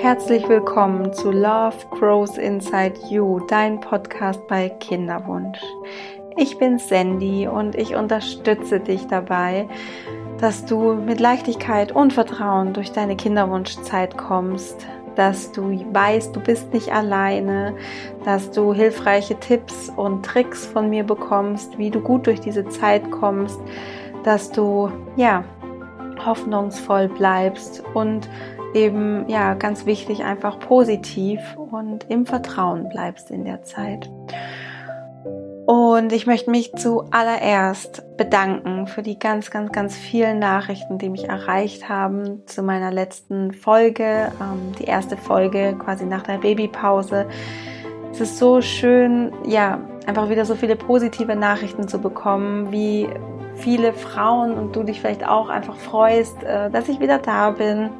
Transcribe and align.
Herzlich 0.00 0.48
willkommen 0.48 1.12
zu 1.12 1.30
Love 1.30 1.76
Grows 1.90 2.38
Inside 2.38 2.94
You, 3.10 3.38
dein 3.40 3.80
Podcast 3.80 4.46
bei 4.48 4.70
Kinderwunsch. 4.70 5.58
Ich 6.38 6.56
bin 6.56 6.78
Sandy 6.78 7.46
und 7.46 7.74
ich 7.74 7.94
unterstütze 7.94 8.80
dich 8.80 9.08
dabei, 9.08 9.68
dass 10.38 10.64
du 10.64 10.94
mit 10.94 11.20
Leichtigkeit 11.20 11.92
und 11.92 12.14
Vertrauen 12.14 12.72
durch 12.72 12.92
deine 12.92 13.14
Kinderwunschzeit 13.14 14.16
kommst, 14.16 14.86
dass 15.16 15.52
du 15.52 15.70
weißt, 15.92 16.34
du 16.34 16.40
bist 16.40 16.72
nicht 16.72 16.90
alleine, 16.90 17.74
dass 18.24 18.50
du 18.52 18.72
hilfreiche 18.72 19.38
Tipps 19.38 19.92
und 19.94 20.24
Tricks 20.24 20.64
von 20.64 20.88
mir 20.88 21.04
bekommst, 21.04 21.76
wie 21.76 21.90
du 21.90 22.00
gut 22.00 22.26
durch 22.26 22.40
diese 22.40 22.66
Zeit 22.70 23.10
kommst, 23.10 23.60
dass 24.24 24.50
du 24.50 24.90
ja 25.16 25.44
hoffnungsvoll 26.24 27.08
bleibst 27.08 27.82
und 27.92 28.30
eben 28.74 29.28
ja 29.28 29.54
ganz 29.54 29.86
wichtig 29.86 30.24
einfach 30.24 30.58
positiv 30.58 31.40
und 31.56 32.06
im 32.08 32.26
Vertrauen 32.26 32.88
bleibst 32.88 33.30
in 33.30 33.44
der 33.44 33.62
Zeit. 33.62 34.10
Und 35.66 36.12
ich 36.12 36.26
möchte 36.26 36.50
mich 36.50 36.72
zuallererst 36.74 38.16
bedanken 38.16 38.88
für 38.88 39.02
die 39.02 39.20
ganz, 39.20 39.52
ganz, 39.52 39.70
ganz 39.70 39.94
vielen 39.94 40.40
Nachrichten, 40.40 40.98
die 40.98 41.08
mich 41.08 41.28
erreicht 41.28 41.88
haben 41.88 42.44
zu 42.46 42.64
meiner 42.64 42.90
letzten 42.90 43.52
Folge, 43.52 44.32
ähm, 44.40 44.72
die 44.80 44.84
erste 44.84 45.16
Folge 45.16 45.76
quasi 45.78 46.06
nach 46.06 46.22
der 46.22 46.38
Babypause. 46.38 47.26
Es 48.10 48.20
ist 48.20 48.38
so 48.38 48.60
schön, 48.60 49.32
ja, 49.46 49.78
einfach 50.06 50.28
wieder 50.28 50.44
so 50.44 50.56
viele 50.56 50.74
positive 50.74 51.36
Nachrichten 51.36 51.86
zu 51.86 52.00
bekommen, 52.00 52.72
wie 52.72 53.08
viele 53.58 53.92
Frauen 53.92 54.54
und 54.54 54.74
du 54.74 54.82
dich 54.82 55.00
vielleicht 55.00 55.24
auch 55.24 55.48
einfach 55.50 55.76
freust, 55.76 56.42
äh, 56.42 56.68
dass 56.70 56.88
ich 56.88 56.98
wieder 56.98 57.18
da 57.18 57.50
bin, 57.50 57.90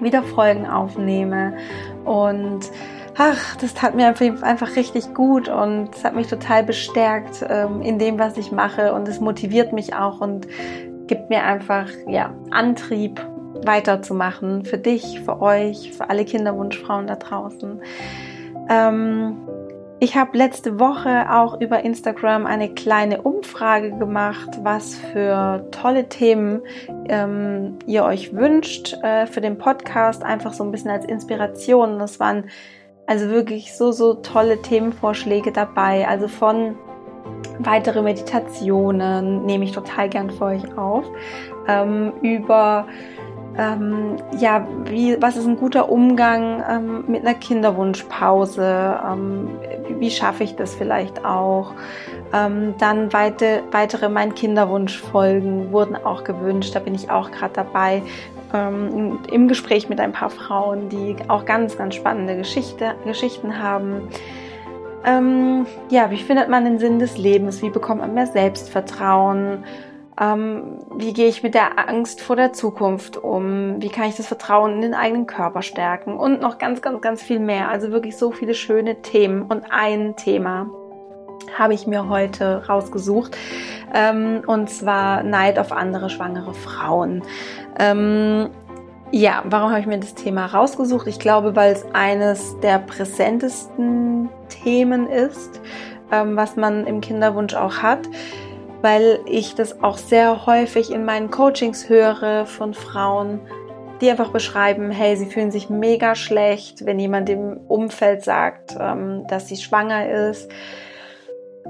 wieder 0.00 0.22
Folgen 0.22 0.66
aufnehme. 0.66 1.56
Und 2.04 2.70
ach, 3.16 3.56
das 3.56 3.74
tat 3.74 3.94
mir 3.94 4.06
einfach 4.06 4.76
richtig 4.76 5.14
gut 5.14 5.48
und 5.48 5.94
es 5.94 6.04
hat 6.04 6.14
mich 6.14 6.28
total 6.28 6.62
bestärkt 6.64 7.44
ähm, 7.48 7.82
in 7.82 7.98
dem, 7.98 8.18
was 8.18 8.36
ich 8.36 8.52
mache. 8.52 8.92
Und 8.92 9.08
es 9.08 9.20
motiviert 9.20 9.72
mich 9.72 9.94
auch 9.94 10.20
und 10.20 10.46
gibt 11.06 11.30
mir 11.30 11.44
einfach 11.44 11.88
ja 12.06 12.34
Antrieb 12.50 13.20
weiterzumachen. 13.64 14.64
Für 14.64 14.78
dich, 14.78 15.20
für 15.20 15.40
euch, 15.40 15.92
für 15.96 16.10
alle 16.10 16.24
Kinderwunschfrauen 16.24 17.06
da 17.06 17.16
draußen. 17.16 17.80
Ähm, 18.68 19.36
ich 19.98 20.14
habe 20.14 20.36
letzte 20.36 20.78
Woche 20.78 21.32
auch 21.32 21.60
über 21.60 21.82
Instagram 21.82 22.44
eine 22.44 22.68
kleine 22.68 23.22
Umfrage 23.22 23.92
gemacht, 23.92 24.50
was 24.62 24.94
für 24.94 25.66
tolle 25.70 26.08
Themen 26.08 26.60
ähm, 27.08 27.78
ihr 27.86 28.04
euch 28.04 28.34
wünscht 28.34 28.94
äh, 29.02 29.26
für 29.26 29.40
den 29.40 29.56
Podcast, 29.56 30.22
einfach 30.22 30.52
so 30.52 30.64
ein 30.64 30.70
bisschen 30.70 30.90
als 30.90 31.06
Inspiration. 31.06 31.98
Das 31.98 32.20
waren 32.20 32.44
also 33.06 33.30
wirklich 33.30 33.74
so, 33.74 33.90
so 33.90 34.14
tolle 34.14 34.60
Themenvorschläge 34.60 35.50
dabei. 35.50 36.06
Also 36.06 36.28
von 36.28 36.76
weitere 37.58 38.02
Meditationen 38.02 39.46
nehme 39.46 39.64
ich 39.64 39.72
total 39.72 40.10
gern 40.10 40.30
für 40.30 40.44
euch 40.44 40.76
auf, 40.76 41.04
ähm, 41.68 42.12
über 42.20 42.86
ähm, 43.58 44.16
ja, 44.38 44.66
wie, 44.84 45.20
was 45.20 45.36
ist 45.36 45.46
ein 45.46 45.56
guter 45.56 45.88
Umgang 45.88 46.62
ähm, 46.68 47.04
mit 47.06 47.22
einer 47.22 47.34
Kinderwunschpause? 47.34 49.00
Ähm, 49.10 49.48
wie 49.98 50.10
schaffe 50.10 50.44
ich 50.44 50.56
das 50.56 50.74
vielleicht 50.74 51.24
auch? 51.24 51.72
Ähm, 52.34 52.74
dann 52.78 53.12
weite, 53.12 53.62
weitere 53.70 54.08
Mein 54.08 54.34
Kinderwunsch-Folgen 54.34 55.72
wurden 55.72 55.96
auch 55.96 56.24
gewünscht. 56.24 56.74
Da 56.74 56.80
bin 56.80 56.94
ich 56.94 57.10
auch 57.10 57.30
gerade 57.30 57.54
dabei 57.54 58.02
ähm, 58.52 59.18
im 59.30 59.48
Gespräch 59.48 59.88
mit 59.88 60.00
ein 60.00 60.12
paar 60.12 60.30
Frauen, 60.30 60.88
die 60.88 61.16
auch 61.28 61.44
ganz, 61.44 61.78
ganz 61.78 61.94
spannende 61.94 62.36
Geschichte, 62.36 62.94
Geschichten 63.04 63.62
haben. 63.62 64.08
Ähm, 65.04 65.66
ja, 65.88 66.10
wie 66.10 66.16
findet 66.16 66.48
man 66.48 66.64
den 66.64 66.78
Sinn 66.78 66.98
des 66.98 67.16
Lebens? 67.16 67.62
Wie 67.62 67.70
bekommt 67.70 68.00
man 68.00 68.12
mehr 68.12 68.26
Selbstvertrauen? 68.26 69.64
Ähm, 70.18 70.78
wie 70.94 71.12
gehe 71.12 71.28
ich 71.28 71.42
mit 71.42 71.54
der 71.54 71.88
Angst 71.88 72.22
vor 72.22 72.36
der 72.36 72.52
Zukunft 72.52 73.18
um? 73.18 73.82
Wie 73.82 73.90
kann 73.90 74.08
ich 74.08 74.16
das 74.16 74.26
Vertrauen 74.26 74.76
in 74.76 74.80
den 74.80 74.94
eigenen 74.94 75.26
Körper 75.26 75.62
stärken? 75.62 76.16
Und 76.16 76.40
noch 76.40 76.58
ganz, 76.58 76.80
ganz, 76.80 77.02
ganz 77.02 77.22
viel 77.22 77.38
mehr. 77.38 77.68
Also 77.68 77.90
wirklich 77.90 78.16
so 78.16 78.30
viele 78.30 78.54
schöne 78.54 79.02
Themen. 79.02 79.42
Und 79.42 79.64
ein 79.70 80.16
Thema 80.16 80.70
habe 81.56 81.74
ich 81.74 81.86
mir 81.86 82.08
heute 82.08 82.66
rausgesucht. 82.66 83.36
Ähm, 83.94 84.42
und 84.46 84.70
zwar 84.70 85.22
Neid 85.22 85.58
auf 85.58 85.70
andere 85.70 86.08
schwangere 86.08 86.54
Frauen. 86.54 87.22
Ähm, 87.78 88.48
ja, 89.12 89.42
warum 89.44 89.70
habe 89.70 89.80
ich 89.80 89.86
mir 89.86 89.98
das 89.98 90.14
Thema 90.14 90.46
rausgesucht? 90.46 91.06
Ich 91.06 91.18
glaube, 91.18 91.54
weil 91.54 91.72
es 91.72 91.84
eines 91.92 92.58
der 92.60 92.78
präsentesten 92.78 94.30
Themen 94.48 95.08
ist, 95.08 95.60
ähm, 96.10 96.36
was 96.36 96.56
man 96.56 96.86
im 96.86 97.00
Kinderwunsch 97.02 97.54
auch 97.54 97.82
hat 97.82 98.00
weil 98.82 99.20
ich 99.26 99.54
das 99.54 99.82
auch 99.82 99.98
sehr 99.98 100.46
häufig 100.46 100.92
in 100.92 101.04
meinen 101.04 101.30
Coachings 101.30 101.88
höre 101.88 102.46
von 102.46 102.74
Frauen, 102.74 103.40
die 104.00 104.10
einfach 104.10 104.30
beschreiben, 104.30 104.90
hey, 104.90 105.16
sie 105.16 105.26
fühlen 105.26 105.50
sich 105.50 105.70
mega 105.70 106.14
schlecht, 106.14 106.84
wenn 106.84 106.98
jemand 106.98 107.30
im 107.30 107.60
Umfeld 107.68 108.22
sagt, 108.22 108.76
ähm, 108.78 109.26
dass 109.28 109.48
sie 109.48 109.56
schwanger 109.56 110.28
ist. 110.28 110.50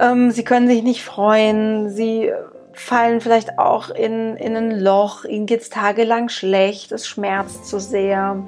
Ähm, 0.01 0.31
sie 0.31 0.45
können 0.45 0.67
sich 0.69 0.83
nicht 0.83 1.03
freuen, 1.03 1.91
sie 1.91 2.33
fallen 2.73 3.21
vielleicht 3.21 3.59
auch 3.59 3.89
in, 3.91 4.37
in 4.37 4.57
ein 4.57 4.71
Loch, 4.71 5.25
ihnen 5.25 5.47
geht 5.47 5.63
es 5.63 5.71
tagelang 5.71 6.29
schlecht, 6.29 6.93
es 6.93 7.07
schmerzt 7.07 7.67
zu 7.67 7.81
sehr. 7.81 8.43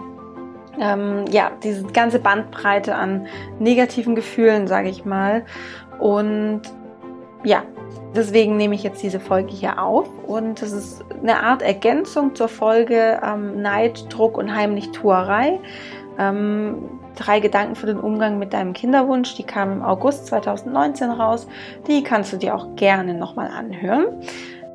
Ähm, 0.81 1.25
ja, 1.31 1.51
diese 1.63 1.85
ganze 1.85 2.19
Bandbreite 2.21 2.95
an 2.95 3.27
negativen 3.59 4.15
Gefühlen, 4.15 4.69
sage 4.69 4.89
ich 4.89 5.05
mal. 5.05 5.45
Und 5.99 6.63
ja, 7.43 7.65
deswegen 8.15 8.57
nehme 8.57 8.75
ich 8.75 8.83
jetzt 8.83 9.03
diese 9.03 9.21
Folge 9.21 9.53
hier 9.53 9.83
auf 9.83 10.09
und 10.27 10.61
das 10.63 10.73
ist 10.73 11.05
eine 11.23 11.41
Art 11.43 11.63
Ergänzung 11.63 12.35
zur 12.35 12.49
Folge 12.49 13.21
ähm, 13.25 13.63
Neid, 13.63 14.07
Druck 14.11 14.37
und 14.39 14.55
heimlich 14.55 14.91
Tuerei. 14.91 15.59
Ähm, 16.19 16.89
drei 17.17 17.41
Gedanken 17.41 17.75
für 17.75 17.87
den 17.87 17.99
Umgang 17.99 18.39
mit 18.39 18.53
deinem 18.53 18.73
Kinderwunsch, 18.73 19.35
die 19.35 19.43
kam 19.43 19.73
im 19.73 19.83
August 19.83 20.27
2019 20.27 21.11
raus. 21.11 21.47
Die 21.87 22.03
kannst 22.03 22.33
du 22.33 22.37
dir 22.37 22.55
auch 22.55 22.77
gerne 22.77 23.15
nochmal 23.15 23.49
anhören. 23.49 24.07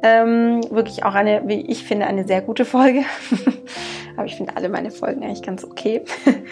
Ähm, 0.01 0.61
wirklich 0.69 1.05
auch 1.05 1.13
eine, 1.13 1.43
wie 1.47 1.61
ich 1.61 1.83
finde, 1.83 2.07
eine 2.07 2.27
sehr 2.27 2.41
gute 2.41 2.65
Folge. 2.65 3.03
Aber 4.15 4.25
ich 4.25 4.35
finde 4.35 4.55
alle 4.55 4.69
meine 4.69 4.91
Folgen 4.91 5.23
eigentlich 5.23 5.41
ganz 5.41 5.63
okay. 5.63 6.03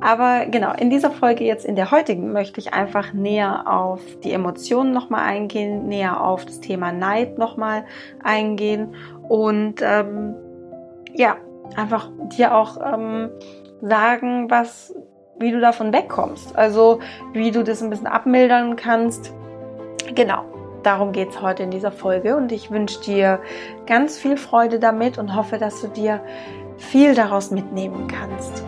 Aber 0.00 0.46
genau, 0.46 0.72
in 0.72 0.90
dieser 0.90 1.10
Folge 1.10 1.44
jetzt, 1.44 1.64
in 1.64 1.76
der 1.76 1.90
heutigen, 1.90 2.32
möchte 2.32 2.60
ich 2.60 2.72
einfach 2.72 3.12
näher 3.12 3.64
auf 3.66 4.00
die 4.24 4.32
Emotionen 4.32 4.92
nochmal 4.92 5.22
eingehen, 5.22 5.86
näher 5.86 6.22
auf 6.22 6.46
das 6.46 6.60
Thema 6.60 6.92
Neid 6.92 7.38
nochmal 7.38 7.84
eingehen 8.22 8.94
und 9.28 9.82
ähm, 9.82 10.34
ja, 11.12 11.36
einfach 11.76 12.10
dir 12.36 12.54
auch 12.54 12.78
ähm, 12.82 13.30
sagen, 13.82 14.50
was, 14.50 14.94
wie 15.38 15.50
du 15.50 15.60
davon 15.60 15.92
wegkommst. 15.92 16.56
Also 16.56 17.00
wie 17.32 17.50
du 17.50 17.62
das 17.62 17.82
ein 17.82 17.90
bisschen 17.90 18.06
abmildern 18.06 18.76
kannst. 18.76 19.32
Genau. 20.14 20.44
Darum 20.82 21.12
geht 21.12 21.28
es 21.28 21.42
heute 21.42 21.62
in 21.62 21.70
dieser 21.70 21.92
Folge 21.92 22.36
und 22.36 22.52
ich 22.52 22.70
wünsche 22.70 23.02
dir 23.02 23.40
ganz 23.86 24.18
viel 24.18 24.38
Freude 24.38 24.78
damit 24.78 25.18
und 25.18 25.36
hoffe, 25.36 25.58
dass 25.58 25.82
du 25.82 25.88
dir 25.88 26.22
viel 26.80 27.14
daraus 27.14 27.50
mitnehmen 27.50 28.08
kannst. 28.08 28.64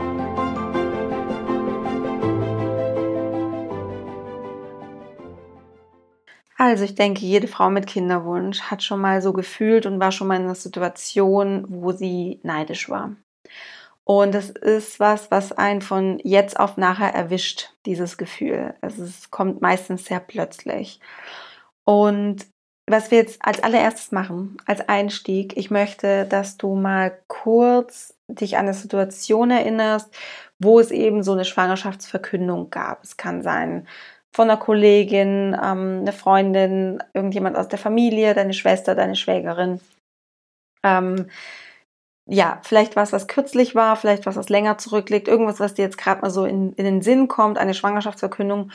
Also 6.56 6.84
ich 6.84 6.94
denke, 6.94 7.22
jede 7.22 7.48
Frau 7.48 7.70
mit 7.70 7.88
Kinderwunsch 7.88 8.62
hat 8.62 8.84
schon 8.84 9.00
mal 9.00 9.20
so 9.20 9.32
gefühlt 9.32 9.84
und 9.84 9.98
war 9.98 10.12
schon 10.12 10.28
mal 10.28 10.36
in 10.36 10.42
einer 10.42 10.54
Situation, 10.54 11.64
wo 11.68 11.90
sie 11.90 12.38
neidisch 12.44 12.88
war. 12.88 13.16
Und 14.04 14.34
es 14.36 14.50
ist 14.50 15.00
was, 15.00 15.30
was 15.32 15.50
einen 15.50 15.80
von 15.80 16.20
jetzt 16.22 16.60
auf 16.60 16.76
nachher 16.76 17.12
erwischt, 17.14 17.70
dieses 17.84 18.16
Gefühl. 18.16 18.74
Also 18.80 19.02
es 19.02 19.32
kommt 19.32 19.60
meistens 19.60 20.04
sehr 20.04 20.20
plötzlich. 20.20 21.00
Und 21.84 22.46
was 22.88 23.10
wir 23.10 23.18
jetzt 23.18 23.44
als 23.44 23.62
allererstes 23.62 24.12
machen, 24.12 24.56
als 24.66 24.88
Einstieg, 24.88 25.56
ich 25.56 25.70
möchte, 25.70 26.26
dass 26.26 26.56
du 26.56 26.74
mal 26.74 27.16
kurz 27.28 28.14
dich 28.28 28.56
an 28.56 28.66
eine 28.66 28.74
Situation 28.74 29.50
erinnerst, 29.50 30.14
wo 30.58 30.80
es 30.80 30.90
eben 30.90 31.22
so 31.22 31.32
eine 31.32 31.44
Schwangerschaftsverkündung 31.44 32.70
gab. 32.70 33.04
Es 33.04 33.16
kann 33.16 33.42
sein 33.42 33.86
von 34.34 34.48
einer 34.48 34.58
Kollegin, 34.58 35.56
ähm, 35.62 35.98
eine 36.00 36.12
Freundin, 36.12 37.02
irgendjemand 37.12 37.56
aus 37.56 37.68
der 37.68 37.78
Familie, 37.78 38.34
deine 38.34 38.54
Schwester, 38.54 38.94
deine 38.94 39.16
Schwägerin. 39.16 39.80
Ähm, 40.82 41.28
ja, 42.26 42.60
vielleicht 42.62 42.96
was, 42.96 43.12
was 43.12 43.26
kürzlich 43.26 43.74
war, 43.74 43.96
vielleicht 43.96 44.26
was, 44.26 44.36
was 44.36 44.48
länger 44.48 44.78
zurückliegt, 44.78 45.28
irgendwas, 45.28 45.60
was 45.60 45.74
dir 45.74 45.82
jetzt 45.82 45.98
gerade 45.98 46.22
mal 46.22 46.30
so 46.30 46.44
in, 46.44 46.72
in 46.74 46.84
den 46.84 47.02
Sinn 47.02 47.28
kommt, 47.28 47.58
eine 47.58 47.74
Schwangerschaftsverkündung 47.74 48.70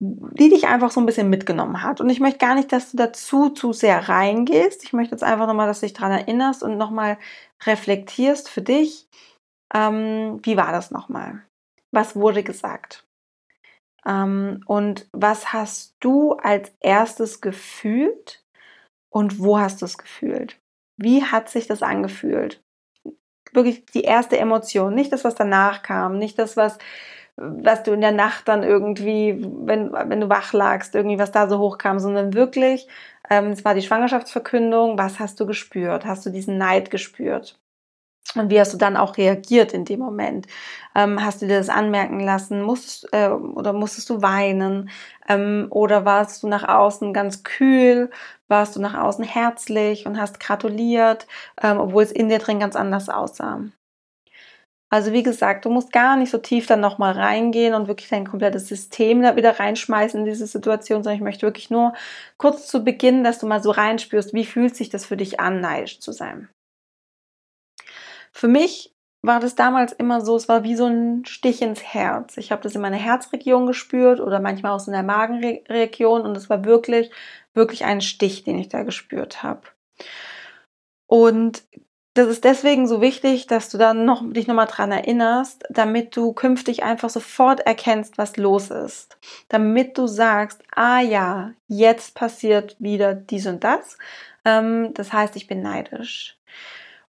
die 0.00 0.48
dich 0.48 0.68
einfach 0.68 0.90
so 0.90 1.00
ein 1.00 1.06
bisschen 1.06 1.28
mitgenommen 1.28 1.82
hat. 1.82 2.00
Und 2.00 2.08
ich 2.08 2.20
möchte 2.20 2.38
gar 2.38 2.54
nicht, 2.54 2.72
dass 2.72 2.92
du 2.92 2.96
dazu 2.96 3.50
zu 3.50 3.72
sehr 3.72 4.08
reingehst. 4.08 4.84
Ich 4.84 4.92
möchte 4.92 5.14
jetzt 5.14 5.24
einfach 5.24 5.46
nochmal, 5.46 5.66
dass 5.66 5.80
du 5.80 5.86
dich 5.86 5.94
daran 5.94 6.12
erinnerst 6.12 6.62
und 6.62 6.76
nochmal 6.76 7.18
reflektierst 7.66 8.48
für 8.48 8.62
dich. 8.62 9.08
ähm, 9.74 10.40
wie 10.44 10.56
war 10.56 10.72
das 10.72 10.90
nochmal? 10.90 11.44
Was 11.92 12.16
wurde 12.16 12.42
gesagt? 12.42 13.04
Ähm, 14.06 14.62
und 14.66 15.08
was 15.12 15.52
hast 15.52 15.96
du 16.00 16.32
als 16.34 16.72
erstes 16.80 17.40
gefühlt 17.40 18.42
und 19.10 19.40
wo 19.40 19.58
hast 19.58 19.82
du 19.82 19.86
es 19.86 19.98
gefühlt? 19.98 20.58
Wie 20.96 21.24
hat 21.24 21.48
sich 21.50 21.66
das 21.66 21.82
angefühlt? 21.82 22.62
Wirklich 23.52 23.84
die 23.86 24.02
erste 24.02 24.38
Emotion, 24.38 24.94
nicht 24.94 25.12
das, 25.12 25.24
was 25.24 25.34
danach 25.34 25.82
kam, 25.82 26.18
nicht 26.18 26.38
das, 26.38 26.56
was, 26.56 26.78
was 27.38 27.82
du 27.84 27.92
in 27.92 28.00
der 28.00 28.12
Nacht 28.12 28.48
dann 28.48 28.62
irgendwie, 28.62 29.38
wenn, 29.42 29.92
wenn 29.92 30.20
du 30.20 30.28
wach 30.28 30.52
lagst, 30.52 30.94
irgendwie 30.94 31.18
was 31.18 31.32
da 31.32 31.48
so 31.48 31.58
hochkam, 31.58 31.98
sondern 31.98 32.34
wirklich, 32.34 32.88
ähm, 33.30 33.46
es 33.48 33.64
war 33.64 33.74
die 33.74 33.82
Schwangerschaftsverkündung, 33.82 34.98
was 34.98 35.18
hast 35.20 35.40
du 35.40 35.46
gespürt? 35.46 36.04
Hast 36.06 36.26
du 36.26 36.30
diesen 36.30 36.58
Neid 36.58 36.90
gespürt? 36.90 37.58
Und 38.34 38.50
wie 38.50 38.60
hast 38.60 38.74
du 38.74 38.78
dann 38.78 38.96
auch 38.96 39.16
reagiert 39.16 39.72
in 39.72 39.84
dem 39.86 40.00
Moment? 40.00 40.46
Ähm, 40.94 41.24
hast 41.24 41.40
du 41.40 41.46
dir 41.46 41.58
das 41.58 41.70
anmerken 41.70 42.20
lassen? 42.20 42.62
Musstest, 42.62 43.08
äh, 43.12 43.28
oder 43.28 43.72
musstest 43.72 44.10
du 44.10 44.20
weinen? 44.22 44.90
Ähm, 45.28 45.66
oder 45.70 46.04
warst 46.04 46.42
du 46.42 46.48
nach 46.48 46.68
außen 46.68 47.14
ganz 47.14 47.42
kühl? 47.42 48.10
Warst 48.48 48.76
du 48.76 48.80
nach 48.80 48.94
außen 48.94 49.24
herzlich 49.24 50.06
und 50.06 50.20
hast 50.20 50.40
gratuliert, 50.40 51.26
ähm, 51.62 51.78
obwohl 51.78 52.02
es 52.02 52.12
in 52.12 52.28
dir 52.28 52.38
drin 52.38 52.60
ganz 52.60 52.76
anders 52.76 53.08
aussah? 53.08 53.62
Also 54.90 55.12
wie 55.12 55.22
gesagt, 55.22 55.66
du 55.66 55.70
musst 55.70 55.92
gar 55.92 56.16
nicht 56.16 56.30
so 56.30 56.38
tief 56.38 56.66
dann 56.66 56.80
nochmal 56.80 57.12
reingehen 57.12 57.74
und 57.74 57.88
wirklich 57.88 58.08
dein 58.08 58.26
komplettes 58.26 58.68
System 58.68 59.20
da 59.20 59.36
wieder 59.36 59.58
reinschmeißen 59.58 60.20
in 60.20 60.26
diese 60.26 60.46
Situation, 60.46 61.02
sondern 61.02 61.16
ich 61.16 61.24
möchte 61.24 61.46
wirklich 61.46 61.68
nur 61.68 61.92
kurz 62.38 62.66
zu 62.68 62.84
Beginn, 62.84 63.22
dass 63.22 63.38
du 63.38 63.46
mal 63.46 63.62
so 63.62 63.70
reinspürst, 63.70 64.32
wie 64.32 64.46
fühlt 64.46 64.74
sich 64.74 64.88
das 64.88 65.04
für 65.04 65.18
dich 65.18 65.40
an, 65.40 65.60
neidisch 65.60 66.00
zu 66.00 66.12
sein. 66.12 66.48
Für 68.32 68.48
mich 68.48 68.94
war 69.20 69.40
das 69.40 69.56
damals 69.56 69.92
immer 69.92 70.20
so, 70.20 70.36
es 70.36 70.48
war 70.48 70.62
wie 70.64 70.76
so 70.76 70.86
ein 70.86 71.24
Stich 71.26 71.60
ins 71.60 71.82
Herz. 71.82 72.36
Ich 72.36 72.52
habe 72.52 72.62
das 72.62 72.74
in 72.74 72.80
meiner 72.80 72.96
Herzregion 72.96 73.66
gespürt 73.66 74.20
oder 74.20 74.40
manchmal 74.40 74.72
auch 74.72 74.86
in 74.86 74.92
der 74.92 75.02
Magenregion 75.02 76.22
und 76.22 76.36
es 76.36 76.48
war 76.48 76.64
wirklich, 76.64 77.10
wirklich 77.52 77.84
ein 77.84 78.00
Stich, 78.00 78.44
den 78.44 78.58
ich 78.58 78.68
da 78.68 78.84
gespürt 78.84 79.42
habe. 79.42 79.62
Und 81.06 81.64
das 82.18 82.26
ist 82.26 82.42
deswegen 82.42 82.88
so 82.88 83.00
wichtig, 83.00 83.46
dass 83.46 83.68
du 83.68 83.78
dann 83.78 84.04
noch, 84.04 84.24
dich 84.32 84.48
nochmal 84.48 84.66
dran 84.66 84.90
erinnerst, 84.90 85.62
damit 85.70 86.16
du 86.16 86.32
künftig 86.32 86.82
einfach 86.82 87.10
sofort 87.10 87.60
erkennst, 87.60 88.18
was 88.18 88.36
los 88.36 88.70
ist. 88.70 89.16
Damit 89.48 89.96
du 89.96 90.08
sagst, 90.08 90.60
ah 90.74 91.00
ja, 91.00 91.52
jetzt 91.68 92.16
passiert 92.16 92.74
wieder 92.80 93.14
dies 93.14 93.46
und 93.46 93.62
das. 93.62 93.98
Ähm, 94.44 94.92
das 94.94 95.12
heißt, 95.12 95.36
ich 95.36 95.46
bin 95.46 95.62
neidisch. 95.62 96.36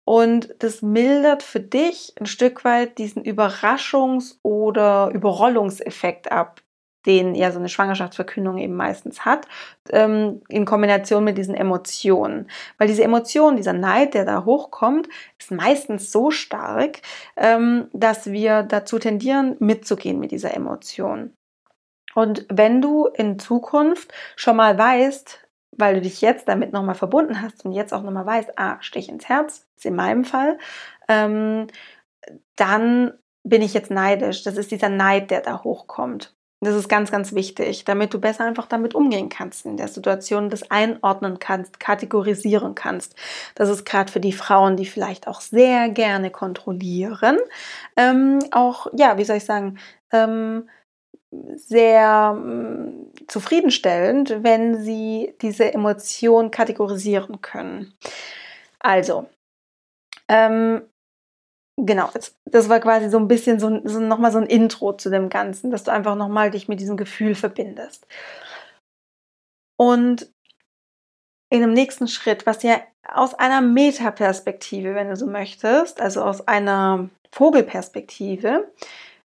Und 0.04 0.54
das 0.58 0.82
mildert 0.82 1.42
für 1.42 1.60
dich 1.60 2.12
ein 2.20 2.26
Stück 2.26 2.64
weit 2.66 2.98
diesen 2.98 3.22
Überraschungs- 3.22 4.36
oder 4.42 5.10
Überrollungseffekt 5.14 6.30
ab, 6.30 6.60
den 7.06 7.34
ja 7.34 7.50
so 7.52 7.58
eine 7.58 7.68
Schwangerschaftsverkündung 7.68 8.58
eben 8.58 8.74
meistens 8.74 9.24
hat, 9.24 9.46
ähm, 9.90 10.42
in 10.48 10.64
Kombination 10.64 11.24
mit 11.24 11.38
diesen 11.38 11.54
Emotionen. 11.54 12.50
Weil 12.76 12.88
diese 12.88 13.04
Emotion, 13.04 13.56
dieser 13.56 13.72
Neid, 13.72 14.14
der 14.14 14.24
da 14.24 14.44
hochkommt, 14.44 15.08
ist 15.38 15.50
meistens 15.50 16.12
so 16.12 16.30
stark, 16.30 17.00
ähm, 17.36 17.88
dass 17.92 18.30
wir 18.30 18.62
dazu 18.62 18.98
tendieren, 18.98 19.56
mitzugehen 19.58 20.18
mit 20.18 20.32
dieser 20.32 20.54
Emotion. 20.54 21.32
Und 22.14 22.46
wenn 22.48 22.82
du 22.82 23.06
in 23.06 23.38
Zukunft 23.38 24.12
schon 24.34 24.56
mal 24.56 24.76
weißt, 24.76 25.46
weil 25.78 25.94
du 25.94 26.00
dich 26.00 26.20
jetzt 26.20 26.48
damit 26.48 26.72
nochmal 26.72 26.96
verbunden 26.96 27.40
hast 27.40 27.64
und 27.64 27.72
jetzt 27.72 27.94
auch 27.94 28.02
nochmal 28.02 28.26
weißt, 28.26 28.58
ah, 28.58 28.78
Stich 28.80 29.08
ins 29.08 29.28
Herz, 29.28 29.66
ist 29.76 29.86
in 29.86 29.94
meinem 29.94 30.24
Fall, 30.24 30.58
ähm, 31.08 31.68
dann 32.56 33.12
bin 33.44 33.62
ich 33.62 33.74
jetzt 33.74 33.90
neidisch. 33.90 34.42
Das 34.42 34.56
ist 34.56 34.70
dieser 34.70 34.88
Neid, 34.88 35.30
der 35.30 35.40
da 35.40 35.62
hochkommt. 35.62 36.34
Das 36.60 36.74
ist 36.74 36.88
ganz, 36.88 37.12
ganz 37.12 37.34
wichtig, 37.34 37.84
damit 37.84 38.12
du 38.12 38.20
besser 38.20 38.44
einfach 38.44 38.66
damit 38.66 38.94
umgehen 38.96 39.28
kannst 39.28 39.64
in 39.64 39.76
der 39.76 39.86
Situation, 39.86 40.50
das 40.50 40.70
einordnen 40.72 41.38
kannst, 41.38 41.78
kategorisieren 41.78 42.74
kannst. 42.74 43.14
Das 43.54 43.68
ist 43.68 43.84
gerade 43.84 44.10
für 44.10 44.18
die 44.18 44.32
Frauen, 44.32 44.76
die 44.76 44.86
vielleicht 44.86 45.28
auch 45.28 45.40
sehr 45.40 45.88
gerne 45.88 46.30
kontrollieren, 46.30 47.38
ähm, 47.96 48.40
auch, 48.50 48.88
ja, 48.96 49.18
wie 49.18 49.24
soll 49.24 49.36
ich 49.36 49.44
sagen, 49.44 49.78
ähm, 50.12 50.68
sehr 51.30 52.32
mm, 52.32 53.12
zufriedenstellend, 53.28 54.42
wenn 54.42 54.82
sie 54.82 55.34
diese 55.42 55.72
Emotion 55.72 56.50
kategorisieren 56.50 57.40
können. 57.40 57.94
Also, 58.80 59.28
ähm, 60.28 60.82
genau, 61.86 62.10
das 62.44 62.68
war 62.68 62.80
quasi 62.80 63.08
so 63.08 63.18
ein 63.18 63.28
bisschen 63.28 63.60
so, 63.60 63.80
so 63.84 64.00
nochmal 64.00 64.32
so 64.32 64.38
ein 64.38 64.46
Intro 64.46 64.92
zu 64.94 65.10
dem 65.10 65.28
Ganzen, 65.28 65.70
dass 65.70 65.84
du 65.84 65.92
einfach 65.92 66.16
nochmal 66.16 66.50
dich 66.50 66.68
mit 66.68 66.80
diesem 66.80 66.96
Gefühl 66.96 67.34
verbindest. 67.34 68.06
Und 69.76 70.32
in 71.50 71.60
dem 71.60 71.72
nächsten 71.72 72.08
Schritt, 72.08 72.46
was 72.46 72.62
ja 72.62 72.80
aus 73.06 73.34
einer 73.34 73.60
Metaperspektive, 73.60 74.94
wenn 74.94 75.08
du 75.08 75.16
so 75.16 75.26
möchtest, 75.26 76.00
also 76.00 76.22
aus 76.22 76.46
einer 76.46 77.08
Vogelperspektive, 77.32 78.70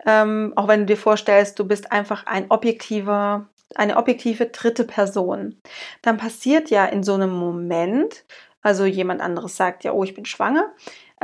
ähm, 0.06 0.52
auch 0.56 0.68
wenn 0.68 0.80
du 0.80 0.86
dir 0.86 0.96
vorstellst, 0.96 1.58
du 1.58 1.66
bist 1.66 1.90
einfach 1.90 2.26
ein 2.26 2.50
objektiver, 2.50 3.48
eine 3.74 3.96
objektive 3.96 4.46
dritte 4.46 4.84
Person, 4.84 5.60
dann 6.02 6.18
passiert 6.18 6.70
ja 6.70 6.84
in 6.84 7.02
so 7.02 7.14
einem 7.14 7.32
Moment, 7.32 8.24
also 8.62 8.84
jemand 8.84 9.20
anderes 9.20 9.56
sagt 9.56 9.82
ja, 9.82 9.92
oh, 9.92 10.04
ich 10.04 10.14
bin 10.14 10.26
schwanger, 10.26 10.72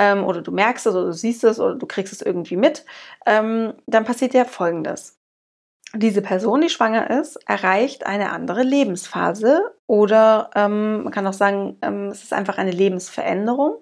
ähm, 0.00 0.25
oder 0.25 0.43
du 0.43 0.50
merkst 0.50 0.87
es 0.87 0.94
oder 0.94 1.06
du 1.06 1.12
siehst 1.12 1.44
es 1.44 1.61
oder 1.61 1.76
du 1.76 1.87
kriegst 1.87 2.12
es 2.12 2.23
irgendwie 2.23 2.56
mit, 2.56 2.85
ähm, 3.26 3.75
dann 3.87 4.05
passiert 4.05 4.35
ja 4.35 4.44
Folgendes. 4.44 5.17
Diese 5.94 6.23
Person, 6.23 6.61
die 6.61 6.69
schwanger 6.69 7.11
ist, 7.11 7.37
erreicht 7.49 8.06
eine 8.06 8.31
andere 8.31 8.62
Lebensphase 8.62 9.75
oder 9.87 10.50
ähm, 10.55 11.05
man 11.05 11.12
kann 11.12 11.26
auch 11.26 11.32
sagen, 11.32 11.76
ähm, 11.82 12.08
es 12.08 12.23
ist 12.23 12.32
einfach 12.32 12.58
eine 12.58 12.70
Lebensveränderung 12.73 13.76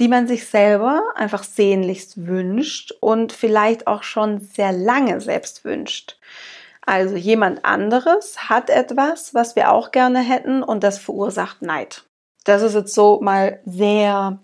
die 0.00 0.08
man 0.08 0.26
sich 0.26 0.48
selber 0.48 1.02
einfach 1.14 1.44
sehnlichst 1.44 2.26
wünscht 2.26 2.92
und 3.00 3.34
vielleicht 3.34 3.86
auch 3.86 4.02
schon 4.02 4.40
sehr 4.40 4.72
lange 4.72 5.20
selbst 5.20 5.62
wünscht. 5.64 6.18
Also 6.86 7.16
jemand 7.16 7.66
anderes 7.66 8.48
hat 8.48 8.70
etwas, 8.70 9.34
was 9.34 9.56
wir 9.56 9.70
auch 9.70 9.90
gerne 9.92 10.20
hätten 10.20 10.62
und 10.62 10.82
das 10.82 10.98
verursacht 10.98 11.60
Neid. 11.60 12.04
Das 12.44 12.62
ist 12.62 12.74
jetzt 12.74 12.94
so 12.94 13.20
mal 13.20 13.60
sehr, 13.66 14.38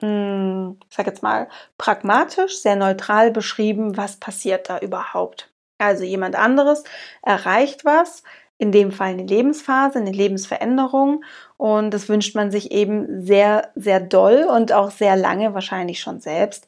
ich 0.00 0.96
sag 0.96 1.06
jetzt 1.06 1.22
mal, 1.22 1.48
pragmatisch, 1.76 2.58
sehr 2.60 2.76
neutral 2.76 3.30
beschrieben, 3.30 3.96
was 3.96 4.16
passiert 4.16 4.68
da 4.68 4.78
überhaupt. 4.78 5.50
Also 5.78 6.04
jemand 6.04 6.36
anderes 6.36 6.84
erreicht 7.22 7.84
was, 7.84 8.22
in 8.58 8.72
dem 8.72 8.90
Fall 8.90 9.10
eine 9.10 9.24
Lebensphase, 9.24 9.98
eine 9.98 10.10
Lebensveränderung. 10.10 11.24
Und 11.56 11.92
das 11.92 12.08
wünscht 12.08 12.34
man 12.34 12.50
sich 12.50 12.72
eben 12.72 13.24
sehr, 13.24 13.70
sehr 13.76 14.00
doll 14.00 14.48
und 14.50 14.72
auch 14.72 14.90
sehr 14.90 15.16
lange, 15.16 15.54
wahrscheinlich 15.54 16.00
schon 16.00 16.20
selbst. 16.20 16.66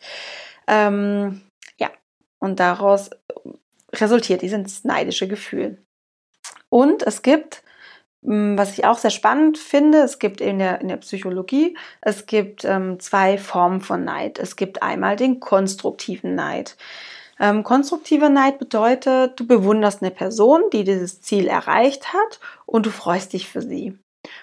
Ähm, 0.68 1.42
ja, 1.78 1.90
und 2.38 2.60
daraus 2.60 3.10
resultiert 3.92 4.42
dieses 4.42 4.84
neidische 4.84 5.26
Gefühl. 5.26 5.78
Und 6.68 7.02
es 7.02 7.22
gibt, 7.22 7.56
hm, 7.56 7.69
was 8.22 8.76
ich 8.76 8.84
auch 8.84 8.98
sehr 8.98 9.10
spannend 9.10 9.56
finde, 9.56 9.98
es 9.98 10.18
gibt 10.18 10.40
in 10.40 10.58
der, 10.58 10.80
in 10.80 10.88
der 10.88 10.98
Psychologie, 10.98 11.76
es 12.02 12.26
gibt 12.26 12.64
ähm, 12.64 13.00
zwei 13.00 13.38
Formen 13.38 13.80
von 13.80 14.04
Neid. 14.04 14.38
Es 14.38 14.56
gibt 14.56 14.82
einmal 14.82 15.16
den 15.16 15.40
konstruktiven 15.40 16.34
Neid. 16.34 16.76
Ähm, 17.38 17.64
konstruktiver 17.64 18.28
Neid 18.28 18.58
bedeutet, 18.58 19.40
du 19.40 19.46
bewunderst 19.46 20.02
eine 20.02 20.10
Person, 20.10 20.62
die 20.72 20.84
dieses 20.84 21.22
Ziel 21.22 21.46
erreicht 21.46 22.12
hat 22.12 22.40
und 22.66 22.84
du 22.84 22.90
freust 22.90 23.32
dich 23.32 23.48
für 23.48 23.62
sie. 23.62 23.98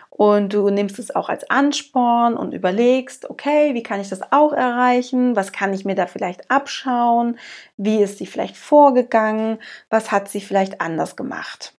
Und 0.10 0.54
du 0.54 0.68
nimmst 0.72 0.98
es 0.98 1.16
auch 1.16 1.30
als 1.30 1.48
Ansporn 1.52 2.36
und 2.36 2.54
überlegst, 2.54 3.30
okay, 3.30 3.76
wie 3.76 3.84
kann 3.84 4.02
ich 4.02 4.10
das 4.10 4.32
auch 4.32 4.52
erreichen? 4.52 5.36
Was 5.36 5.52
kann 5.52 5.76
ich 5.76 5.86
mir 5.86 5.94
da 5.94 6.08
vielleicht 6.08 6.50
abschauen? 6.50 7.38
Wie 7.78 8.02
ist 8.02 8.18
sie 8.18 8.26
vielleicht 8.26 8.58
vorgegangen? 8.58 9.60
Was 9.92 10.12
hat 10.12 10.30
sie 10.30 10.42
vielleicht 10.42 10.82
anders 10.82 11.16
gemacht? 11.16 11.76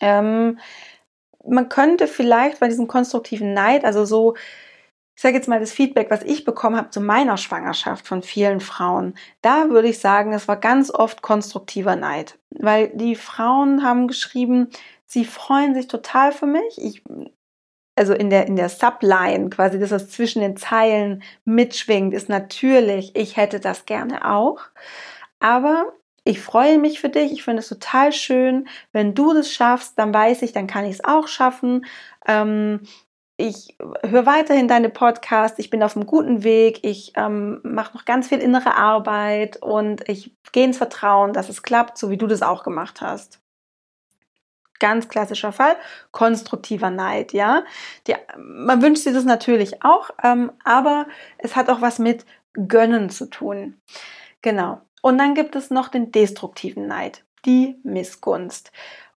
Ähm, 0.00 0.58
man 1.48 1.68
könnte 1.68 2.06
vielleicht 2.06 2.60
bei 2.60 2.68
diesem 2.68 2.88
konstruktiven 2.88 3.54
Neid, 3.54 3.84
also 3.84 4.04
so 4.04 4.34
ich 5.14 5.22
sage 5.22 5.36
jetzt 5.36 5.48
mal 5.48 5.60
das 5.60 5.72
Feedback, 5.72 6.10
was 6.10 6.22
ich 6.22 6.44
bekommen 6.44 6.76
habe 6.76 6.90
zu 6.90 7.00
meiner 7.00 7.36
Schwangerschaft 7.36 8.06
von 8.06 8.22
vielen 8.22 8.60
Frauen, 8.60 9.14
da 9.42 9.68
würde 9.70 9.88
ich 9.88 9.98
sagen, 9.98 10.32
es 10.32 10.48
war 10.48 10.56
ganz 10.56 10.90
oft 10.90 11.22
konstruktiver 11.22 11.96
Neid, 11.96 12.38
weil 12.50 12.88
die 12.88 13.14
Frauen 13.14 13.84
haben 13.84 14.08
geschrieben, 14.08 14.68
sie 15.06 15.24
freuen 15.24 15.74
sich 15.74 15.86
total 15.86 16.32
für 16.32 16.46
mich. 16.46 16.78
Ich, 16.78 17.02
also 17.94 18.14
in 18.14 18.30
der, 18.30 18.46
in 18.46 18.56
der 18.56 18.70
Subline, 18.70 19.50
quasi 19.50 19.78
das, 19.78 19.90
was 19.90 20.08
zwischen 20.08 20.40
den 20.40 20.56
Zeilen 20.56 21.22
mitschwingt, 21.44 22.14
ist 22.14 22.28
natürlich, 22.28 23.14
ich 23.14 23.36
hätte 23.36 23.60
das 23.60 23.84
gerne 23.84 24.28
auch. 24.28 24.60
Aber 25.40 25.92
ich 26.24 26.40
freue 26.40 26.78
mich 26.78 27.00
für 27.00 27.08
dich, 27.08 27.32
ich 27.32 27.42
finde 27.42 27.60
es 27.60 27.68
total 27.68 28.12
schön. 28.12 28.68
Wenn 28.92 29.14
du 29.14 29.34
das 29.34 29.50
schaffst, 29.52 29.98
dann 29.98 30.14
weiß 30.14 30.42
ich, 30.42 30.52
dann 30.52 30.66
kann 30.66 30.84
ich 30.84 30.94
es 30.94 31.04
auch 31.04 31.26
schaffen. 31.28 31.84
Ähm, 32.26 32.80
ich 33.36 33.76
höre 34.04 34.26
weiterhin 34.26 34.68
deine 34.68 34.88
Podcasts, 34.88 35.58
ich 35.58 35.70
bin 35.70 35.82
auf 35.82 35.96
einem 35.96 36.06
guten 36.06 36.44
Weg, 36.44 36.80
ich 36.84 37.12
ähm, 37.16 37.60
mache 37.64 37.96
noch 37.96 38.04
ganz 38.04 38.28
viel 38.28 38.38
innere 38.38 38.76
Arbeit 38.76 39.56
und 39.60 40.08
ich 40.08 40.36
gehe 40.52 40.64
ins 40.64 40.78
Vertrauen, 40.78 41.32
dass 41.32 41.48
es 41.48 41.62
klappt, 41.62 41.98
so 41.98 42.10
wie 42.10 42.18
du 42.18 42.28
das 42.28 42.42
auch 42.42 42.62
gemacht 42.62 43.00
hast. 43.00 43.40
Ganz 44.78 45.08
klassischer 45.08 45.52
Fall, 45.52 45.76
konstruktiver 46.12 46.90
Neid, 46.90 47.32
ja. 47.32 47.64
Die, 48.06 48.14
man 48.36 48.82
wünscht 48.82 49.02
sich 49.02 49.12
das 49.12 49.24
natürlich 49.24 49.82
auch, 49.82 50.10
ähm, 50.22 50.52
aber 50.64 51.06
es 51.38 51.56
hat 51.56 51.68
auch 51.68 51.80
was 51.80 51.98
mit 51.98 52.24
Gönnen 52.52 53.10
zu 53.10 53.28
tun. 53.28 53.80
Genau. 54.42 54.82
Und 55.02 55.18
dann 55.18 55.34
gibt 55.34 55.56
es 55.56 55.70
noch 55.70 55.88
den 55.88 56.12
destruktiven 56.12 56.86
Neid, 56.86 57.24
die 57.44 57.78
Missgunst. 57.82 58.72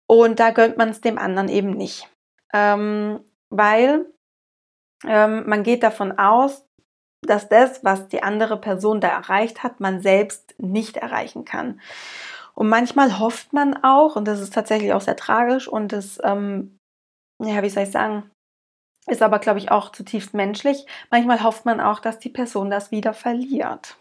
Und 0.06 0.40
da 0.40 0.50
gönnt 0.50 0.76
man 0.76 0.90
es 0.90 1.00
dem 1.00 1.18
anderen 1.18 1.48
eben 1.48 1.70
nicht. 1.70 2.08
Ähm, 2.52 3.20
weil 3.50 4.06
ähm, 5.04 5.48
man 5.48 5.62
geht 5.62 5.82
davon 5.82 6.18
aus, 6.18 6.66
dass 7.22 7.48
das, 7.48 7.84
was 7.84 8.08
die 8.08 8.22
andere 8.22 8.60
Person 8.60 9.00
da 9.00 9.08
erreicht 9.08 9.62
hat, 9.62 9.80
man 9.80 10.00
selbst 10.00 10.54
nicht 10.58 10.96
erreichen 10.96 11.44
kann. 11.44 11.80
Und 12.54 12.68
manchmal 12.68 13.18
hofft 13.18 13.52
man 13.52 13.82
auch, 13.82 14.16
und 14.16 14.26
das 14.26 14.40
ist 14.40 14.54
tatsächlich 14.54 14.92
auch 14.92 15.00
sehr 15.00 15.16
tragisch 15.16 15.68
und 15.68 15.92
das, 15.92 16.18
ähm, 16.22 16.78
ja, 17.42 17.62
wie 17.62 17.68
soll 17.68 17.82
ich 17.82 17.90
sagen, 17.90 18.30
ist 19.06 19.22
aber, 19.22 19.38
glaube 19.38 19.58
ich, 19.58 19.70
auch 19.70 19.92
zutiefst 19.92 20.34
menschlich. 20.34 20.86
Manchmal 21.10 21.42
hofft 21.42 21.64
man 21.64 21.80
auch, 21.80 22.00
dass 22.00 22.18
die 22.18 22.30
Person 22.30 22.70
das 22.70 22.90
wieder 22.90 23.12
verliert. 23.12 23.98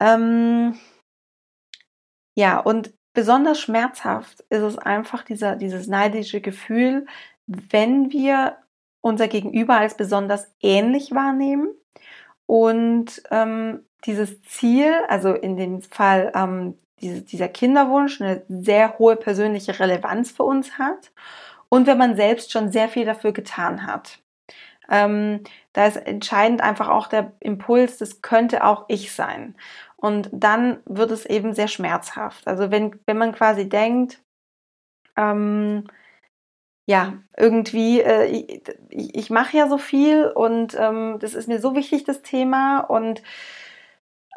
Ähm, 0.00 0.78
ja, 2.36 2.58
und 2.58 2.92
besonders 3.14 3.60
schmerzhaft 3.60 4.40
ist 4.50 4.62
es 4.62 4.78
einfach 4.78 5.22
dieser, 5.22 5.56
dieses 5.56 5.86
neidische 5.86 6.40
Gefühl, 6.40 7.06
wenn 7.46 8.12
wir 8.12 8.58
unser 9.00 9.28
Gegenüber 9.28 9.78
als 9.78 9.96
besonders 9.96 10.52
ähnlich 10.60 11.14
wahrnehmen 11.14 11.68
und 12.46 13.22
ähm, 13.30 13.84
dieses 14.04 14.42
Ziel, 14.42 14.92
also 15.08 15.32
in 15.32 15.56
dem 15.56 15.80
Fall 15.82 16.32
ähm, 16.34 16.78
diese, 17.00 17.22
dieser 17.22 17.48
Kinderwunsch, 17.48 18.20
eine 18.20 18.42
sehr 18.48 18.98
hohe 18.98 19.16
persönliche 19.16 19.78
Relevanz 19.78 20.32
für 20.32 20.44
uns 20.44 20.78
hat 20.78 21.12
und 21.68 21.86
wenn 21.86 21.98
man 21.98 22.16
selbst 22.16 22.52
schon 22.52 22.70
sehr 22.72 22.88
viel 22.88 23.04
dafür 23.04 23.32
getan 23.32 23.86
hat. 23.86 24.20
Ähm, 24.88 25.42
da 25.72 25.86
ist 25.86 25.96
entscheidend 25.96 26.60
einfach 26.60 26.88
auch 26.88 27.08
der 27.08 27.32
Impuls, 27.40 27.98
das 27.98 28.22
könnte 28.22 28.64
auch 28.64 28.84
ich 28.88 29.12
sein. 29.12 29.56
Und 29.96 30.28
dann 30.32 30.80
wird 30.84 31.10
es 31.10 31.26
eben 31.26 31.54
sehr 31.54 31.68
schmerzhaft. 31.68 32.46
Also 32.46 32.70
wenn, 32.70 33.00
wenn 33.06 33.18
man 33.18 33.32
quasi 33.32 33.68
denkt, 33.68 34.22
ähm, 35.16 35.84
ja, 36.86 37.14
irgendwie, 37.36 38.00
äh, 38.00 38.26
ich, 38.90 39.14
ich 39.16 39.30
mache 39.30 39.56
ja 39.56 39.68
so 39.68 39.78
viel 39.78 40.26
und 40.28 40.76
ähm, 40.78 41.16
das 41.20 41.34
ist 41.34 41.48
mir 41.48 41.60
so 41.60 41.74
wichtig, 41.74 42.04
das 42.04 42.22
Thema. 42.22 42.80
Und 42.80 43.22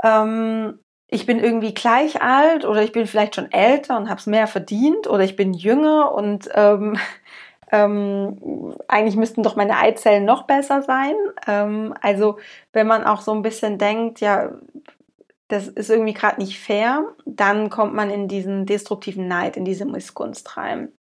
ähm, 0.04 0.80
ich 1.08 1.25
bin 1.25 1.39
irgendwie 1.39 1.74
gleich 1.74 2.22
alt 2.22 2.66
oder 2.66 2.84
ich 2.84 2.92
bin 2.92 3.08
vielleicht 3.08 3.36
schon 3.36 3.51
älter 3.51 3.98
und 3.98 4.10
habe 4.10 4.20
es 4.20 4.28
mehr 4.28 4.48
verdient 4.48 5.08
oder 5.08 5.24
ich 5.24 5.36
bin 5.36 5.54
jünger 5.54 6.12
und 6.13 6.50
ähm, 6.54 6.98
ähm, 7.72 8.75
eigentlich 8.88 9.16
müssten 9.16 9.44
doch 9.44 9.56
meine 9.56 9.78
Eizellen 9.78 10.25
noch 10.25 10.44
besser 10.44 10.82
sein. 10.82 11.16
Ähm, 11.48 11.94
also 12.01 12.39
wenn 12.74 12.88
man 12.88 13.04
auch 13.04 13.22
so 13.22 13.34
ein 13.34 13.44
bisschen 13.44 13.78
denkt, 13.78 14.22
ja, 14.22 14.51
das 15.50 15.68
ist 15.68 15.89
irgendwie 15.89 16.13
gerade 16.13 16.39
nicht 16.39 16.60
fair, 16.60 17.15
dann 17.25 17.70
kommt 17.70 17.94
man 17.94 18.10
in 18.10 18.27
diesen 18.27 18.65
destruktiven 18.65 19.27
Neid, 19.27 19.58
in 19.58 19.65
diese 19.65 19.86
Missgunst 19.86 20.56
rein. 20.58 20.94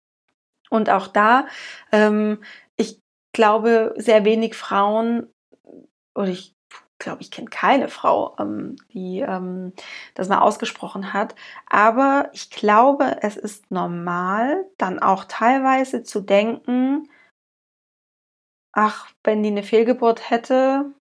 Und 0.70 0.90
auch 0.90 1.08
da, 1.08 1.48
ähm, 1.92 2.42
ich 2.78 3.00
glaube, 3.34 3.94
sehr 3.98 4.26
wenig 4.26 4.56
Frauen, 4.56 5.28
oder 6.16 6.30
ich 6.30 6.56
glaube, 6.98 7.22
ich 7.22 7.30
kenne 7.30 7.50
keine 7.50 7.90
Frau, 7.90 8.36
ähm, 8.40 8.78
die 8.94 9.20
ähm, 9.20 9.74
das 10.16 10.30
mal 10.30 10.40
ausgesprochen 10.40 11.14
hat. 11.14 11.36
Aber 11.68 12.30
ich 12.34 12.50
glaube, 12.50 13.18
es 13.22 13.38
ist 13.38 13.70
normal, 13.70 14.66
dann 14.78 15.00
auch 15.00 15.26
teilweise 15.26 16.04
zu 16.04 16.22
denken, 16.22 17.10
ach, 18.72 19.10
wenn 19.24 19.44
die 19.44 19.50
eine 19.50 19.64
Fehlgeburt 19.64 20.30
hätte, 20.30 20.94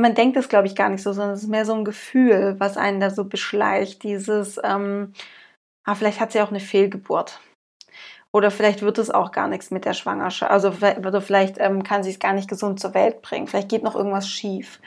man 0.00 0.14
denkt 0.14 0.36
das, 0.36 0.48
glaube 0.48 0.66
ich, 0.66 0.74
gar 0.74 0.88
nicht 0.88 1.02
so, 1.02 1.12
sondern 1.12 1.34
es 1.34 1.42
ist 1.42 1.48
mehr 1.48 1.66
so 1.66 1.74
ein 1.74 1.84
Gefühl, 1.84 2.56
was 2.58 2.76
einen 2.76 3.00
da 3.00 3.10
so 3.10 3.24
beschleicht. 3.24 4.02
Dieses, 4.02 4.58
ähm, 4.64 5.12
ah, 5.84 5.94
vielleicht 5.94 6.20
hat 6.20 6.32
sie 6.32 6.40
auch 6.40 6.50
eine 6.50 6.60
Fehlgeburt. 6.60 7.40
Oder 8.32 8.50
vielleicht 8.50 8.80
wird 8.82 8.96
es 8.98 9.10
auch 9.10 9.30
gar 9.30 9.48
nichts 9.48 9.70
mit 9.70 9.84
der 9.84 9.92
Schwangerschaft. 9.92 10.50
Also 10.50 10.72
vielleicht 11.20 11.58
ähm, 11.58 11.82
kann 11.82 12.02
sie 12.02 12.10
es 12.10 12.18
gar 12.18 12.32
nicht 12.32 12.48
gesund 12.48 12.80
zur 12.80 12.94
Welt 12.94 13.20
bringen. 13.20 13.46
Vielleicht 13.46 13.68
geht 13.68 13.82
noch 13.82 13.94
irgendwas 13.94 14.26
schief. 14.26 14.80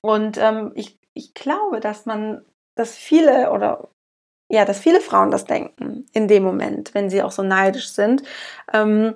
Und 0.00 0.38
ähm, 0.38 0.72
ich, 0.74 0.98
ich 1.12 1.34
glaube, 1.34 1.80
dass 1.80 2.06
man, 2.06 2.44
dass 2.74 2.96
viele 2.96 3.50
oder 3.52 3.90
ja, 4.50 4.64
dass 4.64 4.80
viele 4.80 5.00
Frauen 5.00 5.30
das 5.30 5.44
denken 5.44 6.06
in 6.12 6.26
dem 6.26 6.42
Moment, 6.42 6.94
wenn 6.94 7.10
sie 7.10 7.22
auch 7.22 7.32
so 7.32 7.42
neidisch 7.42 7.90
sind. 7.90 8.22
Ähm, 8.72 9.14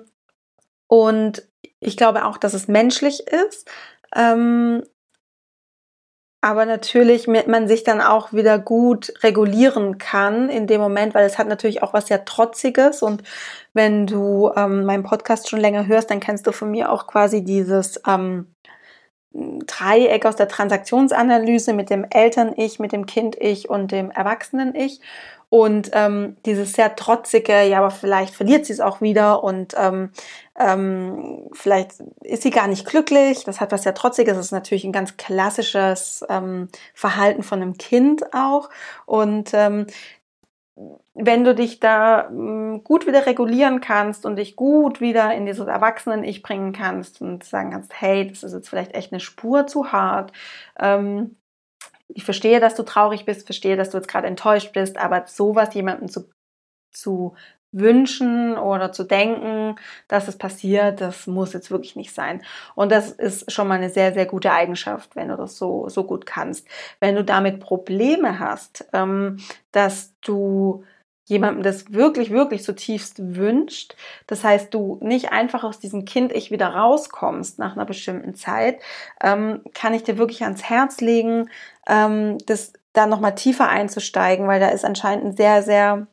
und 0.87 1.47
ich 1.79 1.97
glaube 1.97 2.25
auch, 2.25 2.37
dass 2.37 2.53
es 2.53 2.67
menschlich 2.67 3.21
ist. 3.27 3.69
Ähm, 4.15 4.83
aber 6.43 6.65
natürlich 6.65 7.27
man 7.27 7.69
sich 7.69 7.85
dann 7.85 8.01
auch 8.01 8.33
wieder 8.33 8.59
gut 8.59 9.13
regulieren 9.23 9.97
kann 9.97 10.49
in 10.49 10.67
dem 10.67 10.81
Moment, 10.81 11.15
weil 11.15 11.25
es 11.25 11.37
hat 11.37 11.47
natürlich 11.47 11.81
auch 11.81 11.93
was 11.93 12.07
sehr 12.07 12.25
Trotziges 12.25 13.01
und 13.01 13.23
wenn 13.71 14.07
du 14.07 14.51
ähm, 14.53 14.83
meinen 14.83 15.03
Podcast 15.03 15.49
schon 15.49 15.61
länger 15.61 15.87
hörst, 15.87 16.11
dann 16.11 16.19
kennst 16.19 16.45
du 16.45 16.51
von 16.51 16.69
mir 16.69 16.91
auch 16.91 17.07
quasi 17.07 17.45
dieses 17.45 18.01
ähm, 18.05 18.53
Dreieck 19.31 20.25
aus 20.25 20.35
der 20.35 20.49
Transaktionsanalyse 20.49 21.71
mit 21.71 21.89
dem 21.89 22.05
Eltern-Ich, 22.09 22.77
mit 22.77 22.91
dem 22.91 23.05
Kind-Ich 23.05 23.69
und 23.69 23.93
dem 23.93 24.11
Erwachsenen-Ich. 24.11 24.99
Und 25.53 25.91
ähm, 25.93 26.35
dieses 26.47 26.73
sehr 26.73 26.95
trotzige, 26.95 27.61
ja, 27.61 27.77
aber 27.77 27.91
vielleicht 27.91 28.33
verliert 28.33 28.65
sie 28.65 28.73
es 28.73 28.79
auch 28.79 29.01
wieder 29.01 29.43
und 29.43 29.75
ähm, 29.77 30.09
ähm, 30.57 31.47
vielleicht 31.53 31.91
ist 32.21 32.41
sie 32.41 32.49
gar 32.49 32.65
nicht 32.65 32.87
glücklich. 32.87 33.43
Das 33.43 33.61
hat 33.61 33.71
was 33.71 33.83
sehr 33.83 33.93
Trotziges. 33.93 34.35
Das 34.35 34.47
ist 34.47 34.51
natürlich 34.51 34.83
ein 34.83 34.91
ganz 34.91 35.15
klassisches 35.15 36.25
ähm, 36.27 36.69
Verhalten 36.95 37.43
von 37.43 37.61
einem 37.61 37.77
Kind 37.77 38.33
auch. 38.33 38.71
Und 39.05 39.51
ähm, 39.53 39.85
wenn 41.13 41.43
du 41.43 41.53
dich 41.53 41.79
da 41.79 42.29
ähm, 42.29 42.83
gut 42.83 43.05
wieder 43.05 43.27
regulieren 43.27 43.79
kannst 43.79 44.25
und 44.25 44.37
dich 44.37 44.55
gut 44.55 45.01
wieder 45.01 45.35
in 45.35 45.45
dieses 45.45 45.67
Erwachsenen-Ich 45.67 46.41
bringen 46.41 46.73
kannst 46.73 47.21
und 47.21 47.43
sagen 47.43 47.69
kannst, 47.69 47.91
hey, 48.01 48.27
das 48.27 48.41
ist 48.41 48.53
jetzt 48.53 48.69
vielleicht 48.69 48.95
echt 48.95 49.13
eine 49.13 49.19
Spur 49.19 49.67
zu 49.67 49.91
hart. 49.91 50.31
Ähm, 50.79 51.35
ich 52.15 52.23
verstehe, 52.23 52.59
dass 52.59 52.75
du 52.75 52.83
traurig 52.83 53.25
bist, 53.25 53.45
verstehe, 53.45 53.75
dass 53.75 53.89
du 53.89 53.97
jetzt 53.97 54.07
gerade 54.07 54.27
enttäuscht 54.27 54.73
bist, 54.73 54.97
aber 54.97 55.25
sowas 55.27 55.73
jemandem 55.73 56.09
zu, 56.09 56.29
zu 56.91 57.35
wünschen 57.73 58.55
oder 58.57 58.91
zu 58.91 59.03
denken, 59.03 59.75
dass 60.07 60.27
es 60.27 60.37
passiert, 60.37 61.01
das 61.01 61.27
muss 61.27 61.53
jetzt 61.53 61.71
wirklich 61.71 61.95
nicht 61.95 62.13
sein. 62.13 62.43
Und 62.75 62.91
das 62.91 63.11
ist 63.11 63.51
schon 63.51 63.67
mal 63.67 63.75
eine 63.75 63.89
sehr, 63.89 64.13
sehr 64.13 64.27
gute 64.27 64.51
Eigenschaft, 64.51 65.15
wenn 65.15 65.29
du 65.29 65.35
das 65.35 65.57
so, 65.57 65.89
so 65.89 66.03
gut 66.03 66.25
kannst. 66.25 66.67
Wenn 66.99 67.15
du 67.15 67.23
damit 67.23 67.59
Probleme 67.59 68.39
hast, 68.39 68.85
ähm, 68.93 69.37
dass 69.71 70.13
du 70.21 70.83
jemandem 71.25 71.63
das 71.63 71.93
wirklich, 71.93 72.31
wirklich 72.31 72.63
zutiefst 72.63 73.35
wünscht. 73.35 73.95
Das 74.27 74.43
heißt, 74.43 74.73
du 74.73 74.99
nicht 75.01 75.31
einfach 75.31 75.63
aus 75.63 75.79
diesem 75.79 76.05
Kind-Ich 76.05 76.51
wieder 76.51 76.67
rauskommst 76.67 77.59
nach 77.59 77.73
einer 77.75 77.85
bestimmten 77.85 78.35
Zeit, 78.35 78.81
ähm, 79.21 79.61
kann 79.73 79.93
ich 79.93 80.03
dir 80.03 80.17
wirklich 80.17 80.43
ans 80.43 80.63
Herz 80.63 80.99
legen, 81.01 81.49
ähm, 81.87 82.37
das 82.45 82.73
da 82.93 83.07
nochmal 83.07 83.35
tiefer 83.35 83.69
einzusteigen, 83.69 84.47
weil 84.47 84.59
da 84.59 84.69
ist 84.69 84.85
anscheinend 84.85 85.25
ein 85.25 85.35
sehr, 85.35 85.63
sehr 85.63 86.07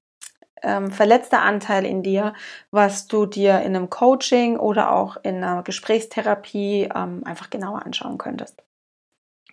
ähm, 0.63 0.91
verletzter 0.91 1.43
Anteil 1.43 1.85
in 1.85 2.03
dir, 2.03 2.35
was 2.71 3.07
du 3.07 3.27
dir 3.27 3.61
in 3.61 3.77
einem 3.77 3.91
Coaching 3.91 4.59
oder 4.59 4.93
auch 4.93 5.17
in 5.23 5.37
einer 5.37 5.63
Gesprächstherapie 5.63 6.89
ähm, 6.95 7.23
einfach 7.25 7.51
genauer 7.51 7.85
anschauen 7.85 8.19
könntest. 8.19 8.63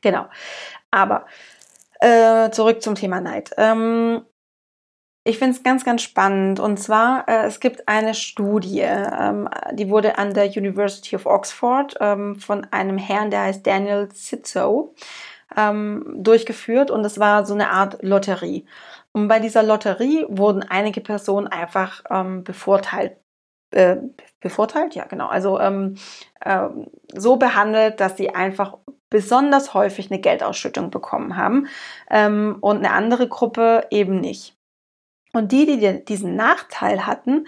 Genau. 0.01 0.27
Aber 0.91 1.25
äh, 1.99 2.49
zurück 2.51 2.81
zum 2.81 2.95
Thema 2.95 3.21
Neid. 3.21 3.51
Ähm, 3.57 4.23
ich 5.27 5.39
finde 5.39 5.57
es 5.57 5.63
ganz, 5.63 5.83
ganz 5.83 6.01
spannend. 6.01 6.59
Und 6.59 6.77
zwar, 6.77 7.27
äh, 7.27 7.45
es 7.45 7.59
gibt 7.59 7.87
eine 7.87 8.13
Studie, 8.13 8.79
ähm, 8.81 9.49
die 9.73 9.89
wurde 9.89 10.17
an 10.17 10.33
der 10.33 10.45
University 10.45 11.15
of 11.17 11.25
Oxford 11.25 11.95
ähm, 11.99 12.37
von 12.37 12.65
einem 12.71 12.97
Herrn, 12.97 13.29
der 13.29 13.41
heißt 13.41 13.67
Daniel 13.67 14.07
Sitzow, 14.13 14.95
ähm, 15.55 16.15
durchgeführt. 16.17 16.91
Und 16.91 17.03
es 17.03 17.19
war 17.19 17.45
so 17.45 17.53
eine 17.53 17.71
Art 17.71 18.01
Lotterie. 18.01 18.65
Und 19.11 19.27
bei 19.27 19.39
dieser 19.39 19.63
Lotterie 19.63 20.25
wurden 20.29 20.63
einige 20.63 21.01
Personen 21.01 21.47
einfach 21.47 22.03
ähm, 22.09 22.43
bevorteilt. 22.43 23.17
Äh, 23.71 23.97
bevorteilt, 24.39 24.95
ja 24.95 25.05
genau. 25.05 25.27
Also 25.27 25.59
äh, 25.59 26.69
so 27.13 27.35
behandelt, 27.35 27.99
dass 27.99 28.15
sie 28.15 28.33
einfach 28.33 28.77
besonders 29.09 29.73
häufig 29.73 30.09
eine 30.09 30.21
Geldausschüttung 30.21 30.89
bekommen 30.89 31.35
haben 31.35 31.67
ähm, 32.09 32.57
und 32.61 32.77
eine 32.77 32.91
andere 32.91 33.27
Gruppe 33.27 33.87
eben 33.89 34.21
nicht. 34.21 34.56
Und 35.37 35.51
die, 35.51 35.65
die 35.65 36.03
diesen 36.03 36.35
Nachteil 36.35 37.05
hatten, 37.05 37.47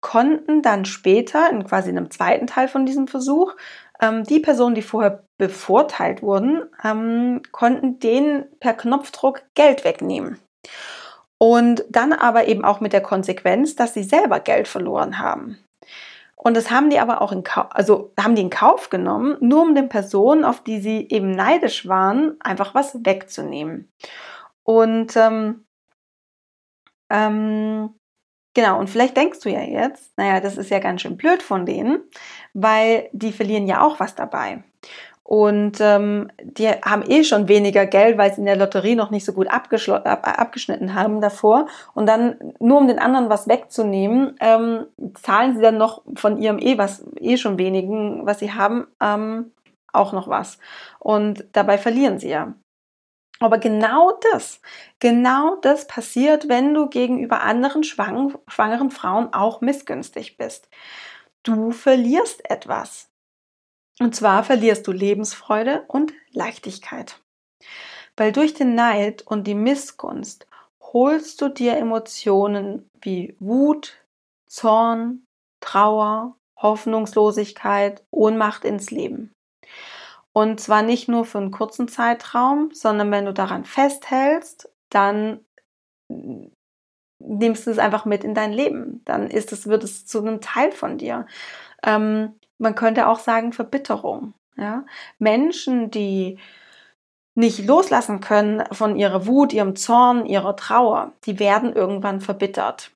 konnten 0.00 0.62
dann 0.62 0.84
später, 0.84 1.50
in 1.50 1.64
quasi 1.64 1.88
einem 1.88 2.10
zweiten 2.10 2.46
Teil 2.46 2.68
von 2.68 2.86
diesem 2.86 3.06
Versuch, 3.06 3.54
ähm, 4.00 4.24
die 4.24 4.40
Personen, 4.40 4.74
die 4.74 4.82
vorher 4.82 5.24
bevorteilt 5.38 6.22
wurden, 6.22 6.62
ähm, 6.84 7.42
konnten 7.52 7.98
denen 7.98 8.44
per 8.60 8.74
Knopfdruck 8.74 9.42
Geld 9.54 9.84
wegnehmen. 9.84 10.38
Und 11.38 11.84
dann 11.88 12.12
aber 12.12 12.46
eben 12.48 12.64
auch 12.64 12.80
mit 12.80 12.92
der 12.92 13.02
Konsequenz, 13.02 13.74
dass 13.74 13.94
sie 13.94 14.02
selber 14.02 14.40
Geld 14.40 14.68
verloren 14.68 15.18
haben. 15.18 15.58
Und 16.36 16.56
das 16.56 16.70
haben 16.70 16.90
die 16.90 16.98
aber 16.98 17.22
auch 17.22 17.32
in 17.32 17.44
Kauf, 17.44 17.66
also 17.70 18.12
haben 18.18 18.34
die 18.34 18.42
in 18.42 18.50
Kauf 18.50 18.90
genommen, 18.90 19.36
nur 19.40 19.62
um 19.62 19.74
den 19.74 19.88
Personen, 19.88 20.44
auf 20.44 20.62
die 20.62 20.80
sie 20.80 21.08
eben 21.08 21.30
neidisch 21.30 21.86
waren, 21.86 22.36
einfach 22.40 22.74
was 22.74 23.04
wegzunehmen. 23.04 23.90
Und 24.64 25.16
ähm, 25.16 25.64
ähm, 27.10 27.94
genau, 28.54 28.78
und 28.78 28.88
vielleicht 28.88 29.16
denkst 29.16 29.40
du 29.40 29.50
ja 29.50 29.62
jetzt, 29.62 30.16
naja, 30.16 30.40
das 30.40 30.56
ist 30.56 30.70
ja 30.70 30.78
ganz 30.78 31.02
schön 31.02 31.16
blöd 31.16 31.42
von 31.42 31.66
denen, 31.66 32.00
weil 32.54 33.08
die 33.12 33.32
verlieren 33.32 33.66
ja 33.66 33.82
auch 33.82 34.00
was 34.00 34.14
dabei. 34.14 34.62
Und 35.30 35.80
ähm, 35.80 36.28
die 36.42 36.66
haben 36.66 37.04
eh 37.08 37.22
schon 37.22 37.46
weniger 37.46 37.86
Geld, 37.86 38.18
weil 38.18 38.32
sie 38.34 38.40
in 38.40 38.46
der 38.46 38.56
Lotterie 38.56 38.96
noch 38.96 39.12
nicht 39.12 39.24
so 39.24 39.32
gut 39.32 39.46
ab 39.46 39.68
abgeschnitten 39.70 40.94
haben 40.94 41.20
davor. 41.20 41.68
Und 41.94 42.06
dann, 42.06 42.36
nur 42.58 42.78
um 42.78 42.88
den 42.88 42.98
anderen 42.98 43.30
was 43.30 43.46
wegzunehmen, 43.46 44.34
ähm, 44.40 44.86
zahlen 45.14 45.54
sie 45.54 45.62
dann 45.62 45.78
noch 45.78 46.02
von 46.16 46.36
ihrem 46.36 46.58
eh 46.58 46.78
was, 46.78 47.04
eh 47.20 47.36
schon 47.36 47.58
wenigen, 47.58 48.26
was 48.26 48.40
sie 48.40 48.52
haben, 48.52 48.88
ähm, 49.00 49.52
auch 49.92 50.12
noch 50.12 50.26
was. 50.26 50.58
Und 50.98 51.44
dabei 51.52 51.78
verlieren 51.78 52.18
sie 52.18 52.30
ja. 52.30 52.54
Aber 53.42 53.58
genau 53.58 54.12
das, 54.32 54.60
genau 54.98 55.56
das 55.56 55.86
passiert, 55.86 56.48
wenn 56.48 56.74
du 56.74 56.88
gegenüber 56.88 57.40
anderen 57.40 57.82
schwang, 57.84 58.38
schwangeren 58.46 58.90
Frauen 58.90 59.32
auch 59.32 59.62
missgünstig 59.62 60.36
bist. 60.36 60.68
Du 61.42 61.70
verlierst 61.70 62.48
etwas. 62.50 63.08
Und 63.98 64.14
zwar 64.14 64.44
verlierst 64.44 64.86
du 64.86 64.92
Lebensfreude 64.92 65.84
und 65.88 66.12
Leichtigkeit. 66.32 67.20
Weil 68.16 68.32
durch 68.32 68.52
den 68.52 68.74
Neid 68.74 69.22
und 69.26 69.46
die 69.46 69.54
Missgunst 69.54 70.46
holst 70.92 71.40
du 71.40 71.48
dir 71.48 71.76
Emotionen 71.76 72.88
wie 73.00 73.36
Wut, 73.40 74.04
Zorn, 74.46 75.24
Trauer, 75.60 76.36
Hoffnungslosigkeit, 76.58 78.02
Ohnmacht 78.10 78.64
ins 78.64 78.90
Leben. 78.90 79.32
Und 80.32 80.60
zwar 80.60 80.82
nicht 80.82 81.08
nur 81.08 81.24
für 81.24 81.38
einen 81.38 81.50
kurzen 81.50 81.88
Zeitraum, 81.88 82.70
sondern 82.72 83.10
wenn 83.10 83.24
du 83.24 83.32
daran 83.32 83.64
festhältst, 83.64 84.70
dann 84.88 85.40
nimmst 87.18 87.66
du 87.66 87.70
es 87.70 87.78
einfach 87.78 88.04
mit 88.04 88.24
in 88.24 88.34
dein 88.34 88.52
Leben. 88.52 89.02
Dann 89.04 89.28
ist 89.28 89.52
es, 89.52 89.66
wird 89.66 89.84
es 89.84 90.06
zu 90.06 90.20
einem 90.20 90.40
Teil 90.40 90.72
von 90.72 90.98
dir. 90.98 91.26
Ähm, 91.84 92.38
man 92.58 92.74
könnte 92.74 93.08
auch 93.08 93.18
sagen 93.18 93.52
Verbitterung. 93.52 94.34
Ja? 94.56 94.84
Menschen, 95.18 95.90
die 95.90 96.38
nicht 97.34 97.66
loslassen 97.66 98.20
können 98.20 98.64
von 98.72 98.96
ihrer 98.96 99.26
Wut, 99.26 99.52
ihrem 99.52 99.76
Zorn, 99.76 100.26
ihrer 100.26 100.56
Trauer, 100.56 101.12
die 101.24 101.38
werden 101.38 101.72
irgendwann 101.72 102.20
verbittert. 102.20 102.92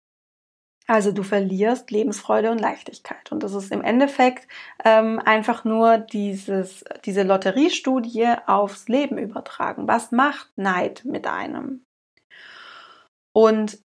Also 0.87 1.13
du 1.13 1.23
verlierst 1.23 1.91
Lebensfreude 1.91 2.51
und 2.51 2.61
Leichtigkeit. 2.61 3.33
Und 3.33 3.43
das 3.43 3.55
ist 3.55 3.73
im 3.73 3.83
Endeffekt 3.83 4.47
ähm, 4.85 5.19
einfach 5.25 5.65
nur 5.65 5.99
dieses, 5.99 6.85
diese 7.05 7.23
Lotteriestudie 7.23 8.35
aufs 8.47 8.89
Leben 8.89 9.17
übertragen. 9.17 9.89
Was 9.89 10.13
macht 10.13 10.51
Neid 10.57 11.05
mit 11.05 11.27
einem? 11.27 11.85
Und 13.33 13.79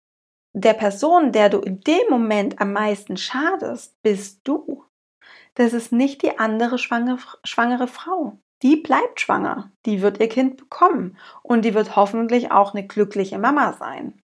der 0.55 0.73
Person, 0.73 1.33
der 1.33 1.51
du 1.51 1.61
in 1.61 1.81
dem 1.81 2.09
Moment 2.09 2.61
am 2.61 2.73
meisten 2.73 3.19
schadest, 3.19 3.95
bist 4.03 4.41
du 4.45 4.87
das 5.57 5.73
ist 5.73 5.91
nicht 5.91 6.23
die 6.23 6.39
andere 6.39 6.79
schwangere, 6.79 7.19
schwangere 7.43 7.89
Frau. 7.89 8.39
Die 8.63 8.77
bleibt 8.77 9.21
schwanger, 9.21 9.73
die 9.85 10.01
wird 10.03 10.21
ihr 10.21 10.29
Kind 10.29 10.57
bekommen 10.57 11.19
und 11.43 11.65
die 11.65 11.75
wird 11.75 11.97
hoffentlich 11.97 12.51
auch 12.53 12.75
eine 12.75 12.87
glückliche 12.87 13.39
Mama 13.39 13.73
sein. 13.73 14.23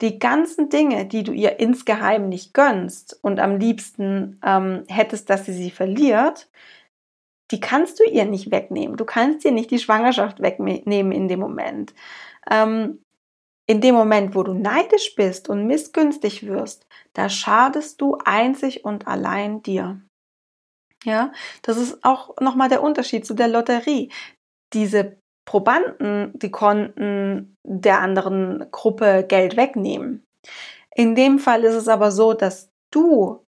Die 0.00 0.18
ganzen 0.18 0.68
Dinge, 0.68 1.06
die 1.06 1.24
du 1.24 1.32
ihr 1.32 1.58
insgeheim 1.58 2.28
nicht 2.28 2.54
gönnst 2.54 3.18
und 3.22 3.40
am 3.40 3.56
liebsten 3.56 4.40
ähm, 4.44 4.84
hättest, 4.88 5.28
dass 5.28 5.44
sie 5.44 5.52
sie 5.52 5.70
verliert, 5.70 6.48
die 7.50 7.60
kannst 7.60 7.98
du 7.98 8.04
ihr 8.04 8.24
nicht 8.24 8.50
wegnehmen. 8.50 8.96
Du 8.96 9.04
kannst 9.04 9.44
ihr 9.44 9.52
nicht 9.52 9.70
die 9.70 9.78
Schwangerschaft 9.78 10.40
wegnehmen 10.40 11.12
in 11.12 11.28
dem 11.28 11.40
Moment. 11.40 11.94
Ähm, 12.48 13.00
in 13.66 13.80
dem 13.80 13.94
Moment, 13.94 14.34
wo 14.34 14.42
du 14.42 14.54
neidisch 14.54 15.14
bist 15.14 15.48
und 15.48 15.66
missgünstig 15.66 16.46
wirst, 16.46 16.86
da 17.12 17.28
schadest 17.28 18.00
du 18.00 18.16
einzig 18.24 18.84
und 18.84 19.06
allein 19.06 19.62
dir. 19.62 20.00
Ja, 21.04 21.32
das 21.62 21.76
ist 21.76 22.02
auch 22.02 22.34
nochmal 22.40 22.68
der 22.68 22.82
Unterschied 22.82 23.26
zu 23.26 23.34
der 23.34 23.48
Lotterie. 23.48 24.10
Diese 24.72 25.18
Probanden, 25.48 26.38
die 26.38 26.50
konnten 26.50 27.56
der 27.64 28.00
anderen 28.00 28.70
Gruppe 28.70 29.24
Geld 29.26 29.56
wegnehmen. 29.56 30.26
In 30.94 31.14
dem 31.14 31.38
Fall 31.38 31.64
ist 31.64 31.74
es 31.74 31.88
aber 31.88 32.10
so, 32.10 32.34
dass 32.34 32.70
du, 32.90 33.46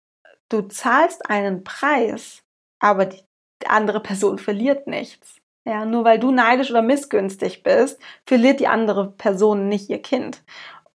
du 0.47 0.61
zahlst 0.61 1.27
einen 1.27 1.63
Preis, 1.63 2.43
aber 2.79 3.05
die 3.05 3.23
andere 3.65 3.99
Person 3.99 4.37
verliert 4.37 4.85
nichts. 4.85 5.37
Ja, 5.65 5.85
nur 5.85 6.05
weil 6.05 6.19
du 6.19 6.29
neidisch 6.29 6.69
oder 6.69 6.83
missgünstig 6.83 7.63
bist, 7.63 7.99
verliert 8.27 8.59
die 8.59 8.67
andere 8.67 9.13
Person 9.13 9.67
nicht 9.67 9.89
ihr 9.89 10.01
Kind. 10.03 10.43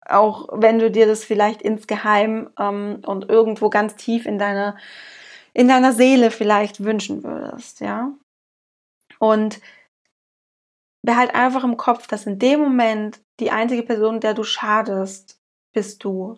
Auch 0.05 0.49
wenn 0.51 0.79
du 0.79 0.91
dir 0.91 1.07
das 1.07 1.23
vielleicht 1.23 1.61
insgeheim 1.61 2.49
ähm, 2.59 3.03
und 3.05 3.29
irgendwo 3.29 3.69
ganz 3.69 3.95
tief 3.95 4.25
in 4.25 4.37
deiner 4.37 4.75
in 5.53 5.69
deiner 5.69 5.93
Seele 5.93 6.29
vielleicht 6.29 6.83
wünschen 6.83 7.23
würdest, 7.23 7.79
ja. 7.79 8.11
Und 9.17 9.61
behalt 11.01 11.33
einfach 11.35 11.63
im 11.63 11.77
Kopf, 11.77 12.07
dass 12.07 12.25
in 12.25 12.39
dem 12.39 12.59
Moment 12.59 13.21
die 13.39 13.51
einzige 13.51 13.83
Person, 13.83 14.19
der 14.19 14.33
du 14.33 14.43
schadest, 14.43 15.39
bist 15.73 16.03
du. 16.03 16.37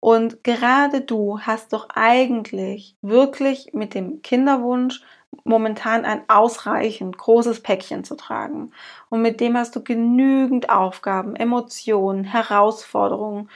Und 0.00 0.44
gerade 0.44 1.00
du 1.00 1.40
hast 1.40 1.72
doch 1.72 1.88
eigentlich 1.90 2.96
wirklich 3.02 3.70
mit 3.72 3.94
dem 3.94 4.22
Kinderwunsch 4.22 5.02
momentan 5.44 6.04
ein 6.04 6.22
ausreichend 6.28 7.18
großes 7.18 7.62
Päckchen 7.62 8.04
zu 8.04 8.16
tragen. 8.16 8.72
Und 9.10 9.22
mit 9.22 9.40
dem 9.40 9.56
hast 9.56 9.74
du 9.76 9.82
genügend 9.82 10.70
Aufgaben, 10.70 11.36
Emotionen, 11.36 12.24
Herausforderungen, 12.24 13.50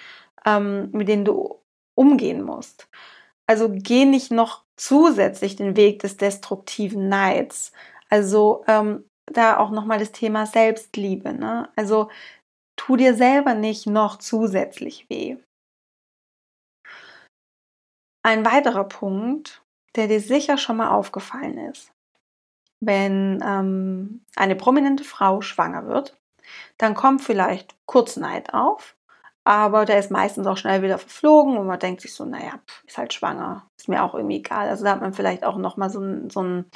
ähm, 0.44 0.90
mit 0.92 1.08
denen 1.08 1.24
du 1.24 1.60
umgehen 1.94 2.42
musst. 2.42 2.88
Also 3.46 3.68
geh 3.70 4.04
nicht 4.04 4.30
noch 4.32 4.64
zusätzlich 4.76 5.56
den 5.56 5.76
Weg 5.76 6.00
des 6.00 6.16
destruktiven 6.16 7.08
Neids. 7.08 7.72
Also 8.10 8.64
ähm, 8.66 9.04
da 9.26 9.58
auch 9.58 9.70
nochmal 9.70 9.98
das 9.98 10.12
Thema 10.12 10.46
Selbstliebe. 10.46 11.32
Ne? 11.32 11.70
Also 11.76 12.10
tu 12.76 12.96
dir 12.96 13.14
selber 13.14 13.54
nicht 13.54 13.86
noch 13.86 14.18
zusätzlich 14.18 15.08
weh. 15.08 15.36
Ein 18.24 18.44
weiterer 18.44 18.84
Punkt, 18.84 19.62
der 19.96 20.06
dir 20.06 20.20
sicher 20.20 20.56
schon 20.56 20.76
mal 20.76 20.90
aufgefallen 20.90 21.58
ist, 21.58 21.92
wenn 22.80 23.42
ähm, 23.44 24.24
eine 24.36 24.56
prominente 24.56 25.04
Frau 25.04 25.40
schwanger 25.40 25.86
wird, 25.86 26.18
dann 26.78 26.94
kommt 26.94 27.22
vielleicht 27.22 27.76
kurz 27.86 28.16
Neid 28.16 28.54
auf, 28.54 28.96
aber 29.44 29.84
der 29.84 29.98
ist 29.98 30.10
meistens 30.10 30.46
auch 30.46 30.56
schnell 30.56 30.82
wieder 30.82 30.98
verflogen 30.98 31.58
und 31.58 31.66
man 31.66 31.78
denkt 31.78 32.00
sich 32.00 32.14
so, 32.14 32.24
naja, 32.24 32.60
ist 32.86 32.98
halt 32.98 33.12
schwanger, 33.12 33.68
ist 33.76 33.88
mir 33.88 34.02
auch 34.02 34.14
irgendwie 34.14 34.36
egal. 34.36 34.68
Also 34.68 34.84
da 34.84 34.92
hat 34.92 35.00
man 35.00 35.14
vielleicht 35.14 35.44
auch 35.44 35.56
nochmal 35.56 35.90
so, 35.90 36.00
so 36.28 36.42
ein, 36.42 36.70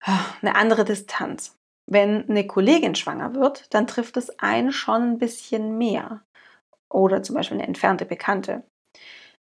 eine 0.00 0.54
andere 0.54 0.84
Distanz. 0.84 1.56
Wenn 1.86 2.28
eine 2.28 2.46
Kollegin 2.46 2.94
schwanger 2.94 3.34
wird, 3.34 3.72
dann 3.74 3.86
trifft 3.86 4.16
es 4.16 4.38
einen 4.38 4.72
schon 4.72 5.02
ein 5.02 5.18
bisschen 5.18 5.76
mehr. 5.76 6.22
Oder 6.88 7.22
zum 7.22 7.36
Beispiel 7.36 7.58
eine 7.58 7.66
entfernte 7.66 8.04
Bekannte. 8.04 8.62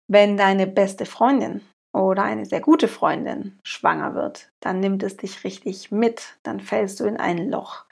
Wenn 0.09 0.37
deine 0.37 0.67
beste 0.67 1.05
Freundin 1.05 1.61
oder 1.93 2.23
eine 2.23 2.45
sehr 2.45 2.61
gute 2.61 2.87
Freundin 2.87 3.59
schwanger 3.63 4.15
wird, 4.15 4.49
dann 4.61 4.79
nimmt 4.79 5.03
es 5.03 5.17
dich 5.17 5.43
richtig 5.43 5.91
mit, 5.91 6.37
dann 6.43 6.59
fällst 6.59 6.99
du 6.99 7.05
in 7.05 7.17
ein 7.17 7.49
Loch. 7.49 7.85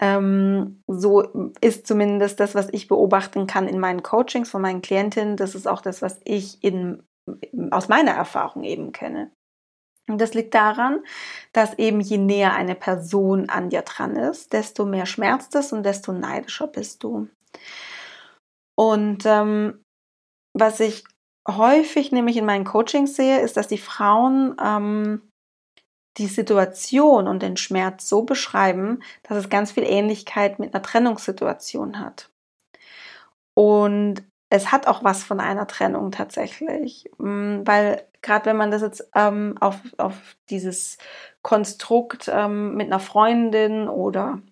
Ähm, 0.00 0.82
so 0.86 1.52
ist 1.60 1.86
zumindest 1.86 2.38
das, 2.38 2.54
was 2.54 2.68
ich 2.70 2.86
beobachten 2.86 3.46
kann 3.46 3.66
in 3.66 3.80
meinen 3.80 4.02
Coachings 4.02 4.50
von 4.50 4.62
meinen 4.62 4.82
Klientinnen. 4.82 5.36
Das 5.36 5.54
ist 5.54 5.66
auch 5.66 5.80
das, 5.80 6.02
was 6.02 6.20
ich 6.24 6.62
in, 6.62 7.02
aus 7.70 7.88
meiner 7.88 8.12
Erfahrung 8.12 8.62
eben 8.62 8.92
kenne. 8.92 9.30
Und 10.08 10.20
das 10.20 10.34
liegt 10.34 10.54
daran, 10.54 11.00
dass 11.52 11.78
eben 11.78 12.00
je 12.00 12.18
näher 12.18 12.54
eine 12.54 12.74
Person 12.74 13.48
an 13.48 13.70
dir 13.70 13.82
dran 13.82 14.16
ist, 14.16 14.52
desto 14.52 14.84
mehr 14.84 15.06
schmerzt 15.06 15.54
es 15.56 15.72
und 15.72 15.82
desto 15.82 16.12
neidischer 16.12 16.68
bist 16.68 17.02
du. 17.02 17.28
Und 18.76 19.24
ähm, 19.26 19.82
was 20.54 20.80
ich 20.80 21.04
häufig 21.48 22.12
nämlich 22.12 22.36
in 22.36 22.44
meinen 22.44 22.64
Coachings 22.64 23.16
sehe, 23.16 23.40
ist, 23.40 23.56
dass 23.56 23.68
die 23.68 23.78
Frauen 23.78 24.56
ähm, 24.62 25.22
die 26.18 26.26
Situation 26.26 27.28
und 27.28 27.42
den 27.42 27.56
Schmerz 27.56 28.08
so 28.08 28.22
beschreiben, 28.22 29.02
dass 29.24 29.36
es 29.38 29.50
ganz 29.50 29.72
viel 29.72 29.84
Ähnlichkeit 29.84 30.58
mit 30.58 30.74
einer 30.74 30.82
Trennungssituation 30.82 32.00
hat. 32.00 32.30
Und 33.54 34.22
es 34.50 34.72
hat 34.72 34.86
auch 34.86 35.04
was 35.04 35.24
von 35.24 35.40
einer 35.40 35.66
Trennung 35.66 36.10
tatsächlich, 36.10 37.10
mm, 37.18 37.62
weil 37.64 38.06
gerade 38.26 38.46
wenn 38.46 38.56
man 38.56 38.72
das 38.72 38.82
jetzt 38.82 39.08
ähm, 39.14 39.54
auf, 39.60 39.76
auf 39.98 40.36
dieses 40.50 40.98
Konstrukt 41.42 42.28
ähm, 42.32 42.74
mit 42.74 42.88
einer 42.88 42.98
Freundin 42.98 43.88
oder 43.88 44.42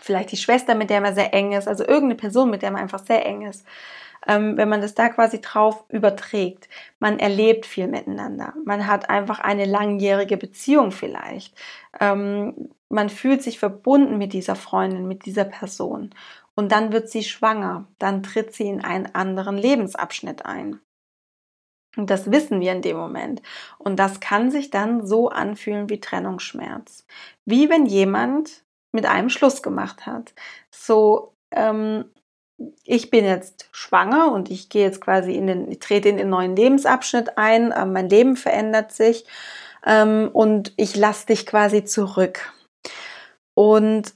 vielleicht 0.00 0.30
die 0.30 0.36
Schwester, 0.36 0.74
mit 0.74 0.90
der 0.90 1.00
man 1.00 1.14
sehr 1.14 1.32
eng 1.32 1.52
ist, 1.52 1.68
also 1.68 1.84
irgendeine 1.84 2.16
Person, 2.16 2.50
mit 2.50 2.60
der 2.60 2.70
man 2.70 2.82
einfach 2.82 3.04
sehr 3.04 3.24
eng 3.24 3.46
ist, 3.46 3.64
ähm, 4.26 4.58
wenn 4.58 4.68
man 4.68 4.82
das 4.82 4.94
da 4.94 5.08
quasi 5.08 5.40
drauf 5.40 5.84
überträgt. 5.88 6.68
Man 6.98 7.18
erlebt 7.18 7.64
viel 7.64 7.88
miteinander. 7.88 8.52
Man 8.64 8.86
hat 8.86 9.08
einfach 9.08 9.40
eine 9.40 9.64
langjährige 9.64 10.36
Beziehung 10.36 10.92
vielleicht. 10.92 11.56
Ähm, 11.98 12.70
man 12.90 13.08
fühlt 13.08 13.42
sich 13.42 13.58
verbunden 13.58 14.18
mit 14.18 14.34
dieser 14.34 14.54
Freundin, 14.54 15.08
mit 15.08 15.24
dieser 15.24 15.44
Person. 15.44 16.10
Und 16.54 16.72
dann 16.72 16.92
wird 16.92 17.08
sie 17.08 17.24
schwanger. 17.24 17.86
Dann 17.98 18.22
tritt 18.22 18.52
sie 18.54 18.68
in 18.68 18.84
einen 18.84 19.14
anderen 19.14 19.56
Lebensabschnitt 19.56 20.44
ein. 20.44 20.78
Und 21.96 22.10
das 22.10 22.30
wissen 22.30 22.60
wir 22.60 22.72
in 22.72 22.82
dem 22.82 22.96
Moment. 22.96 23.42
Und 23.78 23.96
das 23.96 24.20
kann 24.20 24.50
sich 24.50 24.70
dann 24.70 25.06
so 25.06 25.28
anfühlen 25.28 25.90
wie 25.90 26.00
Trennungsschmerz. 26.00 27.04
Wie 27.44 27.68
wenn 27.68 27.86
jemand 27.86 28.64
mit 28.92 29.06
einem 29.06 29.28
Schluss 29.28 29.62
gemacht 29.62 30.06
hat. 30.06 30.34
So, 30.70 31.34
ähm, 31.50 32.04
ich 32.84 33.10
bin 33.10 33.24
jetzt 33.24 33.68
schwanger 33.72 34.32
und 34.32 34.50
ich 34.50 34.68
gehe 34.68 34.84
jetzt 34.84 35.00
quasi 35.00 35.32
in 35.32 35.46
den, 35.46 35.70
ich 35.70 35.80
trete 35.80 36.08
in 36.08 36.16
den 36.16 36.28
neuen 36.28 36.54
Lebensabschnitt 36.54 37.36
ein, 37.36 37.72
äh, 37.72 37.86
mein 37.86 38.08
Leben 38.08 38.36
verändert 38.36 38.92
sich 38.92 39.26
ähm, 39.84 40.30
und 40.32 40.72
ich 40.76 40.94
lasse 40.96 41.26
dich 41.26 41.46
quasi 41.46 41.84
zurück. 41.84 42.52
Und 43.54 44.14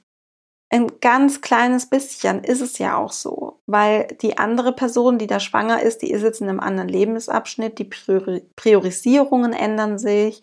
ein 0.70 1.00
ganz 1.00 1.40
kleines 1.40 1.88
bisschen 1.88 2.44
ist 2.44 2.60
es 2.60 2.78
ja 2.78 2.96
auch 2.96 3.12
so, 3.12 3.55
weil 3.66 4.06
die 4.22 4.38
andere 4.38 4.72
Person, 4.72 5.18
die 5.18 5.26
da 5.26 5.40
schwanger 5.40 5.82
ist, 5.82 6.02
die 6.02 6.10
ist 6.10 6.22
jetzt 6.22 6.40
in 6.40 6.48
einem 6.48 6.60
anderen 6.60 6.88
Lebensabschnitt, 6.88 7.78
die 7.78 7.84
Priorisierungen 7.84 9.52
ändern 9.52 9.98
sich, 9.98 10.40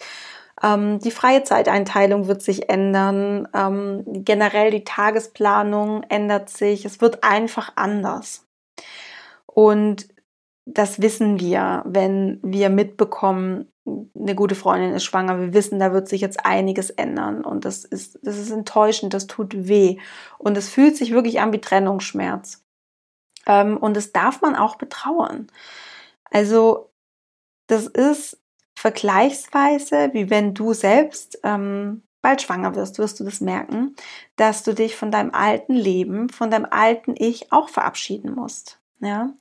ähm, 0.62 1.00
die 1.00 1.12
freie 1.12 1.44
Zeiteinteilung 1.44 2.28
wird 2.28 2.42
sich 2.42 2.70
ändern, 2.70 3.48
ähm, 3.54 4.04
generell 4.06 4.72
die 4.72 4.84
Tagesplanung 4.84 6.04
ändert 6.10 6.50
sich, 6.50 6.86
es 6.86 7.02
wird 7.02 7.24
einfach 7.24 7.74
anders. 7.76 8.46
Und 9.46 10.08
das 10.66 11.02
wissen 11.02 11.40
wir, 11.40 11.84
wenn 11.86 12.40
wir 12.44 12.70
mitbekommen, 12.70 13.70
eine 13.86 14.36
gute 14.36 14.56
Freundin 14.56 14.94
ist 14.94 15.04
schwanger, 15.04 15.40
wir 15.40 15.54
wissen, 15.54 15.80
da 15.80 15.92
wird 15.92 16.08
sich 16.08 16.22
jetzt 16.22 16.46
einiges 16.46 16.90
ändern 16.90 17.44
und 17.44 17.66
das 17.66 17.84
ist, 17.84 18.18
das 18.24 18.38
ist 18.38 18.50
enttäuschend, 18.50 19.14
das 19.14 19.28
tut 19.28 19.68
weh 19.68 19.98
und 20.38 20.58
es 20.58 20.70
fühlt 20.70 20.96
sich 20.96 21.12
wirklich 21.12 21.42
an 21.42 21.52
wie 21.52 21.60
Trennungsschmerz. 21.60 22.63
Ähm, 23.46 23.78
und 23.78 23.96
das 23.96 24.12
darf 24.12 24.42
man 24.42 24.56
auch 24.56 24.76
betrauern. 24.76 25.48
Also, 26.32 26.92
das 27.68 27.88
ist 27.88 28.40
vergleichsweise, 28.76 30.10
wie 30.14 30.30
wenn 30.30 30.54
du 30.54 30.74
selbst 30.74 31.40
ähm, 31.44 32.04
bald 32.22 32.42
schwanger 32.42 32.76
wirst, 32.76 32.98
wirst 32.98 33.20
du 33.20 33.24
das 33.24 33.42
merken, 33.42 33.96
dass 34.38 34.64
du 34.64 34.74
dich 34.74 34.96
von 34.96 35.12
deinem 35.12 35.32
alten 35.32 35.74
Leben, 35.74 36.30
von 36.30 36.50
deinem 36.50 36.68
alten 36.70 37.16
Ich 37.18 37.52
auch 37.52 37.70
verabschieden 37.70 38.34
musst. 38.34 38.80
Ja. 39.00 39.34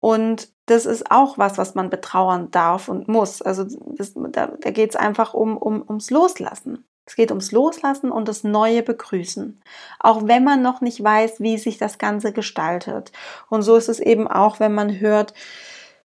Und 0.00 0.50
das 0.66 0.86
ist 0.86 1.10
auch 1.10 1.38
was, 1.38 1.58
was 1.58 1.74
man 1.74 1.90
betrauern 1.90 2.50
darf 2.50 2.88
und 2.88 3.06
muss. 3.06 3.40
Also 3.42 3.64
das, 3.96 4.14
da, 4.14 4.48
da 4.48 4.70
geht 4.70 4.90
es 4.90 4.96
einfach 4.96 5.34
um, 5.34 5.56
um, 5.56 5.82
ums 5.82 6.10
Loslassen. 6.10 6.84
Es 7.06 7.14
geht 7.14 7.30
ums 7.30 7.52
Loslassen 7.52 8.10
und 8.10 8.26
das 8.26 8.42
Neue 8.42 8.82
begrüßen. 8.82 9.62
Auch 10.00 10.26
wenn 10.26 10.42
man 10.42 10.60
noch 10.60 10.80
nicht 10.80 11.02
weiß, 11.02 11.40
wie 11.40 11.56
sich 11.56 11.78
das 11.78 11.98
Ganze 11.98 12.32
gestaltet. 12.32 13.12
Und 13.48 13.62
so 13.62 13.76
ist 13.76 13.88
es 13.88 14.00
eben 14.00 14.26
auch, 14.26 14.58
wenn 14.58 14.74
man 14.74 14.98
hört, 14.98 15.32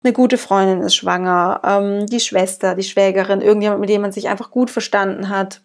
eine 0.04 0.14
gute 0.14 0.38
Freundin 0.38 0.82
ist 0.82 0.96
schwanger, 0.96 1.62
ähm, 1.64 2.06
die 2.06 2.20
Schwester, 2.20 2.76
die 2.76 2.84
Schwägerin, 2.84 3.42
irgendjemand, 3.42 3.82
mit 3.82 3.90
dem 3.90 4.02
man 4.02 4.12
sich 4.12 4.30
einfach 4.30 4.52
gut 4.52 4.70
verstanden 4.70 5.30
hat. 5.30 5.64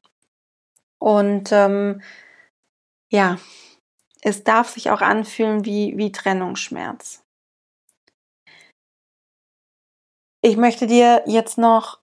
Und 0.98 1.52
ähm, 1.52 2.00
ja, 3.10 3.38
es 4.22 4.42
darf 4.42 4.70
sich 4.70 4.90
auch 4.90 5.00
anfühlen 5.00 5.64
wie, 5.64 5.96
wie 5.96 6.10
Trennungsschmerz. 6.10 7.22
Ich 10.42 10.56
möchte 10.56 10.86
dir 10.86 11.22
jetzt 11.26 11.58
noch 11.58 11.99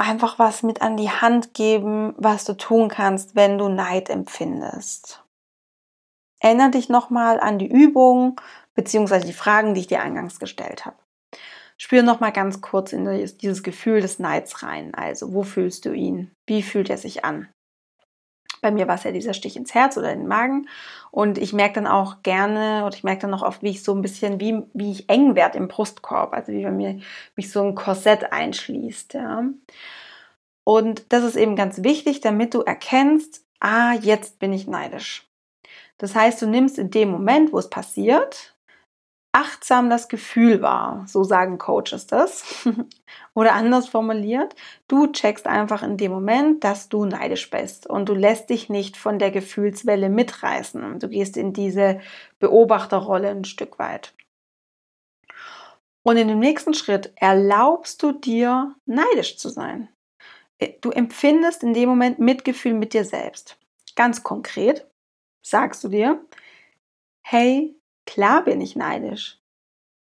einfach 0.00 0.38
was 0.38 0.62
mit 0.62 0.82
an 0.82 0.96
die 0.96 1.10
Hand 1.10 1.54
geben, 1.54 2.14
was 2.16 2.44
du 2.44 2.54
tun 2.54 2.88
kannst, 2.88 3.36
wenn 3.36 3.58
du 3.58 3.68
Neid 3.68 4.08
empfindest. 4.08 5.22
Erinnere 6.40 6.70
dich 6.70 6.88
nochmal 6.88 7.38
an 7.38 7.58
die 7.58 7.70
Übung 7.70 8.40
bzw. 8.74 9.20
die 9.26 9.34
Fragen, 9.34 9.74
die 9.74 9.80
ich 9.80 9.86
dir 9.86 10.00
eingangs 10.00 10.40
gestellt 10.40 10.86
habe. 10.86 10.96
Spür 11.76 12.02
nochmal 12.02 12.32
ganz 12.32 12.60
kurz 12.60 12.92
in 12.92 13.04
dieses 13.40 13.62
Gefühl 13.62 14.00
des 14.00 14.18
Neids 14.18 14.62
rein. 14.62 14.94
Also, 14.94 15.32
wo 15.32 15.42
fühlst 15.42 15.84
du 15.84 15.92
ihn? 15.92 16.30
Wie 16.46 16.62
fühlt 16.62 16.90
er 16.90 16.98
sich 16.98 17.24
an? 17.24 17.48
Bei 18.60 18.70
mir 18.70 18.88
war 18.88 18.96
es 18.96 19.04
ja 19.04 19.12
dieser 19.12 19.34
Stich 19.34 19.56
ins 19.56 19.74
Herz 19.74 19.96
oder 19.96 20.12
in 20.12 20.20
den 20.20 20.28
Magen. 20.28 20.68
Und 21.10 21.38
ich 21.38 21.52
merke 21.52 21.74
dann 21.74 21.86
auch 21.86 22.22
gerne, 22.22 22.84
oder 22.84 22.94
ich 22.94 23.04
merke 23.04 23.22
dann 23.22 23.34
auch 23.34 23.42
oft, 23.42 23.62
wie 23.62 23.70
ich 23.70 23.82
so 23.82 23.94
ein 23.94 24.02
bisschen, 24.02 24.40
wie, 24.40 24.62
wie 24.74 24.92
ich 24.92 25.08
eng 25.08 25.34
werde 25.34 25.58
im 25.58 25.68
Brustkorb. 25.68 26.32
Also 26.32 26.52
wie 26.52 26.62
bei 26.62 26.70
mir 26.70 27.00
mich 27.36 27.50
so 27.50 27.62
ein 27.62 27.74
Korsett 27.74 28.32
einschließt. 28.32 29.14
Ja. 29.14 29.44
Und 30.64 31.12
das 31.12 31.24
ist 31.24 31.36
eben 31.36 31.56
ganz 31.56 31.82
wichtig, 31.82 32.20
damit 32.20 32.54
du 32.54 32.60
erkennst, 32.60 33.44
ah, 33.60 33.94
jetzt 33.94 34.38
bin 34.38 34.52
ich 34.52 34.66
neidisch. 34.66 35.26
Das 35.98 36.14
heißt, 36.14 36.40
du 36.40 36.46
nimmst 36.46 36.78
in 36.78 36.90
dem 36.90 37.10
Moment, 37.10 37.52
wo 37.52 37.58
es 37.58 37.68
passiert, 37.68 38.54
achtsam 39.32 39.90
das 39.90 40.08
Gefühl 40.08 40.60
wahr. 40.60 41.04
So 41.06 41.22
sagen 41.24 41.58
Coaches 41.58 42.06
das. 42.06 42.66
Oder 43.34 43.54
anders 43.54 43.88
formuliert, 43.88 44.54
du 44.88 45.06
checkst 45.06 45.46
einfach 45.46 45.82
in 45.82 45.96
dem 45.96 46.12
Moment, 46.12 46.64
dass 46.64 46.88
du 46.88 47.04
neidisch 47.04 47.48
bist 47.50 47.86
und 47.86 48.08
du 48.08 48.14
lässt 48.14 48.50
dich 48.50 48.68
nicht 48.68 48.96
von 48.96 49.18
der 49.18 49.30
Gefühlswelle 49.30 50.08
mitreißen. 50.08 50.98
Du 50.98 51.08
gehst 51.08 51.36
in 51.36 51.52
diese 51.52 52.00
Beobachterrolle 52.38 53.28
ein 53.28 53.44
Stück 53.44 53.78
weit. 53.78 54.12
Und 56.02 56.16
in 56.16 56.28
dem 56.28 56.38
nächsten 56.38 56.74
Schritt 56.74 57.12
erlaubst 57.16 58.02
du 58.02 58.12
dir, 58.12 58.74
neidisch 58.86 59.36
zu 59.36 59.48
sein. 59.48 59.88
Du 60.80 60.90
empfindest 60.90 61.62
in 61.62 61.72
dem 61.72 61.88
Moment 61.88 62.18
Mitgefühl 62.18 62.74
mit 62.74 62.94
dir 62.94 63.04
selbst. 63.04 63.58
Ganz 63.96 64.22
konkret 64.22 64.86
sagst 65.42 65.84
du 65.84 65.88
dir, 65.88 66.24
hey, 67.22 67.79
klar 68.10 68.44
bin 68.44 68.60
ich 68.60 68.76
neidisch. 68.76 69.38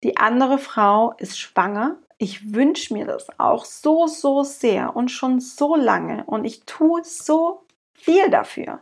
Die 0.03 0.17
andere 0.17 0.57
Frau 0.57 1.13
ist 1.17 1.39
schwanger 1.39 1.97
ich 2.17 2.53
wünsche 2.53 2.93
mir 2.93 3.05
das 3.05 3.27
auch 3.39 3.65
so, 3.65 4.07
so 4.07 4.43
sehr 4.43 4.95
und 4.95 5.09
schon 5.09 5.39
so 5.39 5.75
lange 5.75 6.23
und 6.25 6.45
ich 6.45 6.65
tue 6.65 7.03
so 7.03 7.65
viel 7.93 8.29
dafür. 8.29 8.79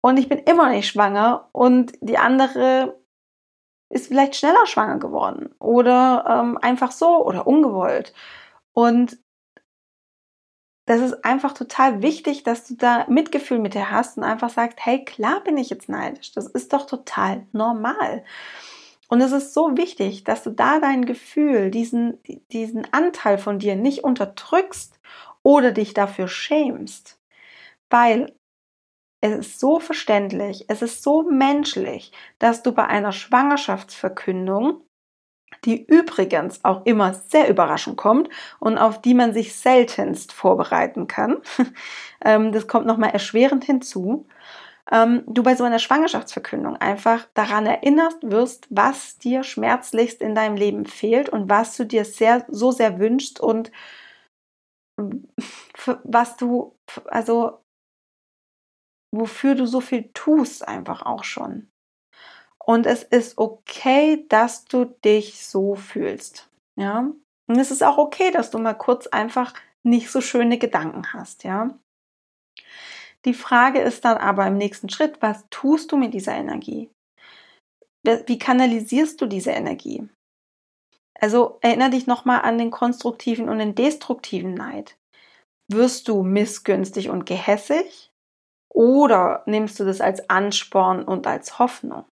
Und 0.00 0.18
ich 0.18 0.28
bin 0.28 0.38
immer 0.38 0.70
nicht 0.70 0.88
schwanger 0.88 1.48
und 1.52 1.92
die 2.00 2.18
andere 2.18 2.98
ist 3.92 4.08
vielleicht 4.08 4.36
schneller 4.36 4.66
schwanger 4.66 4.98
geworden 4.98 5.54
oder 5.58 6.24
ähm, 6.28 6.58
einfach 6.58 6.92
so 6.92 7.24
oder 7.24 7.46
ungewollt. 7.46 8.14
Und 8.72 9.18
das 10.88 11.02
ist 11.02 11.22
einfach 11.22 11.52
total 11.52 12.00
wichtig, 12.00 12.44
dass 12.44 12.66
du 12.66 12.74
da 12.74 13.04
Mitgefühl 13.08 13.58
mit 13.58 13.74
dir 13.74 13.90
hast 13.90 14.16
und 14.16 14.24
einfach 14.24 14.48
sagst, 14.48 14.78
hey, 14.80 15.04
klar 15.04 15.42
bin 15.44 15.58
ich 15.58 15.68
jetzt 15.68 15.90
neidisch. 15.90 16.32
Das 16.32 16.46
ist 16.46 16.72
doch 16.72 16.86
total 16.86 17.46
normal. 17.52 18.24
Und 19.08 19.20
es 19.20 19.32
ist 19.32 19.52
so 19.52 19.76
wichtig, 19.76 20.24
dass 20.24 20.42
du 20.44 20.50
da 20.50 20.80
dein 20.80 21.04
Gefühl, 21.04 21.70
diesen, 21.70 22.18
diesen 22.52 22.90
Anteil 22.92 23.36
von 23.36 23.58
dir 23.58 23.76
nicht 23.76 24.02
unterdrückst 24.02 24.98
oder 25.42 25.72
dich 25.72 25.92
dafür 25.92 26.26
schämst. 26.26 27.20
Weil 27.90 28.34
es 29.20 29.36
ist 29.36 29.60
so 29.60 29.80
verständlich, 29.80 30.64
es 30.68 30.80
ist 30.80 31.02
so 31.02 31.22
menschlich, 31.22 32.12
dass 32.38 32.62
du 32.62 32.72
bei 32.72 32.86
einer 32.86 33.12
Schwangerschaftsverkündung, 33.12 34.80
die 35.64 35.84
übrigens 35.84 36.64
auch 36.64 36.84
immer 36.86 37.14
sehr 37.14 37.48
überraschend 37.48 37.96
kommt 37.96 38.28
und 38.60 38.78
auf 38.78 39.00
die 39.00 39.14
man 39.14 39.32
sich 39.32 39.54
seltenst 39.56 40.32
vorbereiten 40.32 41.06
kann, 41.06 41.38
ähm, 42.24 42.52
das 42.52 42.66
kommt 42.66 42.86
nochmal 42.86 43.10
erschwerend 43.10 43.64
hinzu, 43.64 44.26
ähm, 44.90 45.22
du 45.26 45.42
bei 45.42 45.54
so 45.54 45.64
einer 45.64 45.78
Schwangerschaftsverkündung 45.78 46.76
einfach 46.76 47.26
daran 47.34 47.66
erinnerst 47.66 48.18
wirst, 48.22 48.66
was 48.70 49.18
dir 49.18 49.42
schmerzlichst 49.42 50.22
in 50.22 50.34
deinem 50.34 50.56
Leben 50.56 50.86
fehlt 50.86 51.28
und 51.28 51.50
was 51.50 51.76
du 51.76 51.84
dir 51.84 52.04
sehr, 52.04 52.46
so 52.48 52.70
sehr 52.70 52.98
wünschst 52.98 53.40
und 53.40 53.70
was 56.04 56.36
du, 56.36 56.76
also 57.06 57.60
wofür 59.14 59.54
du 59.54 59.66
so 59.66 59.80
viel 59.80 60.10
tust, 60.12 60.66
einfach 60.66 61.02
auch 61.02 61.24
schon. 61.24 61.70
Und 62.68 62.84
es 62.84 63.02
ist 63.02 63.38
okay, 63.38 64.26
dass 64.28 64.66
du 64.66 64.84
dich 64.84 65.46
so 65.46 65.74
fühlst. 65.74 66.50
Ja. 66.76 67.10
Und 67.46 67.58
es 67.58 67.70
ist 67.70 67.82
auch 67.82 67.96
okay, 67.96 68.30
dass 68.30 68.50
du 68.50 68.58
mal 68.58 68.74
kurz 68.74 69.06
einfach 69.06 69.54
nicht 69.82 70.10
so 70.10 70.20
schöne 70.20 70.58
Gedanken 70.58 71.14
hast, 71.14 71.44
ja. 71.44 71.70
Die 73.24 73.32
Frage 73.32 73.80
ist 73.80 74.04
dann 74.04 74.18
aber 74.18 74.46
im 74.46 74.58
nächsten 74.58 74.90
Schritt, 74.90 75.22
was 75.22 75.46
tust 75.48 75.92
du 75.92 75.96
mit 75.96 76.12
dieser 76.12 76.34
Energie? 76.34 76.90
wie 78.04 78.38
kanalisierst 78.38 79.20
du 79.20 79.26
diese 79.26 79.50
Energie? 79.50 80.08
Also 81.20 81.58
erinnere 81.60 81.90
dich 81.90 82.06
nochmal 82.06 82.40
an 82.42 82.56
den 82.56 82.70
konstruktiven 82.70 83.48
und 83.48 83.58
den 83.58 83.74
destruktiven 83.74 84.54
Neid. 84.54 84.96
Wirst 85.70 86.08
du 86.08 86.22
missgünstig 86.22 87.10
und 87.10 87.26
gehässig 87.26 88.10
oder 88.72 89.42
nimmst 89.46 89.78
du 89.80 89.84
das 89.84 90.00
als 90.00 90.30
Ansporn 90.30 91.04
und 91.04 91.26
als 91.26 91.58
Hoffnung? 91.58 92.06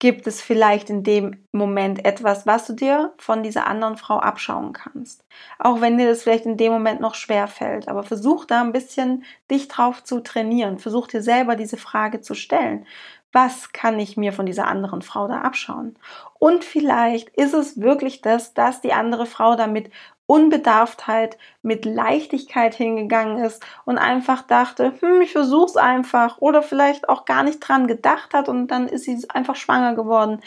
Gibt 0.00 0.28
es 0.28 0.40
vielleicht 0.40 0.90
in 0.90 1.02
dem 1.02 1.44
Moment 1.50 2.04
etwas, 2.04 2.46
was 2.46 2.66
du 2.68 2.72
dir 2.72 3.12
von 3.18 3.42
dieser 3.42 3.66
anderen 3.66 3.96
Frau 3.96 4.18
abschauen 4.18 4.72
kannst? 4.72 5.24
Auch 5.58 5.80
wenn 5.80 5.98
dir 5.98 6.06
das 6.08 6.22
vielleicht 6.22 6.46
in 6.46 6.56
dem 6.56 6.70
Moment 6.70 7.00
noch 7.00 7.16
schwer 7.16 7.48
fällt, 7.48 7.88
aber 7.88 8.04
versuch 8.04 8.44
da 8.44 8.60
ein 8.60 8.70
bisschen 8.70 9.24
dich 9.50 9.66
drauf 9.66 10.04
zu 10.04 10.20
trainieren. 10.20 10.78
Versuch 10.78 11.08
dir 11.08 11.20
selber 11.20 11.56
diese 11.56 11.76
Frage 11.76 12.20
zu 12.20 12.34
stellen 12.34 12.86
was 13.32 13.72
kann 13.72 13.98
ich 13.98 14.16
mir 14.16 14.32
von 14.32 14.46
dieser 14.46 14.66
anderen 14.66 15.02
Frau 15.02 15.28
da 15.28 15.42
abschauen? 15.42 15.96
Und 16.38 16.64
vielleicht 16.64 17.28
ist 17.30 17.54
es 17.54 17.80
wirklich 17.80 18.20
das, 18.22 18.54
dass 18.54 18.80
die 18.80 18.92
andere 18.92 19.26
Frau 19.26 19.54
da 19.54 19.66
mit 19.66 19.90
Unbedarftheit, 20.30 21.38
mit 21.62 21.86
Leichtigkeit 21.86 22.74
hingegangen 22.74 23.42
ist 23.42 23.64
und 23.86 23.96
einfach 23.96 24.42
dachte, 24.42 24.92
hm, 25.00 25.22
ich 25.22 25.32
versuch's 25.32 25.76
einfach 25.76 26.38
oder 26.38 26.62
vielleicht 26.62 27.08
auch 27.08 27.24
gar 27.24 27.42
nicht 27.42 27.60
dran 27.60 27.86
gedacht 27.86 28.34
hat 28.34 28.48
und 28.48 28.68
dann 28.68 28.88
ist 28.88 29.04
sie 29.04 29.26
einfach 29.30 29.56
schwanger 29.56 29.94
geworden. 29.94 30.40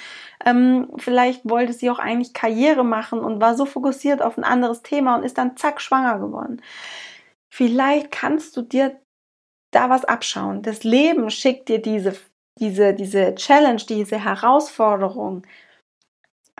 Ähm, 0.45 0.89
vielleicht 0.97 1.49
wollte 1.49 1.73
sie 1.73 1.89
auch 1.89 1.99
eigentlich 1.99 2.33
Karriere 2.33 2.85
machen 2.85 3.19
und 3.19 3.41
war 3.41 3.55
so 3.55 3.65
fokussiert 3.65 4.21
auf 4.21 4.37
ein 4.37 4.43
anderes 4.43 4.83
Thema 4.83 5.15
und 5.15 5.23
ist 5.23 5.37
dann 5.37 5.57
zack 5.57 5.81
schwanger 5.81 6.19
geworden. 6.19 6.61
Vielleicht 7.49 8.11
kannst 8.11 8.55
du 8.55 8.61
dir 8.61 8.99
da 9.71 9.89
was 9.89 10.05
abschauen. 10.05 10.61
Das 10.61 10.83
Leben 10.83 11.29
schickt 11.31 11.69
dir 11.69 11.81
diese 11.81 12.13
diese, 12.59 12.93
diese 12.93 13.35
Challenge, 13.35 13.81
diese 13.87 14.23
Herausforderung, 14.23 15.43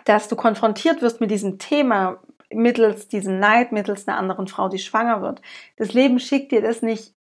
dass 0.04 0.28
du 0.28 0.36
konfrontiert 0.36 1.00
wirst 1.00 1.20
mit 1.20 1.30
diesem 1.30 1.58
Thema 1.58 2.20
mittels 2.54 3.08
diesem 3.08 3.38
Neid, 3.38 3.72
mittels 3.72 4.06
einer 4.06 4.18
anderen 4.18 4.46
Frau, 4.46 4.68
die 4.68 4.78
schwanger 4.78 5.22
wird. 5.22 5.42
Das 5.76 5.92
Leben 5.92 6.18
schickt 6.18 6.52
dir 6.52 6.62
das 6.62 6.82
nicht 6.82 7.14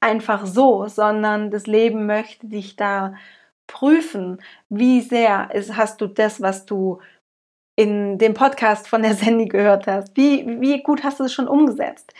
einfach 0.00 0.46
so, 0.46 0.86
sondern 0.88 1.50
das 1.50 1.66
Leben 1.66 2.06
möchte 2.06 2.46
dich 2.46 2.76
da 2.76 3.14
prüfen, 3.66 4.42
wie 4.68 5.00
sehr 5.00 5.50
ist, 5.54 5.76
hast 5.76 6.00
du 6.00 6.06
das, 6.06 6.42
was 6.42 6.66
du 6.66 7.00
in 7.76 8.18
dem 8.18 8.34
Podcast 8.34 8.88
von 8.88 9.02
der 9.02 9.14
Sandy 9.14 9.46
gehört 9.46 9.86
hast, 9.86 10.16
wie, 10.16 10.60
wie 10.60 10.82
gut 10.82 11.04
hast 11.04 11.20
du 11.20 11.24
es 11.24 11.32
schon 11.32 11.48
umgesetzt? 11.48 12.12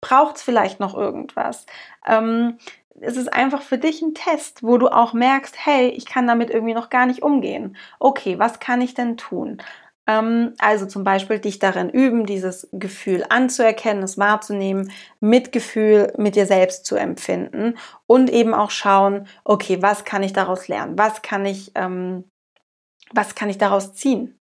Braucht 0.00 0.36
es 0.36 0.42
vielleicht 0.42 0.78
noch 0.78 0.96
irgendwas? 0.96 1.66
Ähm, 2.06 2.58
es 3.00 3.16
ist 3.16 3.32
einfach 3.32 3.62
für 3.62 3.78
dich 3.78 4.00
ein 4.02 4.14
Test, 4.14 4.62
wo 4.62 4.78
du 4.78 4.88
auch 4.88 5.12
merkst, 5.12 5.54
hey, 5.66 5.88
ich 5.88 6.06
kann 6.06 6.26
damit 6.26 6.50
irgendwie 6.50 6.74
noch 6.74 6.88
gar 6.90 7.06
nicht 7.06 7.22
umgehen. 7.22 7.76
Okay, 7.98 8.38
was 8.38 8.60
kann 8.60 8.80
ich 8.80 8.94
denn 8.94 9.16
tun? 9.16 9.58
Ähm, 10.06 10.54
also 10.58 10.86
zum 10.86 11.04
Beispiel 11.04 11.38
dich 11.38 11.58
darin 11.58 11.90
üben, 11.90 12.26
dieses 12.26 12.68
Gefühl 12.72 13.24
anzuerkennen, 13.28 14.02
es 14.02 14.18
wahrzunehmen, 14.18 14.92
Mitgefühl 15.20 16.12
mit 16.16 16.36
dir 16.36 16.46
selbst 16.46 16.86
zu 16.86 16.96
empfinden 16.96 17.76
und 18.06 18.30
eben 18.30 18.54
auch 18.54 18.70
schauen, 18.70 19.26
okay, 19.44 19.82
was 19.82 20.04
kann 20.04 20.22
ich 20.22 20.32
daraus 20.32 20.68
lernen? 20.68 20.96
Was 20.96 21.22
kann 21.22 21.44
ich, 21.44 21.72
ähm, 21.74 22.24
was 23.12 23.34
kann 23.34 23.50
ich 23.50 23.58
daraus 23.58 23.94
ziehen? 23.94 24.38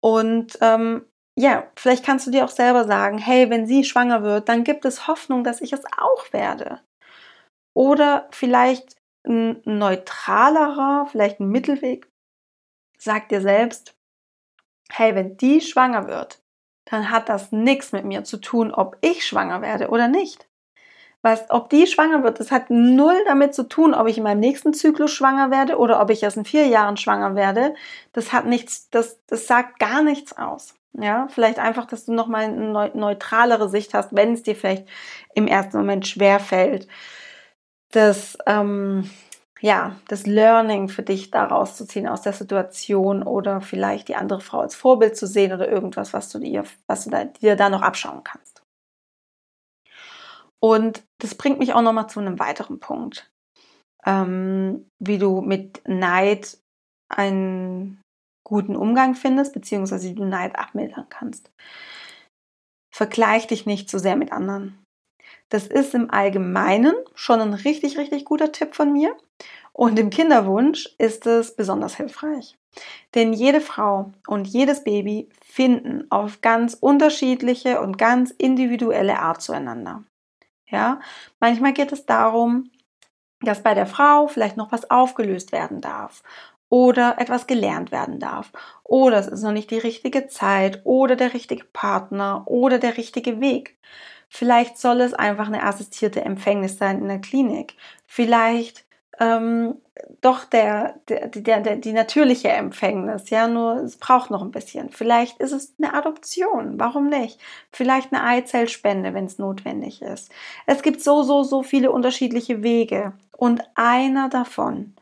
Und 0.00 0.58
ähm, 0.60 1.04
ja, 1.38 1.66
vielleicht 1.76 2.04
kannst 2.04 2.26
du 2.26 2.30
dir 2.30 2.44
auch 2.44 2.50
selber 2.50 2.84
sagen, 2.84 3.18
hey, 3.18 3.48
wenn 3.50 3.66
sie 3.66 3.84
schwanger 3.84 4.22
wird, 4.22 4.48
dann 4.48 4.64
gibt 4.64 4.84
es 4.84 5.06
Hoffnung, 5.06 5.44
dass 5.44 5.60
ich 5.60 5.72
es 5.72 5.84
auch 5.96 6.32
werde. 6.32 6.80
Oder 7.74 8.28
vielleicht 8.32 8.96
ein 9.26 9.62
neutralerer, 9.64 11.06
vielleicht 11.10 11.40
ein 11.40 11.48
Mittelweg. 11.48 12.08
Sag 12.98 13.28
dir 13.28 13.40
selbst, 13.40 13.94
hey, 14.98 15.14
wenn 15.14 15.36
die 15.36 15.60
schwanger 15.60 16.08
wird, 16.08 16.40
dann 16.84 17.10
hat 17.10 17.28
das 17.28 17.52
nichts 17.52 17.92
mit 17.92 18.04
mir 18.04 18.24
zu 18.24 18.38
tun, 18.38 18.72
ob 18.72 18.96
ich 19.00 19.26
schwanger 19.26 19.62
werde 19.62 19.88
oder 19.88 20.08
nicht. 20.08 20.48
Was, 21.22 21.50
ob 21.50 21.70
die 21.70 21.86
schwanger 21.86 22.24
wird, 22.24 22.40
das 22.40 22.50
hat 22.50 22.68
null 22.68 23.16
damit 23.26 23.54
zu 23.54 23.68
tun, 23.68 23.94
ob 23.94 24.08
ich 24.08 24.18
in 24.18 24.24
meinem 24.24 24.40
nächsten 24.40 24.74
Zyklus 24.74 25.12
schwanger 25.12 25.52
werde 25.52 25.78
oder 25.78 26.00
ob 26.00 26.10
ich 26.10 26.22
erst 26.22 26.36
in 26.36 26.44
vier 26.44 26.66
Jahren 26.66 26.96
schwanger 26.96 27.36
werde. 27.36 27.74
Das 28.12 28.32
hat 28.32 28.46
nichts, 28.46 28.90
das, 28.90 29.20
das 29.28 29.46
sagt 29.46 29.78
gar 29.78 30.02
nichts 30.02 30.36
aus. 30.36 30.74
Ja, 30.94 31.28
vielleicht 31.30 31.58
einfach, 31.58 31.86
dass 31.86 32.04
du 32.04 32.12
nochmal 32.12 32.44
eine 32.44 32.90
neutralere 32.94 33.68
Sicht 33.68 33.94
hast, 33.94 34.14
wenn 34.14 34.34
es 34.34 34.42
dir 34.42 34.56
vielleicht 34.56 34.86
im 35.34 35.46
ersten 35.46 35.78
Moment 35.78 36.06
schwer 36.06 36.40
fällt 36.40 36.88
das, 37.92 38.36
ähm, 38.46 39.08
ja, 39.62 39.96
das 40.08 40.26
Learning 40.26 40.88
für 40.88 41.04
dich 41.04 41.30
daraus 41.30 41.76
zu 41.76 41.86
ziehen 41.86 42.08
aus 42.08 42.22
der 42.22 42.32
Situation 42.32 43.22
oder 43.22 43.60
vielleicht 43.60 44.08
die 44.08 44.16
andere 44.16 44.40
Frau 44.40 44.60
als 44.60 44.74
Vorbild 44.74 45.16
zu 45.16 45.28
sehen 45.28 45.52
oder 45.52 45.68
irgendwas, 45.68 46.12
was 46.12 46.28
du 46.30 46.40
dir, 46.40 46.64
was 46.88 47.04
du 47.04 47.10
da, 47.10 47.24
dir 47.24 47.54
da 47.54 47.70
noch 47.70 47.82
abschauen 47.82 48.24
kannst. 48.24 48.64
Und 50.60 51.04
das 51.20 51.36
bringt 51.36 51.60
mich 51.60 51.74
auch 51.74 51.82
nochmal 51.82 52.08
zu 52.08 52.18
einem 52.18 52.40
weiteren 52.40 52.80
Punkt, 52.80 53.30
ähm, 54.04 54.88
wie 54.98 55.18
du 55.18 55.40
mit 55.40 55.80
Neid 55.86 56.58
einen 57.08 58.00
guten 58.44 58.74
Umgang 58.74 59.14
findest, 59.14 59.54
beziehungsweise 59.54 60.08
wie 60.08 60.14
du 60.14 60.24
Neid 60.24 60.56
abmildern 60.56 61.06
kannst. 61.08 61.52
Vergleich 62.92 63.46
dich 63.46 63.64
nicht 63.64 63.88
zu 63.88 64.00
sehr 64.00 64.16
mit 64.16 64.32
anderen. 64.32 64.82
Das 65.52 65.66
ist 65.66 65.94
im 65.94 66.10
Allgemeinen 66.10 66.94
schon 67.14 67.38
ein 67.42 67.52
richtig, 67.52 67.98
richtig 67.98 68.24
guter 68.24 68.52
Tipp 68.52 68.74
von 68.74 68.90
mir. 68.90 69.14
Und 69.74 69.98
im 69.98 70.08
Kinderwunsch 70.08 70.88
ist 70.96 71.26
es 71.26 71.54
besonders 71.54 71.94
hilfreich. 71.94 72.56
Denn 73.14 73.34
jede 73.34 73.60
Frau 73.60 74.12
und 74.26 74.48
jedes 74.48 74.82
Baby 74.82 75.28
finden 75.44 76.10
auf 76.10 76.40
ganz 76.40 76.72
unterschiedliche 76.72 77.82
und 77.82 77.98
ganz 77.98 78.30
individuelle 78.30 79.18
Art 79.18 79.42
zueinander. 79.42 80.04
Ja, 80.70 81.00
manchmal 81.38 81.74
geht 81.74 81.92
es 81.92 82.06
darum, 82.06 82.70
dass 83.42 83.62
bei 83.62 83.74
der 83.74 83.86
Frau 83.86 84.28
vielleicht 84.28 84.56
noch 84.56 84.72
was 84.72 84.90
aufgelöst 84.90 85.52
werden 85.52 85.82
darf 85.82 86.22
oder 86.70 87.16
etwas 87.18 87.46
gelernt 87.46 87.92
werden 87.92 88.18
darf 88.20 88.52
oder 88.84 89.18
es 89.18 89.26
ist 89.26 89.42
noch 89.42 89.52
nicht 89.52 89.70
die 89.70 89.78
richtige 89.78 90.28
Zeit 90.28 90.80
oder 90.84 91.14
der 91.14 91.34
richtige 91.34 91.66
Partner 91.74 92.44
oder 92.46 92.78
der 92.78 92.96
richtige 92.96 93.42
Weg. 93.42 93.76
Vielleicht 94.34 94.78
soll 94.78 95.02
es 95.02 95.12
einfach 95.12 95.46
eine 95.46 95.62
assistierte 95.62 96.24
Empfängnis 96.24 96.78
sein 96.78 97.00
in 97.00 97.08
der 97.08 97.20
Klinik. 97.20 97.76
Vielleicht 98.06 98.86
ähm, 99.20 99.74
doch 100.22 100.46
der, 100.46 101.00
der, 101.06 101.28
der, 101.28 101.60
der, 101.60 101.76
die 101.76 101.92
natürliche 101.92 102.48
Empfängnis, 102.48 103.28
ja, 103.28 103.46
nur 103.46 103.82
es 103.82 103.98
braucht 103.98 104.30
noch 104.30 104.40
ein 104.40 104.50
bisschen. 104.50 104.88
Vielleicht 104.88 105.38
ist 105.38 105.52
es 105.52 105.74
eine 105.78 105.92
Adoption, 105.92 106.80
warum 106.80 107.10
nicht? 107.10 107.38
Vielleicht 107.72 108.10
eine 108.10 108.24
Eizellspende, 108.24 109.12
wenn 109.12 109.26
es 109.26 109.36
notwendig 109.36 110.00
ist. 110.00 110.32
Es 110.64 110.80
gibt 110.80 111.02
so, 111.02 111.22
so, 111.22 111.42
so 111.42 111.62
viele 111.62 111.92
unterschiedliche 111.92 112.62
Wege 112.62 113.12
und 113.36 113.60
einer 113.74 114.30
davon, 114.30 114.94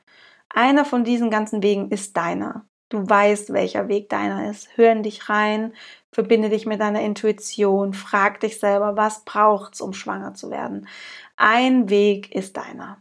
einer 0.49 0.85
von 0.85 1.05
diesen 1.05 1.31
ganzen 1.31 1.63
Wegen 1.63 1.89
ist 1.91 2.17
deiner. 2.17 2.65
Du 2.89 3.09
weißt, 3.09 3.53
welcher 3.53 3.87
Weg 3.87 4.09
deiner 4.09 4.51
ist. 4.51 4.77
Hör 4.77 4.91
in 4.91 5.05
dich 5.05 5.29
rein, 5.29 5.73
verbinde 6.13 6.49
dich 6.49 6.67
mit 6.67 6.81
deiner 6.81 7.01
Intuition, 7.01 7.95
frag 7.95 8.41
dich 8.41 8.59
selber, 8.59 8.97
was 8.97 9.25
braucht's, 9.25 9.81
um 9.81 9.93
schwanger 9.93 10.35
zu 10.35 10.51
werden. 10.51 10.89
Ein 11.37 11.89
Weg 11.89 12.35
ist 12.35 12.57
deiner. 12.57 12.99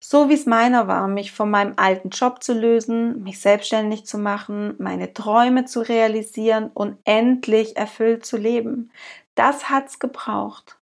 So 0.00 0.28
wie 0.28 0.34
es 0.34 0.46
meiner 0.46 0.86
war, 0.86 1.08
mich 1.08 1.32
von 1.32 1.50
meinem 1.50 1.74
alten 1.76 2.10
Job 2.10 2.42
zu 2.42 2.54
lösen, 2.54 3.22
mich 3.24 3.40
selbstständig 3.40 4.06
zu 4.06 4.16
machen, 4.16 4.74
meine 4.78 5.12
Träume 5.12 5.64
zu 5.64 5.80
realisieren 5.80 6.70
und 6.72 6.98
endlich 7.04 7.76
erfüllt 7.76 8.24
zu 8.24 8.36
leben. 8.36 8.92
Das 9.34 9.68
hat's 9.70 9.98
gebraucht. 9.98 10.78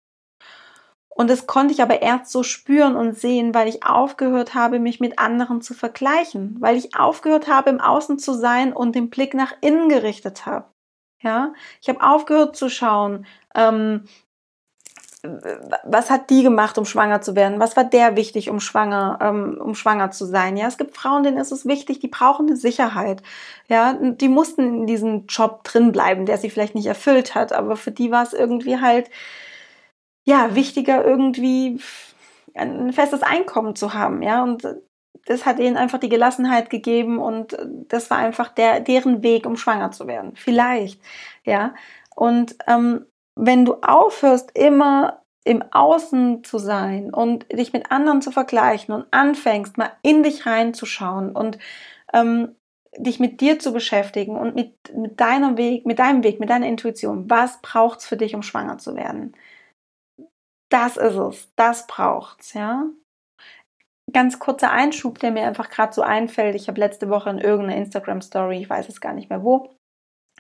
Und 1.15 1.29
das 1.29 1.45
konnte 1.45 1.73
ich 1.73 1.81
aber 1.81 2.01
erst 2.01 2.31
so 2.31 2.41
spüren 2.41 2.95
und 2.95 3.15
sehen, 3.15 3.53
weil 3.53 3.67
ich 3.67 3.85
aufgehört 3.85 4.55
habe, 4.55 4.79
mich 4.79 4.99
mit 4.99 5.19
anderen 5.19 5.61
zu 5.61 5.75
vergleichen, 5.75 6.57
weil 6.59 6.75
ich 6.75 6.95
aufgehört 6.95 7.47
habe, 7.47 7.69
im 7.69 7.79
Außen 7.79 8.17
zu 8.17 8.33
sein 8.33 8.73
und 8.73 8.95
den 8.95 9.11
Blick 9.11 9.35
nach 9.35 9.53
innen 9.61 9.89
gerichtet 9.89 10.47
habe. 10.47 10.72
Ja, 11.23 11.53
ich 11.81 11.89
habe 11.89 12.01
aufgehört 12.03 12.55
zu 12.55 12.69
schauen, 12.69 13.25
ähm, 13.55 14.05
was 15.85 16.09
hat 16.09 16.29
die 16.29 16.43
gemacht, 16.43 16.77
um 16.77 16.83
schwanger 16.83 17.21
zu 17.21 17.33
werden? 17.35 17.59
Was 17.61 17.77
war 17.77 17.85
der 17.85 18.17
wichtig, 18.17 18.49
um 18.49 18.59
schwanger, 18.59 19.19
ähm, 19.21 19.57
um 19.61 19.73
schwanger 19.73 20.11
zu 20.11 20.25
sein? 20.25 20.57
Ja, 20.57 20.67
es 20.67 20.77
gibt 20.77 20.97
Frauen, 20.97 21.23
denen 21.23 21.37
ist 21.37 21.51
es 21.53 21.65
wichtig, 21.65 21.99
die 22.01 22.09
brauchen 22.09 22.47
eine 22.47 22.57
Sicherheit. 22.57 23.23
Ja, 23.69 23.93
die 23.93 24.27
mussten 24.27 24.81
in 24.81 24.87
diesem 24.87 25.25
Job 25.27 25.63
drin 25.63 25.93
bleiben, 25.93 26.25
der 26.25 26.37
sie 26.37 26.49
vielleicht 26.49 26.75
nicht 26.75 26.87
erfüllt 26.87 27.35
hat, 27.35 27.53
aber 27.53 27.77
für 27.77 27.91
die 27.91 28.11
war 28.11 28.23
es 28.23 28.33
irgendwie 28.33 28.81
halt 28.81 29.09
ja, 30.25 30.55
wichtiger 30.55 31.05
irgendwie 31.05 31.79
ein 32.55 32.93
festes 32.93 33.23
Einkommen 33.23 33.75
zu 33.75 33.93
haben, 33.93 34.21
ja, 34.21 34.43
und 34.43 34.63
das 35.25 35.45
hat 35.45 35.59
ihnen 35.59 35.77
einfach 35.77 35.99
die 35.99 36.09
Gelassenheit 36.09 36.69
gegeben 36.69 37.19
und 37.19 37.57
das 37.87 38.09
war 38.09 38.17
einfach 38.17 38.49
der, 38.49 38.79
deren 38.79 39.23
Weg, 39.23 39.45
um 39.45 39.57
schwanger 39.57 39.91
zu 39.91 40.07
werden. 40.07 40.33
Vielleicht, 40.35 41.01
ja. 41.45 41.73
Und 42.15 42.55
ähm, 42.67 43.05
wenn 43.35 43.65
du 43.65 43.75
aufhörst, 43.81 44.51
immer 44.57 45.21
im 45.45 45.63
Außen 45.71 46.43
zu 46.43 46.57
sein 46.57 47.13
und 47.13 47.51
dich 47.51 47.73
mit 47.73 47.91
anderen 47.91 48.21
zu 48.21 48.31
vergleichen 48.31 48.93
und 48.93 49.05
anfängst, 49.11 49.77
mal 49.77 49.91
in 50.01 50.23
dich 50.23 50.45
reinzuschauen 50.45 51.35
und 51.35 51.57
ähm, 52.13 52.55
dich 52.97 53.19
mit 53.19 53.41
dir 53.41 53.59
zu 53.59 53.73
beschäftigen 53.73 54.37
und 54.37 54.55
mit, 54.55 54.95
mit 54.95 55.19
deinem 55.19 55.57
Weg, 55.57 55.85
mit 55.85 55.99
deinem 55.99 56.23
Weg, 56.23 56.39
mit 56.39 56.49
deiner 56.49 56.67
Intuition. 56.67 57.29
Was 57.29 57.61
braucht 57.61 57.99
es 57.99 58.05
für 58.05 58.17
dich, 58.17 58.35
um 58.35 58.43
schwanger 58.43 58.77
zu 58.77 58.95
werden? 58.95 59.35
Das 60.69 60.97
ist 60.97 61.15
es. 61.15 61.51
Das 61.55 61.87
braucht's, 61.87 62.53
ja. 62.53 62.85
Ganz 64.13 64.39
kurzer 64.39 64.71
Einschub, 64.71 65.19
der 65.19 65.31
mir 65.31 65.45
einfach 65.47 65.69
gerade 65.69 65.93
so 65.93 66.01
einfällt. 66.01 66.55
Ich 66.55 66.67
habe 66.67 66.79
letzte 66.79 67.09
Woche 67.09 67.29
in 67.31 67.39
irgendeiner 67.39 67.81
Instagram 67.81 68.21
Story, 68.21 68.61
ich 68.61 68.69
weiß 68.69 68.87
es 68.87 69.01
gar 69.01 69.13
nicht 69.13 69.29
mehr 69.29 69.43
wo, 69.43 69.75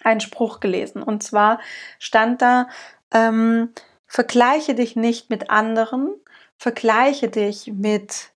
einen 0.03 0.21
Spruch 0.21 0.59
gelesen. 0.59 1.01
Und 1.01 1.23
zwar 1.23 1.59
stand 1.99 2.41
da, 2.41 2.69
ähm, 3.11 3.73
vergleiche 4.07 4.75
dich 4.75 4.95
nicht 4.95 5.29
mit 5.29 5.49
anderen, 5.49 6.13
vergleiche 6.57 7.29
dich 7.29 7.67
mit, 7.67 8.33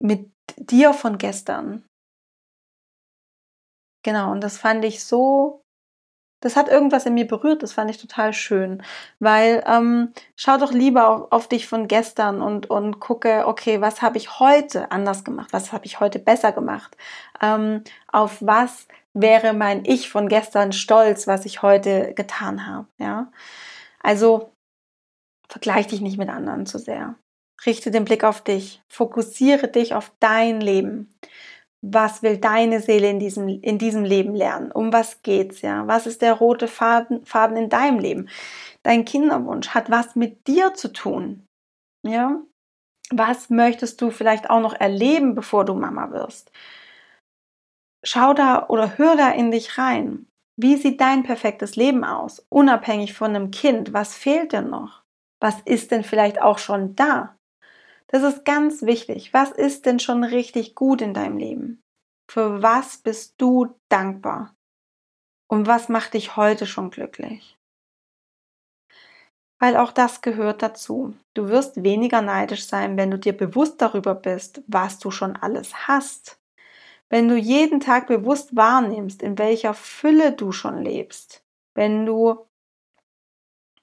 mit 0.00 0.30
dir 0.56 0.92
von 0.92 1.18
gestern. 1.18 1.84
Genau, 4.04 4.30
und 4.32 4.40
das 4.42 4.58
fand 4.58 4.84
ich 4.84 5.04
so, 5.04 5.62
das 6.40 6.56
hat 6.56 6.68
irgendwas 6.68 7.06
in 7.06 7.14
mir 7.14 7.26
berührt, 7.26 7.62
das 7.62 7.72
fand 7.72 7.90
ich 7.90 7.98
total 7.98 8.32
schön, 8.32 8.82
weil 9.18 9.64
ähm, 9.66 10.12
schau 10.36 10.58
doch 10.58 10.72
lieber 10.72 11.08
auf, 11.08 11.32
auf, 11.32 11.48
dich 11.48 11.66
von 11.66 11.88
gestern 11.88 12.42
und, 12.42 12.68
und 12.68 13.00
gucke, 13.00 13.46
okay, 13.46 13.80
was 13.80 14.02
habe 14.02 14.18
ich 14.18 14.38
heute 14.38 14.90
anders 14.90 15.24
gemacht, 15.24 15.52
was 15.52 15.72
habe 15.72 15.86
ich 15.86 16.00
heute 16.00 16.18
besser 16.18 16.52
gemacht, 16.52 16.96
ähm, 17.40 17.82
auf 18.12 18.38
was 18.40 18.86
wäre 19.14 19.54
mein 19.54 19.84
Ich 19.86 20.10
von 20.10 20.28
gestern 20.28 20.72
stolz, 20.72 21.26
was 21.26 21.46
ich 21.46 21.62
heute 21.62 22.12
getan 22.14 22.66
habe, 22.66 22.86
ja. 22.98 23.30
Also 24.00 24.52
vergleich 25.48 25.86
dich 25.86 26.00
nicht 26.00 26.18
mit 26.18 26.28
anderen 26.28 26.66
zu 26.66 26.78
sehr. 26.78 27.14
Richte 27.64 27.90
den 27.90 28.04
Blick 28.04 28.24
auf 28.24 28.42
dich, 28.42 28.82
fokussiere 28.88 29.68
dich 29.68 29.94
auf 29.94 30.12
dein 30.20 30.60
Leben 30.60 31.14
was 31.92 32.22
will 32.22 32.38
deine 32.38 32.80
Seele 32.80 33.08
in 33.08 33.18
diesem, 33.18 33.48
in 33.48 33.78
diesem 33.78 34.04
Leben 34.04 34.34
lernen? 34.34 34.72
Um 34.72 34.92
was 34.92 35.22
geht's, 35.22 35.62
ja? 35.62 35.86
Was 35.86 36.06
ist 36.06 36.22
der 36.22 36.34
rote 36.34 36.68
Faden, 36.68 37.24
Faden 37.24 37.56
in 37.56 37.68
deinem 37.68 37.98
Leben? 37.98 38.28
Dein 38.82 39.04
Kinderwunsch 39.04 39.68
hat 39.68 39.90
was 39.90 40.16
mit 40.16 40.46
dir 40.46 40.74
zu 40.74 40.92
tun, 40.92 41.46
ja? 42.06 42.40
Was 43.10 43.50
möchtest 43.50 44.00
du 44.00 44.10
vielleicht 44.10 44.50
auch 44.50 44.60
noch 44.60 44.74
erleben, 44.74 45.34
bevor 45.34 45.64
du 45.64 45.74
Mama 45.74 46.10
wirst? 46.10 46.50
Schau 48.04 48.34
da 48.34 48.66
oder 48.68 48.98
hör 48.98 49.16
da 49.16 49.30
in 49.30 49.50
dich 49.50 49.78
rein. 49.78 50.26
Wie 50.56 50.76
sieht 50.76 51.00
dein 51.00 51.22
perfektes 51.22 51.76
Leben 51.76 52.04
aus? 52.04 52.44
Unabhängig 52.48 53.14
von 53.14 53.34
einem 53.34 53.50
Kind. 53.50 53.92
Was 53.92 54.16
fehlt 54.16 54.52
denn 54.52 54.70
noch? 54.70 55.02
Was 55.40 55.60
ist 55.64 55.90
denn 55.90 56.02
vielleicht 56.02 56.40
auch 56.40 56.58
schon 56.58 56.96
da? 56.96 57.36
Das 58.08 58.22
ist 58.22 58.44
ganz 58.44 58.82
wichtig. 58.82 59.32
Was 59.32 59.50
ist 59.50 59.86
denn 59.86 59.98
schon 59.98 60.22
richtig 60.24 60.74
gut 60.74 61.02
in 61.02 61.14
deinem 61.14 61.38
Leben? 61.38 61.82
Für 62.30 62.62
was 62.62 62.98
bist 62.98 63.34
du 63.38 63.74
dankbar? 63.88 64.54
Und 65.48 65.66
was 65.66 65.88
macht 65.88 66.14
dich 66.14 66.36
heute 66.36 66.66
schon 66.66 66.90
glücklich? 66.90 67.56
Weil 69.58 69.76
auch 69.76 69.92
das 69.92 70.20
gehört 70.20 70.62
dazu. 70.62 71.14
Du 71.34 71.48
wirst 71.48 71.82
weniger 71.82 72.20
neidisch 72.20 72.66
sein, 72.66 72.96
wenn 72.96 73.10
du 73.10 73.18
dir 73.18 73.34
bewusst 73.34 73.80
darüber 73.80 74.14
bist, 74.14 74.62
was 74.66 74.98
du 74.98 75.10
schon 75.10 75.36
alles 75.36 75.88
hast. 75.88 76.40
Wenn 77.08 77.28
du 77.28 77.36
jeden 77.36 77.80
Tag 77.80 78.08
bewusst 78.08 78.54
wahrnimmst, 78.56 79.22
in 79.22 79.38
welcher 79.38 79.72
Fülle 79.72 80.32
du 80.32 80.52
schon 80.52 80.82
lebst. 80.82 81.44
Wenn 81.74 82.04
du, 82.04 82.46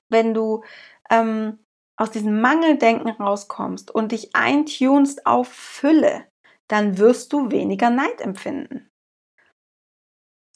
wenn 0.10 0.34
du 0.34 0.64
ähm, 1.10 1.63
aus 1.98 2.12
diesem 2.12 2.42
Mangeldenken 2.42 3.10
rauskommst 3.10 3.92
und 3.92 4.12
dich 4.12 4.36
eintunst 4.36 5.26
auf 5.26 5.48
Fülle, 5.48 6.28
dann 6.68 6.98
wirst 6.98 7.34
du 7.34 7.52
weniger 7.52 7.90
Neid 7.90 8.22
empfinden. 8.22 8.90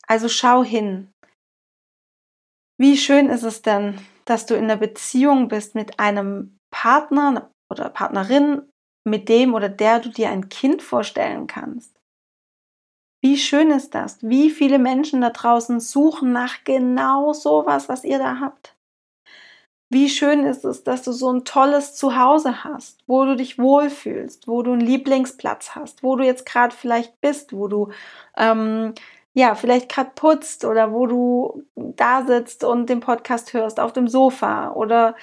Also 0.08 0.30
schau 0.30 0.64
hin. 0.64 1.12
Wie 2.80 2.98
schön 2.98 3.30
ist 3.30 3.44
es 3.44 3.62
denn, 3.62 4.00
dass 4.26 4.46
du 4.46 4.56
in 4.56 4.66
einer 4.66 4.78
Beziehung 4.78 5.48
bist 5.48 5.76
mit 5.76 6.00
einem 6.00 6.58
Partner 6.72 7.52
oder 7.72 7.90
Partnerin, 7.90 8.70
mit 9.08 9.30
dem 9.30 9.54
oder 9.54 9.70
der 9.70 10.00
du 10.00 10.10
dir 10.10 10.30
ein 10.30 10.50
Kind 10.50 10.82
vorstellen 10.82 11.48
kannst. 11.48 11.98
Wie 13.24 13.38
schön 13.38 13.72
ist 13.72 13.96
das? 13.96 14.22
Wie 14.22 14.52
viele 14.52 14.78
Menschen 14.78 15.22
da 15.22 15.32
draußen 15.32 15.80
suchen 15.80 16.32
nach 16.32 16.64
genau 16.64 17.34
sowas, 17.34 17.90
was 17.90 18.04
ihr 18.04 18.20
da 18.20 18.40
habt? 18.40 18.77
Wie 19.90 20.10
schön 20.10 20.46
ist 20.46 20.66
es, 20.66 20.84
dass 20.84 21.04
du 21.04 21.14
so 21.14 21.32
ein 21.32 21.46
tolles 21.46 21.96
Zuhause 21.96 22.66
hast, 22.66 23.00
wo 23.08 23.24
du 23.24 23.38
dich 23.38 23.58
wohlfühlst, 23.58 24.48
wo 24.48 24.62
du 24.62 24.74
einen 24.74 24.82
Lieblingsplatz 24.82 25.76
hast, 25.76 26.04
wo 26.04 26.18
du 26.18 26.26
jetzt 26.26 26.46
gerade 26.46 26.76
vielleicht 26.76 27.22
bist, 27.22 27.54
wo 27.54 27.70
du 27.70 27.92
ähm, 28.36 28.94
ja 29.34 29.56
vielleicht 29.56 29.88
gerade 29.88 30.12
putzt 30.14 30.66
oder 30.66 30.92
wo 30.92 31.08
du 31.08 31.64
da 31.76 32.26
sitzt 32.26 32.66
und 32.66 32.90
den 32.90 33.00
Podcast 33.00 33.54
hörst 33.54 33.80
auf 33.80 33.94
dem 33.94 34.10
Sofa 34.10 34.72
oder 34.72 35.16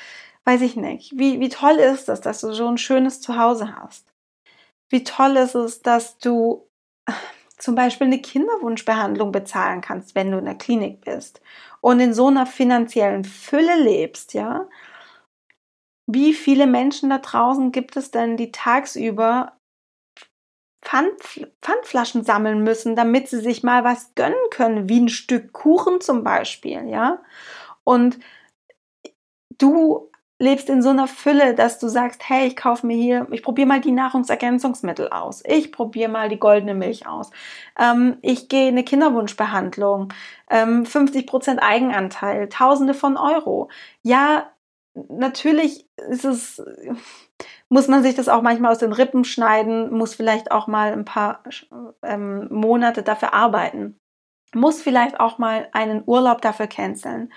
weiß 0.44 0.62
ich 0.62 0.77
nicht. 0.77 1.12
Wie, 1.18 1.40
wie 1.40 1.50
toll 1.50 1.77
ist 1.77 2.09
es, 2.09 2.22
dass 2.22 2.40
du 2.40 2.53
so 2.53 2.66
ein 2.66 2.79
schönes 2.79 3.20
Zuhause 3.20 3.77
hast? 3.77 4.07
Wie 4.88 5.05
toll 5.05 5.37
ist 5.37 5.55
es, 5.55 5.83
dass 5.83 6.18
du 6.18 6.66
zum 7.59 7.74
Beispiel 7.74 8.07
eine 8.07 8.20
Kinderwunschbehandlung 8.20 9.31
bezahlen 9.31 9.81
kannst, 9.81 10.14
wenn 10.14 10.31
du 10.31 10.38
in 10.38 10.44
der 10.44 10.57
Klinik 10.57 11.03
bist 11.03 11.40
und 11.85 12.01
in 12.01 12.14
so 12.14 12.29
einer 12.29 12.47
finanziellen 12.47 13.25
Fülle 13.25 13.77
lebst, 13.79 14.33
ja. 14.33 14.66
Wie 16.07 16.33
viele 16.33 16.66
Menschen 16.66 17.11
da 17.11 17.18
draußen 17.18 17.70
gibt 17.70 17.97
es 17.99 18.11
denn, 18.11 18.38
die 18.38 18.51
tagsüber 18.53 19.53
Pfand, 20.83 21.12
Pfandflaschen 21.62 22.25
sammeln 22.25 22.62
müssen, 22.62 22.94
damit 22.97 23.29
sie 23.29 23.40
sich 23.40 23.62
mal 23.62 23.85
was 23.85 24.14
gönnen 24.14 24.37
können, 24.51 24.88
wie 24.88 25.01
ein 25.01 25.09
Stück 25.09 25.53
Kuchen 25.53 26.01
zum 26.01 26.23
Beispiel, 26.25 26.88
ja? 26.88 27.23
Und 27.85 28.18
du 29.59 30.11
lebst 30.38 30.68
in 30.68 30.83
so 30.83 30.90
einer 30.90 31.07
Fülle, 31.07 31.55
dass 31.55 31.79
du 31.79 31.88
sagst, 31.88 32.29
hey, 32.29 32.47
ich 32.47 32.57
kaufe 32.57 32.87
mir 32.87 32.97
hier, 32.97 33.27
ich 33.31 33.42
probiere 33.42 33.68
mal 33.68 33.81
die 33.81 33.92
Nahrungsergänzungsmittel 33.92 35.09
aus, 35.09 35.42
ich 35.47 35.70
probiere 35.70 36.11
mal 36.11 36.29
die 36.29 36.38
goldene 36.38 36.75
Milch 36.75 37.07
aus, 37.07 37.31
ähm, 37.79 38.16
ich 38.20 38.49
gehe 38.49 38.68
eine 38.68 38.85
Kinderwunschbehandlung, 38.85 40.12
ähm, 40.51 40.85
50% 40.85 41.59
Eigenanteil, 41.59 42.49
Tausende 42.49 42.94
von 42.94 43.16
Euro. 43.16 43.70
Ja, 44.03 44.51
natürlich 44.94 45.88
ist 46.09 46.25
es, 46.25 46.62
muss 47.68 47.88
man 47.88 48.03
sich 48.03 48.16
das 48.16 48.29
auch 48.29 48.42
manchmal 48.42 48.73
aus 48.73 48.79
den 48.79 48.92
Rippen 48.92 49.25
schneiden, 49.25 49.92
muss 49.92 50.14
vielleicht 50.14 50.51
auch 50.51 50.66
mal 50.66 50.92
ein 50.92 51.05
paar 51.05 51.42
ähm, 52.03 52.49
Monate 52.51 53.05
dafür 53.05 53.35
arbeiten, 53.35 54.01
muss 54.53 54.83
vielleicht 54.83 55.20
auch 55.20 55.38
mal 55.38 55.68
einen 55.73 56.03
Urlaub 56.07 56.42
dafür 56.42 56.66
canceln 56.66 57.33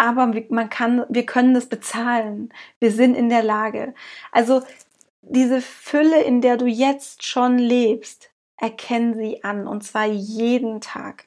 aber 0.00 0.32
man 0.48 0.70
kann, 0.70 1.04
wir 1.10 1.26
können 1.26 1.52
das 1.52 1.66
bezahlen. 1.66 2.54
Wir 2.78 2.90
sind 2.90 3.14
in 3.14 3.28
der 3.28 3.42
Lage. 3.42 3.92
Also 4.32 4.62
diese 5.20 5.60
Fülle, 5.60 6.22
in 6.22 6.40
der 6.40 6.56
du 6.56 6.64
jetzt 6.64 7.26
schon 7.26 7.58
lebst, 7.58 8.30
erkennen 8.56 9.14
sie 9.14 9.44
an 9.44 9.66
und 9.66 9.84
zwar 9.84 10.06
jeden 10.06 10.80
Tag. 10.80 11.26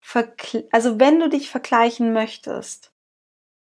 Verkl 0.00 0.66
also 0.72 0.98
wenn 0.98 1.20
du 1.20 1.28
dich 1.28 1.50
vergleichen 1.50 2.12
möchtest, 2.12 2.90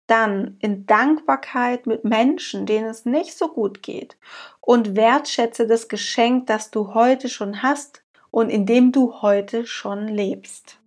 dann 0.08 0.58
in 0.60 0.86
Dankbarkeit 0.86 1.88
mit 1.88 2.04
Menschen, 2.04 2.66
denen 2.66 2.88
es 2.88 3.06
nicht 3.06 3.38
so 3.38 3.48
gut 3.48 3.82
geht 3.82 4.18
und 4.60 4.98
wertschätze 4.98 5.68
das 5.68 5.88
Geschenk, 5.88 6.48
das 6.48 6.70
du 6.70 6.94
heute 6.94 7.30
schon 7.30 7.64
hast 7.64 8.04
und 8.30 8.50
in 8.50 8.66
dem 8.66 8.92
du 8.92 9.22
heute 9.22 9.66
schon 9.66 10.10
lebst. 10.10 10.83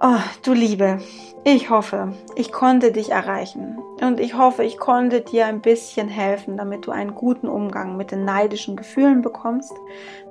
Oh, 0.00 0.18
du 0.42 0.54
Liebe, 0.54 0.98
ich 1.44 1.70
hoffe, 1.70 2.12
ich 2.34 2.50
konnte 2.50 2.90
dich 2.90 3.12
erreichen 3.12 3.78
und 4.00 4.18
ich 4.18 4.36
hoffe, 4.36 4.64
ich 4.64 4.76
konnte 4.76 5.20
dir 5.20 5.46
ein 5.46 5.60
bisschen 5.60 6.08
helfen, 6.08 6.56
damit 6.56 6.86
du 6.86 6.90
einen 6.90 7.14
guten 7.14 7.46
Umgang 7.46 7.96
mit 7.96 8.10
den 8.10 8.24
neidischen 8.24 8.76
Gefühlen 8.76 9.22
bekommst, 9.22 9.72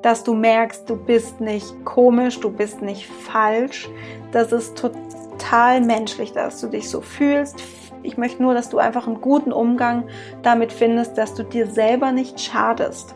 dass 0.01 0.23
du 0.23 0.33
merkst, 0.33 0.89
du 0.89 0.97
bist 0.97 1.39
nicht 1.39 1.85
komisch, 1.85 2.41
du 2.41 2.51
bist 2.51 2.81
nicht 2.81 3.07
falsch, 3.07 3.89
das 4.33 4.51
ist 4.51 4.77
total 4.77 5.79
menschlich, 5.79 6.33
dass 6.33 6.59
du 6.59 6.67
dich 6.67 6.89
so 6.89 6.99
fühlst. 6.99 7.63
Ich 8.03 8.17
möchte 8.17 8.43
nur, 8.43 8.53
dass 8.53 8.69
du 8.69 8.79
einfach 8.79 9.07
einen 9.07 9.21
guten 9.21 9.53
Umgang 9.53 10.03
damit 10.41 10.73
findest, 10.73 11.17
dass 11.17 11.35
du 11.35 11.43
dir 11.43 11.67
selber 11.67 12.11
nicht 12.11 12.41
schadest. 12.41 13.15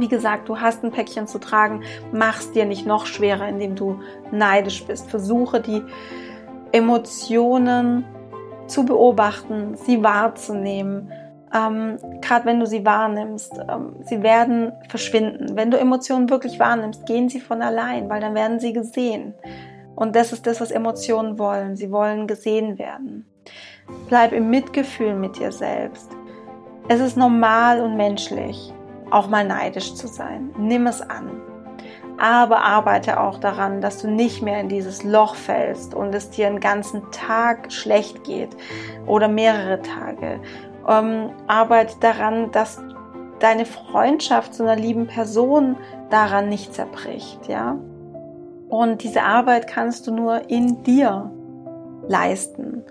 Wie 0.00 0.08
gesagt, 0.08 0.48
du 0.48 0.58
hast 0.58 0.82
ein 0.82 0.92
Päckchen 0.92 1.26
zu 1.26 1.38
tragen, 1.38 1.82
mach 2.10 2.40
es 2.40 2.52
dir 2.52 2.64
nicht 2.64 2.86
noch 2.86 3.04
schwerer, 3.04 3.46
indem 3.46 3.76
du 3.76 4.00
neidisch 4.32 4.82
bist. 4.86 5.10
Versuche 5.10 5.60
die 5.60 5.82
Emotionen 6.72 8.06
zu 8.66 8.86
beobachten, 8.86 9.76
sie 9.76 10.02
wahrzunehmen. 10.02 11.12
Ähm, 11.52 11.98
Gerade 12.22 12.46
wenn 12.46 12.60
du 12.60 12.66
sie 12.66 12.86
wahrnimmst, 12.86 13.52
ähm, 13.68 13.96
sie 14.00 14.22
werden 14.22 14.72
verschwinden. 14.88 15.54
Wenn 15.54 15.70
du 15.70 15.78
Emotionen 15.78 16.30
wirklich 16.30 16.58
wahrnimmst, 16.58 17.04
gehen 17.04 17.28
sie 17.28 17.40
von 17.40 17.60
allein, 17.60 18.08
weil 18.08 18.22
dann 18.22 18.34
werden 18.34 18.58
sie 18.58 18.72
gesehen. 18.72 19.34
Und 19.96 20.16
das 20.16 20.32
ist 20.32 20.46
das, 20.46 20.62
was 20.62 20.70
Emotionen 20.70 21.38
wollen. 21.38 21.76
Sie 21.76 21.92
wollen 21.92 22.26
gesehen 22.26 22.78
werden. 22.78 23.26
Bleib 24.08 24.32
im 24.32 24.48
Mitgefühl 24.48 25.14
mit 25.14 25.38
dir 25.38 25.52
selbst. 25.52 26.10
Es 26.88 27.00
ist 27.00 27.18
normal 27.18 27.82
und 27.82 27.98
menschlich, 27.98 28.72
auch 29.10 29.28
mal 29.28 29.44
neidisch 29.44 29.94
zu 29.94 30.06
sein. 30.06 30.50
Nimm 30.58 30.86
es 30.86 31.00
an. 31.02 31.30
Aber 32.18 32.62
arbeite 32.62 33.18
auch 33.18 33.38
daran, 33.38 33.80
dass 33.80 34.02
du 34.02 34.08
nicht 34.08 34.42
mehr 34.42 34.60
in 34.60 34.68
dieses 34.68 35.02
Loch 35.04 35.34
fällst 35.34 35.94
und 35.94 36.14
es 36.14 36.30
dir 36.30 36.48
einen 36.48 36.60
ganzen 36.60 37.10
Tag 37.12 37.72
schlecht 37.72 38.24
geht 38.24 38.50
oder 39.06 39.28
mehrere 39.28 39.80
Tage. 39.80 40.40
Ähm, 40.86 41.30
arbeite 41.46 41.94
daran, 42.00 42.50
dass 42.50 42.82
deine 43.38 43.64
Freundschaft 43.64 44.54
zu 44.54 44.64
einer 44.64 44.76
lieben 44.76 45.06
Person 45.06 45.76
daran 46.10 46.48
nicht 46.48 46.74
zerbricht, 46.74 47.48
ja. 47.48 47.78
Und 48.68 49.02
diese 49.02 49.22
Arbeit 49.22 49.66
kannst 49.66 50.06
du 50.06 50.14
nur 50.14 50.48
in 50.48 50.82
dir 50.84 51.30
leisten. 52.06 52.84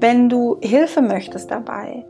Wenn 0.00 0.28
du 0.28 0.58
Hilfe 0.60 1.02
möchtest 1.02 1.50
dabei, 1.50 2.04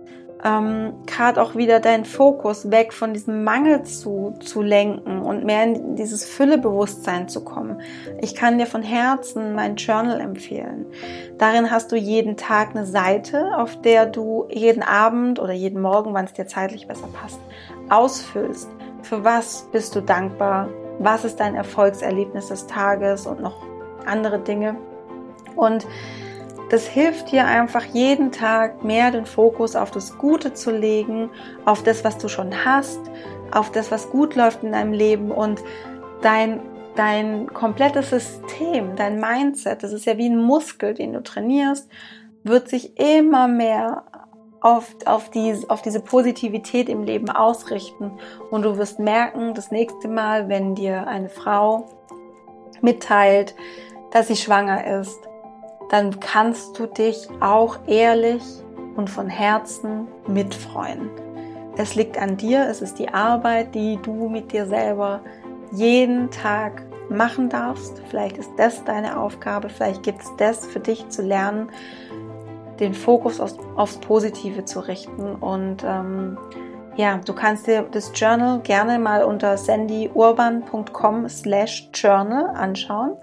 ähm, 0.44 0.94
gerade 1.06 1.42
auch 1.42 1.56
wieder 1.56 1.80
deinen 1.80 2.04
Fokus 2.04 2.70
weg 2.70 2.92
von 2.92 3.12
diesem 3.12 3.42
Mangel 3.42 3.82
zu, 3.82 4.34
zu 4.40 4.62
lenken 4.62 5.20
und 5.20 5.44
mehr 5.44 5.64
in 5.64 5.96
dieses 5.96 6.24
Füllebewusstsein 6.24 7.28
zu 7.28 7.44
kommen. 7.44 7.80
Ich 8.20 8.34
kann 8.34 8.58
dir 8.58 8.66
von 8.66 8.82
Herzen 8.82 9.54
mein 9.54 9.76
Journal 9.76 10.20
empfehlen. 10.20 10.86
Darin 11.38 11.70
hast 11.70 11.90
du 11.90 11.96
jeden 11.96 12.36
Tag 12.36 12.70
eine 12.70 12.86
Seite, 12.86 13.56
auf 13.56 13.80
der 13.80 14.06
du 14.06 14.46
jeden 14.50 14.82
Abend 14.82 15.40
oder 15.40 15.52
jeden 15.52 15.80
Morgen, 15.80 16.14
wann 16.14 16.26
es 16.26 16.32
dir 16.32 16.46
zeitlich 16.46 16.86
besser 16.86 17.08
passt, 17.08 17.40
ausfüllst. 17.88 18.68
Für 19.02 19.24
was 19.24 19.68
bist 19.72 19.96
du 19.96 20.00
dankbar? 20.00 20.68
Was 21.00 21.24
ist 21.24 21.40
dein 21.40 21.54
Erfolgserlebnis 21.54 22.48
des 22.48 22.66
Tages 22.66 23.26
und 23.26 23.40
noch 23.40 23.56
andere 24.06 24.38
Dinge? 24.38 24.76
Und 25.56 25.86
das 26.70 26.86
hilft 26.86 27.32
dir 27.32 27.46
einfach 27.46 27.84
jeden 27.84 28.30
Tag 28.30 28.84
mehr 28.84 29.10
den 29.10 29.26
Fokus 29.26 29.74
auf 29.74 29.90
das 29.90 30.18
Gute 30.18 30.52
zu 30.52 30.70
legen, 30.70 31.30
auf 31.64 31.82
das, 31.82 32.04
was 32.04 32.18
du 32.18 32.28
schon 32.28 32.64
hast, 32.64 33.00
auf 33.52 33.72
das, 33.72 33.90
was 33.90 34.10
gut 34.10 34.34
läuft 34.34 34.62
in 34.62 34.72
deinem 34.72 34.92
Leben 34.92 35.30
und 35.30 35.62
dein, 36.20 36.60
dein 36.94 37.46
komplettes 37.52 38.10
System, 38.10 38.96
dein 38.96 39.20
Mindset, 39.20 39.82
das 39.82 39.92
ist 39.92 40.04
ja 40.04 40.18
wie 40.18 40.28
ein 40.28 40.40
Muskel, 40.40 40.94
den 40.94 41.14
du 41.14 41.22
trainierst, 41.22 41.88
wird 42.44 42.68
sich 42.68 42.98
immer 42.98 43.48
mehr 43.48 44.04
auf, 44.60 44.94
auf, 45.06 45.30
die, 45.30 45.56
auf 45.68 45.82
diese 45.82 46.00
Positivität 46.00 46.88
im 46.88 47.04
Leben 47.04 47.30
ausrichten. 47.30 48.12
Und 48.50 48.62
du 48.62 48.76
wirst 48.76 48.98
merken, 48.98 49.54
das 49.54 49.70
nächste 49.70 50.08
Mal, 50.08 50.48
wenn 50.48 50.74
dir 50.74 51.06
eine 51.06 51.28
Frau 51.28 51.86
mitteilt, 52.80 53.54
dass 54.10 54.28
sie 54.28 54.36
schwanger 54.36 55.00
ist, 55.00 55.27
dann 55.88 56.20
kannst 56.20 56.78
du 56.78 56.86
dich 56.86 57.28
auch 57.40 57.78
ehrlich 57.86 58.42
und 58.96 59.08
von 59.08 59.28
Herzen 59.28 60.08
mitfreuen. 60.26 61.10
Es 61.76 61.94
liegt 61.94 62.18
an 62.18 62.36
dir, 62.36 62.66
es 62.68 62.82
ist 62.82 62.98
die 62.98 63.08
Arbeit, 63.08 63.74
die 63.74 63.98
du 64.02 64.28
mit 64.28 64.52
dir 64.52 64.66
selber 64.66 65.20
jeden 65.72 66.30
Tag 66.30 66.82
machen 67.08 67.48
darfst. 67.48 68.02
Vielleicht 68.10 68.36
ist 68.36 68.50
das 68.56 68.84
deine 68.84 69.18
Aufgabe, 69.18 69.68
vielleicht 69.68 70.02
gibt 70.02 70.22
es 70.22 70.36
das 70.36 70.66
für 70.66 70.80
dich 70.80 71.08
zu 71.08 71.22
lernen, 71.22 71.70
den 72.80 72.94
Fokus 72.94 73.40
aufs, 73.40 73.56
aufs 73.76 73.98
Positive 73.98 74.64
zu 74.64 74.80
richten. 74.80 75.36
Und 75.36 75.84
ähm, 75.84 76.36
ja, 76.96 77.20
du 77.24 77.32
kannst 77.32 77.66
dir 77.66 77.82
das 77.82 78.12
Journal 78.14 78.60
gerne 78.60 78.98
mal 78.98 79.22
unter 79.22 79.56
sandyurban.com 79.56 81.28
slash 81.28 81.90
journal 81.94 82.56
anschauen 82.56 83.16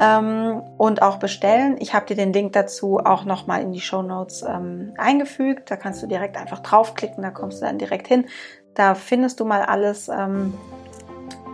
ähm, 0.00 0.62
und 0.78 1.02
auch 1.02 1.18
bestellen. 1.18 1.76
Ich 1.78 1.94
habe 1.94 2.06
dir 2.06 2.16
den 2.16 2.32
Link 2.32 2.54
dazu 2.54 2.98
auch 2.98 3.24
nochmal 3.24 3.60
in 3.62 3.72
die 3.72 3.80
Show 3.80 4.02
Notes 4.02 4.42
ähm, 4.42 4.94
eingefügt. 4.96 5.70
Da 5.70 5.76
kannst 5.76 6.02
du 6.02 6.06
direkt 6.06 6.36
einfach 6.36 6.60
draufklicken, 6.60 7.22
da 7.22 7.30
kommst 7.30 7.60
du 7.60 7.66
dann 7.66 7.78
direkt 7.78 8.08
hin. 8.08 8.26
Da 8.74 8.94
findest 8.94 9.40
du 9.40 9.44
mal 9.44 9.62
alles. 9.62 10.08
Ähm, 10.08 10.54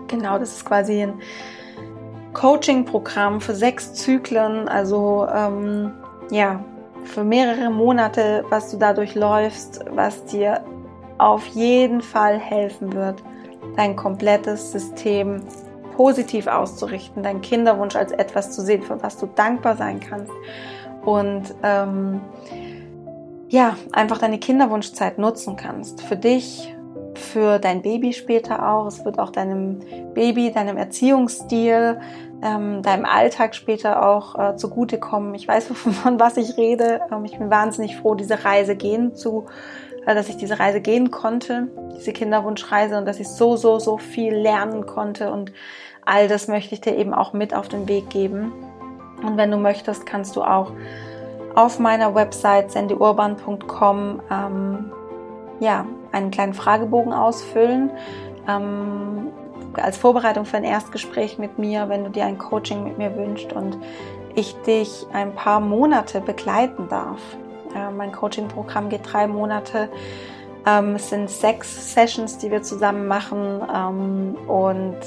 genau, 0.07 0.39
das 0.39 0.53
ist 0.53 0.65
quasi 0.65 1.03
ein 1.03 1.15
Coaching-Programm 2.35 3.41
für 3.41 3.55
sechs 3.55 3.95
Zyklen. 3.95 4.69
Also 4.69 5.27
ähm, 5.35 5.93
ja, 6.31 6.65
für 7.05 7.25
mehrere 7.25 7.71
Monate, 7.71 8.45
was 8.49 8.71
du 8.71 8.77
dadurch 8.77 9.15
läufst, 9.15 9.85
was 9.91 10.25
dir 10.27 10.65
auf 11.19 11.47
jeden 11.47 12.01
Fall 12.01 12.39
helfen 12.39 12.93
wird, 12.93 13.23
dein 13.77 13.97
komplettes 13.97 14.73
System 14.73 15.43
positiv 15.97 16.47
auszurichten, 16.47 17.23
deinen 17.23 17.41
Kinderwunsch 17.41 17.97
als 17.97 18.13
etwas 18.13 18.53
zu 18.53 18.63
sehen, 18.63 18.83
für 18.83 19.03
was 19.03 19.17
du 19.17 19.27
dankbar 19.27 19.77
sein 19.77 20.01
kannst 20.01 20.33
und 21.05 21.55
ähm, 21.63 22.21
ja, 23.49 23.77
einfach 23.93 24.19
deine 24.19 24.39
Kinderwunschzeit 24.39 25.19
nutzen 25.19 25.57
kannst. 25.57 26.03
Für 26.03 26.17
dich, 26.17 26.75
für 27.15 27.59
dein 27.59 27.83
Baby 27.83 28.13
später 28.13 28.69
auch. 28.69 28.87
Es 28.87 29.05
wird 29.05 29.19
auch 29.19 29.31
deinem 29.31 29.81
Baby, 30.15 30.53
deinem 30.53 30.77
Erziehungsstil, 30.77 32.01
ähm, 32.43 32.83
deinem 32.83 33.05
Alltag 33.05 33.55
später 33.55 34.07
auch 34.07 34.39
äh, 34.39 34.57
zugutekommen. 34.57 35.35
Ich 35.35 35.49
weiß, 35.49 35.67
von 35.75 36.21
was 36.21 36.37
ich 36.37 36.57
rede. 36.57 37.01
Ähm, 37.13 37.25
ich 37.25 37.39
bin 37.39 37.51
wahnsinnig 37.51 37.97
froh, 37.97 38.15
diese 38.15 38.45
Reise 38.45 38.77
gehen 38.77 39.15
zu, 39.15 39.47
äh, 40.07 40.15
dass 40.15 40.29
ich 40.29 40.37
diese 40.37 40.59
Reise 40.59 40.81
gehen 40.81 41.11
konnte, 41.11 41.69
diese 41.97 42.13
Kinderwunschreise 42.13 42.99
und 42.99 43.07
dass 43.07 43.21
ich 43.21 43.29
so, 43.29 43.57
so, 43.57 43.79
so 43.79 43.97
viel 43.99 44.35
lernen 44.35 44.87
konnte 44.87 45.31
und 45.31 45.53
all 46.07 46.29
das 46.29 46.49
möchte 46.49 46.75
ich 46.75 46.81
dir 46.81 46.97
eben 46.97 47.13
auch 47.13 47.35
mit 47.35 47.55
auf 47.55 47.69
den 47.69 47.87
Weg 47.89 48.09
geben. 48.09 48.53
Und 49.23 49.37
wenn 49.37 49.51
du 49.51 49.59
möchtest, 49.59 50.07
kannst 50.07 50.37
du 50.37 50.43
auch 50.43 50.73
auf 51.55 51.79
meiner 51.79 52.15
Website 52.15 52.71
sandyurban.com 52.71 54.23
ähm, 54.31 54.93
ja, 55.61 55.87
einen 56.13 56.31
kleinen 56.31 56.55
Fragebogen 56.55 57.13
ausfüllen. 57.13 57.91
Ähm, 58.49 59.29
als 59.75 59.97
Vorbereitung 59.97 60.45
für 60.45 60.57
ein 60.57 60.65
Erstgespräch 60.65 61.39
mit 61.39 61.59
mir, 61.59 61.89
wenn 61.89 62.05
du 62.05 62.11
dir 62.11 62.25
ein 62.25 62.39
Coaching 62.39 62.85
mit 62.85 62.99
mir 62.99 63.15
wünschst 63.17 63.53
und 63.53 63.79
ich 64.35 64.55
dich 64.63 65.07
ein 65.13 65.35
paar 65.35 65.61
Monate 65.61 66.21
begleiten 66.21 66.89
darf. 66.89 67.21
Äh, 67.75 67.91
mein 67.91 68.13
Coaching-Programm 68.13 68.89
geht 68.89 69.01
drei 69.11 69.27
Monate. 69.27 69.89
Ähm, 70.67 70.95
es 70.97 71.11
sind 71.11 71.31
sechs 71.31 71.95
Sessions, 71.95 72.39
die 72.39 72.51
wir 72.51 72.63
zusammen 72.63 73.07
machen 73.07 73.63
ähm, 73.75 74.37
und 74.47 74.99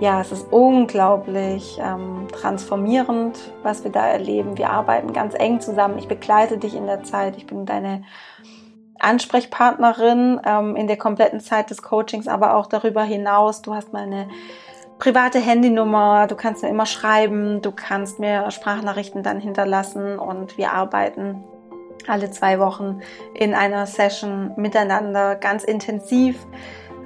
ja, 0.00 0.20
es 0.20 0.30
ist 0.30 0.52
unglaublich 0.52 1.78
ähm, 1.80 2.28
transformierend, 2.30 3.38
was 3.62 3.82
wir 3.82 3.90
da 3.90 4.06
erleben. 4.06 4.58
Wir 4.58 4.70
arbeiten 4.70 5.12
ganz 5.12 5.34
eng 5.34 5.60
zusammen. 5.60 5.98
Ich 5.98 6.08
begleite 6.08 6.58
dich 6.58 6.74
in 6.74 6.86
der 6.86 7.02
Zeit. 7.02 7.36
Ich 7.36 7.46
bin 7.46 7.64
deine 7.64 8.02
Ansprechpartnerin 8.98 10.40
ähm, 10.44 10.76
in 10.76 10.86
der 10.86 10.98
kompletten 10.98 11.40
Zeit 11.40 11.70
des 11.70 11.82
Coachings, 11.82 12.28
aber 12.28 12.56
auch 12.56 12.66
darüber 12.66 13.02
hinaus. 13.04 13.62
Du 13.62 13.74
hast 13.74 13.92
meine 13.92 14.28
private 14.98 15.38
Handynummer. 15.38 16.26
Du 16.26 16.36
kannst 16.36 16.62
mir 16.62 16.68
immer 16.68 16.86
schreiben. 16.86 17.62
Du 17.62 17.72
kannst 17.72 18.18
mir 18.18 18.50
Sprachnachrichten 18.50 19.22
dann 19.22 19.40
hinterlassen 19.40 20.18
und 20.18 20.58
wir 20.58 20.72
arbeiten 20.72 21.42
alle 22.06 22.30
zwei 22.30 22.58
Wochen 22.58 23.00
in 23.34 23.54
einer 23.54 23.86
Session 23.86 24.52
miteinander 24.56 25.36
ganz 25.36 25.64
intensiv 25.64 26.36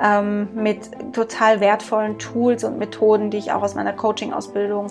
ähm, 0.02 0.48
mit 0.54 0.90
total 1.12 1.60
wertvollen 1.60 2.18
Tools 2.18 2.64
und 2.64 2.78
Methoden, 2.78 3.30
die 3.30 3.38
ich 3.38 3.52
auch 3.52 3.62
aus 3.62 3.74
meiner 3.74 3.92
Coaching-Ausbildung 3.92 4.88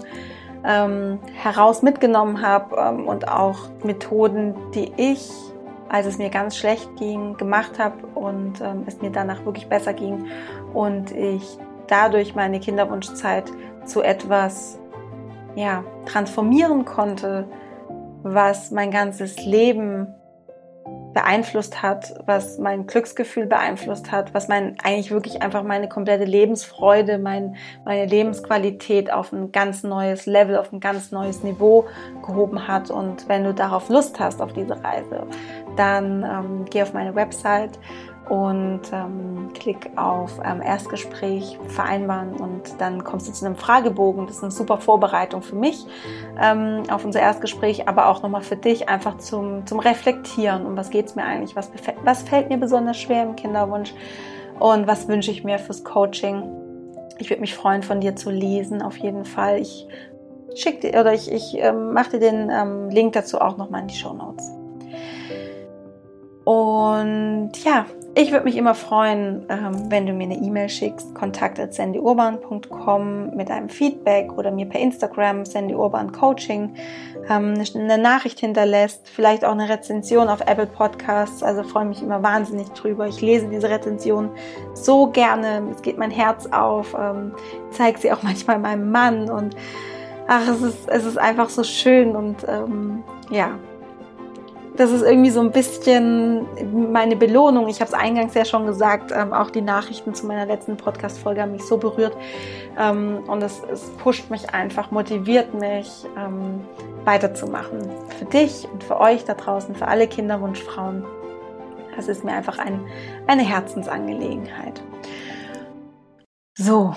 ähm, 0.66 1.20
heraus 1.34 1.82
mitgenommen 1.82 2.41
habe 2.41 2.76
ähm, 2.76 3.07
und 3.07 3.28
auch 3.28 3.70
Methoden, 3.84 4.55
die 4.74 4.91
ich, 4.97 5.30
als 5.88 6.05
es 6.05 6.18
mir 6.18 6.30
ganz 6.30 6.57
schlecht 6.57 6.89
ging, 6.97 7.38
gemacht 7.38 7.80
habe 7.80 7.95
und 8.16 8.62
ähm, 8.62 8.84
es 8.86 9.01
mir 9.01 9.10
danach 9.10 9.45
wirklich 9.45 9.68
besser 9.68 9.93
ging 9.93 10.26
und 10.74 11.12
ich 11.12 11.57
dadurch 11.88 12.36
meine 12.36 12.60
Kinderwunschzeit 12.60 13.45
zu 13.86 14.01
etwas 14.01 14.78
ja, 15.55 15.84
transformieren 16.05 16.86
konnte, 16.86 17.45
was 18.22 18.70
mein 18.70 18.91
ganzes 18.91 19.43
Leben 19.45 20.07
beeinflusst 21.14 21.82
hat, 21.82 22.14
was 22.26 22.57
mein 22.60 22.86
Glücksgefühl 22.88 23.45
beeinflusst 23.45 24.12
hat, 24.12 24.34
was 24.34 24.47
mein 24.47 24.76
eigentlich 24.84 25.12
wirklich 25.12 25.41
einfach 25.41 25.64
meine 25.64 25.89
komplette 25.89 26.26
Lebensfreude, 26.26 27.18
mein, 27.18 27.55
meine 27.86 28.05
Lebensqualität 28.05 29.12
auf 29.12 29.32
ein 29.32 29.51
ganz 29.51 29.84
neues 29.84 30.26
Level, 30.26 30.57
auf 30.57 30.72
ein 30.72 30.80
ganz 30.80 31.12
neues 31.12 31.43
Niveau 31.43 31.86
gehoben 32.26 32.68
hat. 32.68 32.91
Und 32.91 33.28
wenn 33.28 33.43
du 33.43 33.53
darauf 33.53 33.89
Lust 33.89 34.20
hast 34.20 34.41
auf 34.41 34.53
diese 34.53 34.84
Reise, 34.84 35.26
dann 35.76 36.24
ähm, 36.24 36.66
geh 36.70 36.82
auf 36.82 36.93
meine 36.93 37.16
Website 37.16 37.80
und 38.30 38.82
ähm, 38.93 39.49
klick 39.55 39.89
auf 39.95 40.39
ähm, 40.45 40.61
Erstgespräch 40.61 41.57
vereinbaren 41.67 42.34
und 42.34 42.80
dann 42.80 43.03
kommst 43.03 43.27
du 43.27 43.34
zu 43.34 43.45
einem 43.45 43.55
Fragebogen. 43.55 44.27
Das 44.27 44.38
ist 44.38 44.43
eine 44.43 44.51
super 44.51 44.77
Vorbereitung 44.77 45.41
für 45.41 45.55
mich 45.55 45.86
ähm, 46.39 46.84
auf 46.89 47.03
unser 47.03 47.19
Erstgespräch, 47.19 47.88
aber 47.88 48.07
auch 48.07 48.21
nochmal 48.21 48.41
für 48.41 48.55
dich 48.55 48.88
einfach 48.88 49.17
zum, 49.17 49.65
zum 49.65 49.80
Reflektieren. 49.80 50.65
Um 50.65 50.77
was 50.77 50.91
geht 50.91 51.07
es 51.07 51.15
mir 51.15 51.23
eigentlich? 51.23 51.55
Was, 51.55 51.71
was 52.03 52.21
fällt 52.21 52.49
mir 52.49 52.57
besonders 52.57 52.97
schwer 52.97 53.23
im 53.23 53.36
Kinderwunsch? 53.36 53.93
Und 54.59 54.88
was 54.88 55.07
wünsche 55.07 55.32
ich 55.32 55.43
mir 55.43 55.57
fürs 55.57 55.84
Coaching? 55.84 56.43
Ich 57.17 57.30
würde 57.30 57.41
mich 57.41 57.55
freuen, 57.55 57.82
von 57.82 57.99
dir 57.99 58.15
zu 58.15 58.30
lesen, 58.30 58.82
auf 58.82 58.97
jeden 58.97 59.25
Fall. 59.25 59.59
Ich 59.59 59.88
schick 60.55 60.82
dir 60.82 60.99
oder 60.99 61.13
ich, 61.13 61.32
ich 61.32 61.57
ähm, 61.57 61.93
mache 61.93 62.11
dir 62.11 62.19
den 62.19 62.49
ähm, 62.51 62.89
Link 62.89 63.13
dazu 63.13 63.41
auch 63.41 63.57
nochmal 63.57 63.82
in 63.82 63.88
die 63.88 63.95
Show 63.95 64.13
Notes. 64.13 64.51
Und 66.49 67.51
ja, 67.63 67.85
ich 68.15 68.31
würde 68.31 68.45
mich 68.45 68.57
immer 68.57 68.73
freuen, 68.73 69.45
ähm, 69.49 69.91
wenn 69.91 70.07
du 70.07 70.13
mir 70.13 70.23
eine 70.23 70.37
E-Mail 70.37 70.67
schickst, 70.67 71.13
kontakt.sandyurban.com 71.13 73.35
mit 73.35 73.51
einem 73.51 73.69
Feedback 73.69 74.35
oder 74.35 74.49
mir 74.49 74.65
per 74.65 74.81
Instagram, 74.81 75.45
Sandy 75.45 75.75
Urban 75.75 76.11
Coaching, 76.11 76.73
ähm, 77.29 77.53
eine 77.75 77.99
Nachricht 77.99 78.39
hinterlässt, 78.39 79.07
vielleicht 79.07 79.45
auch 79.45 79.51
eine 79.51 79.69
Rezension 79.69 80.27
auf 80.27 80.41
Apple 80.41 80.65
Podcasts. 80.65 81.43
Also 81.43 81.61
freue 81.61 81.85
mich 81.85 82.01
immer 82.01 82.23
wahnsinnig 82.23 82.69
drüber. 82.69 83.05
Ich 83.05 83.21
lese 83.21 83.47
diese 83.47 83.69
Rezension 83.69 84.31
so 84.73 85.05
gerne. 85.05 85.61
Es 85.71 85.83
geht 85.83 85.99
mein 85.99 86.09
Herz 86.09 86.47
auf. 86.47 86.95
Ähm, 86.99 87.33
zeige 87.69 87.99
sie 87.99 88.11
auch 88.11 88.23
manchmal 88.29 88.57
meinem 88.57 88.89
Mann 88.89 89.29
und 89.29 89.55
ach, 90.27 90.47
es 90.47 90.63
ist, 90.63 90.89
es 90.89 91.05
ist 91.05 91.19
einfach 91.19 91.49
so 91.49 91.63
schön 91.63 92.15
und 92.15 92.37
ähm, 92.47 93.03
ja, 93.29 93.51
das 94.80 94.91
ist 94.91 95.01
irgendwie 95.01 95.30
so 95.30 95.41
ein 95.41 95.51
bisschen 95.51 96.47
meine 96.89 97.17
Belohnung. 97.17 97.67
Ich 97.67 97.82
habe 97.82 97.91
es 97.91 97.93
eingangs 97.93 98.34
ja 98.34 98.45
schon 98.45 98.65
gesagt, 98.65 99.11
ähm, 99.13 99.34
auch 99.34 99.49
die 99.49 99.61
Nachrichten 99.61 100.13
zu 100.13 100.25
meiner 100.25 100.45
letzten 100.45 100.77
Podcast-Folge 100.77 101.41
haben 101.41 101.51
mich 101.51 101.65
so 101.65 101.77
berührt. 101.77 102.15
Ähm, 102.80 103.21
und 103.27 103.43
es, 103.43 103.61
es, 103.69 103.89
pusht 103.97 104.30
mich 104.30 104.53
einfach, 104.53 104.89
motiviert 104.89 105.53
mich, 105.53 106.05
ähm, 106.17 106.61
weiterzumachen. 107.03 107.89
Für 108.17 108.23
dich 108.23 108.69
und 108.71 108.82
für 108.82 109.01
euch 109.01 109.25
da 109.25 109.34
draußen, 109.34 109.75
für 109.75 109.86
alle 109.86 110.07
Kinderwunschfrauen. 110.07 111.03
Das 111.97 112.07
ist 112.07 112.23
mir 112.23 112.32
einfach 112.32 112.57
ein, 112.57 112.80
eine 113.27 113.43
Herzensangelegenheit. 113.43 114.82
So, 116.57 116.95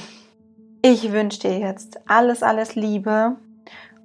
ich 0.82 1.10
wünsche 1.10 1.40
dir 1.40 1.58
jetzt 1.58 1.98
alles, 2.06 2.44
alles 2.44 2.76
Liebe 2.76 3.34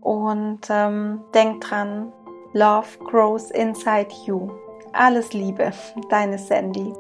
und 0.02 0.62
ähm, 0.72 1.22
denk 1.36 1.62
dran, 1.62 2.12
Love 2.54 2.98
grows 3.00 3.52
inside 3.52 4.12
you. 4.26 4.52
Alles 4.94 5.34
Liebe, 5.34 5.72
deine 6.10 6.38
Sandy. 6.38 6.94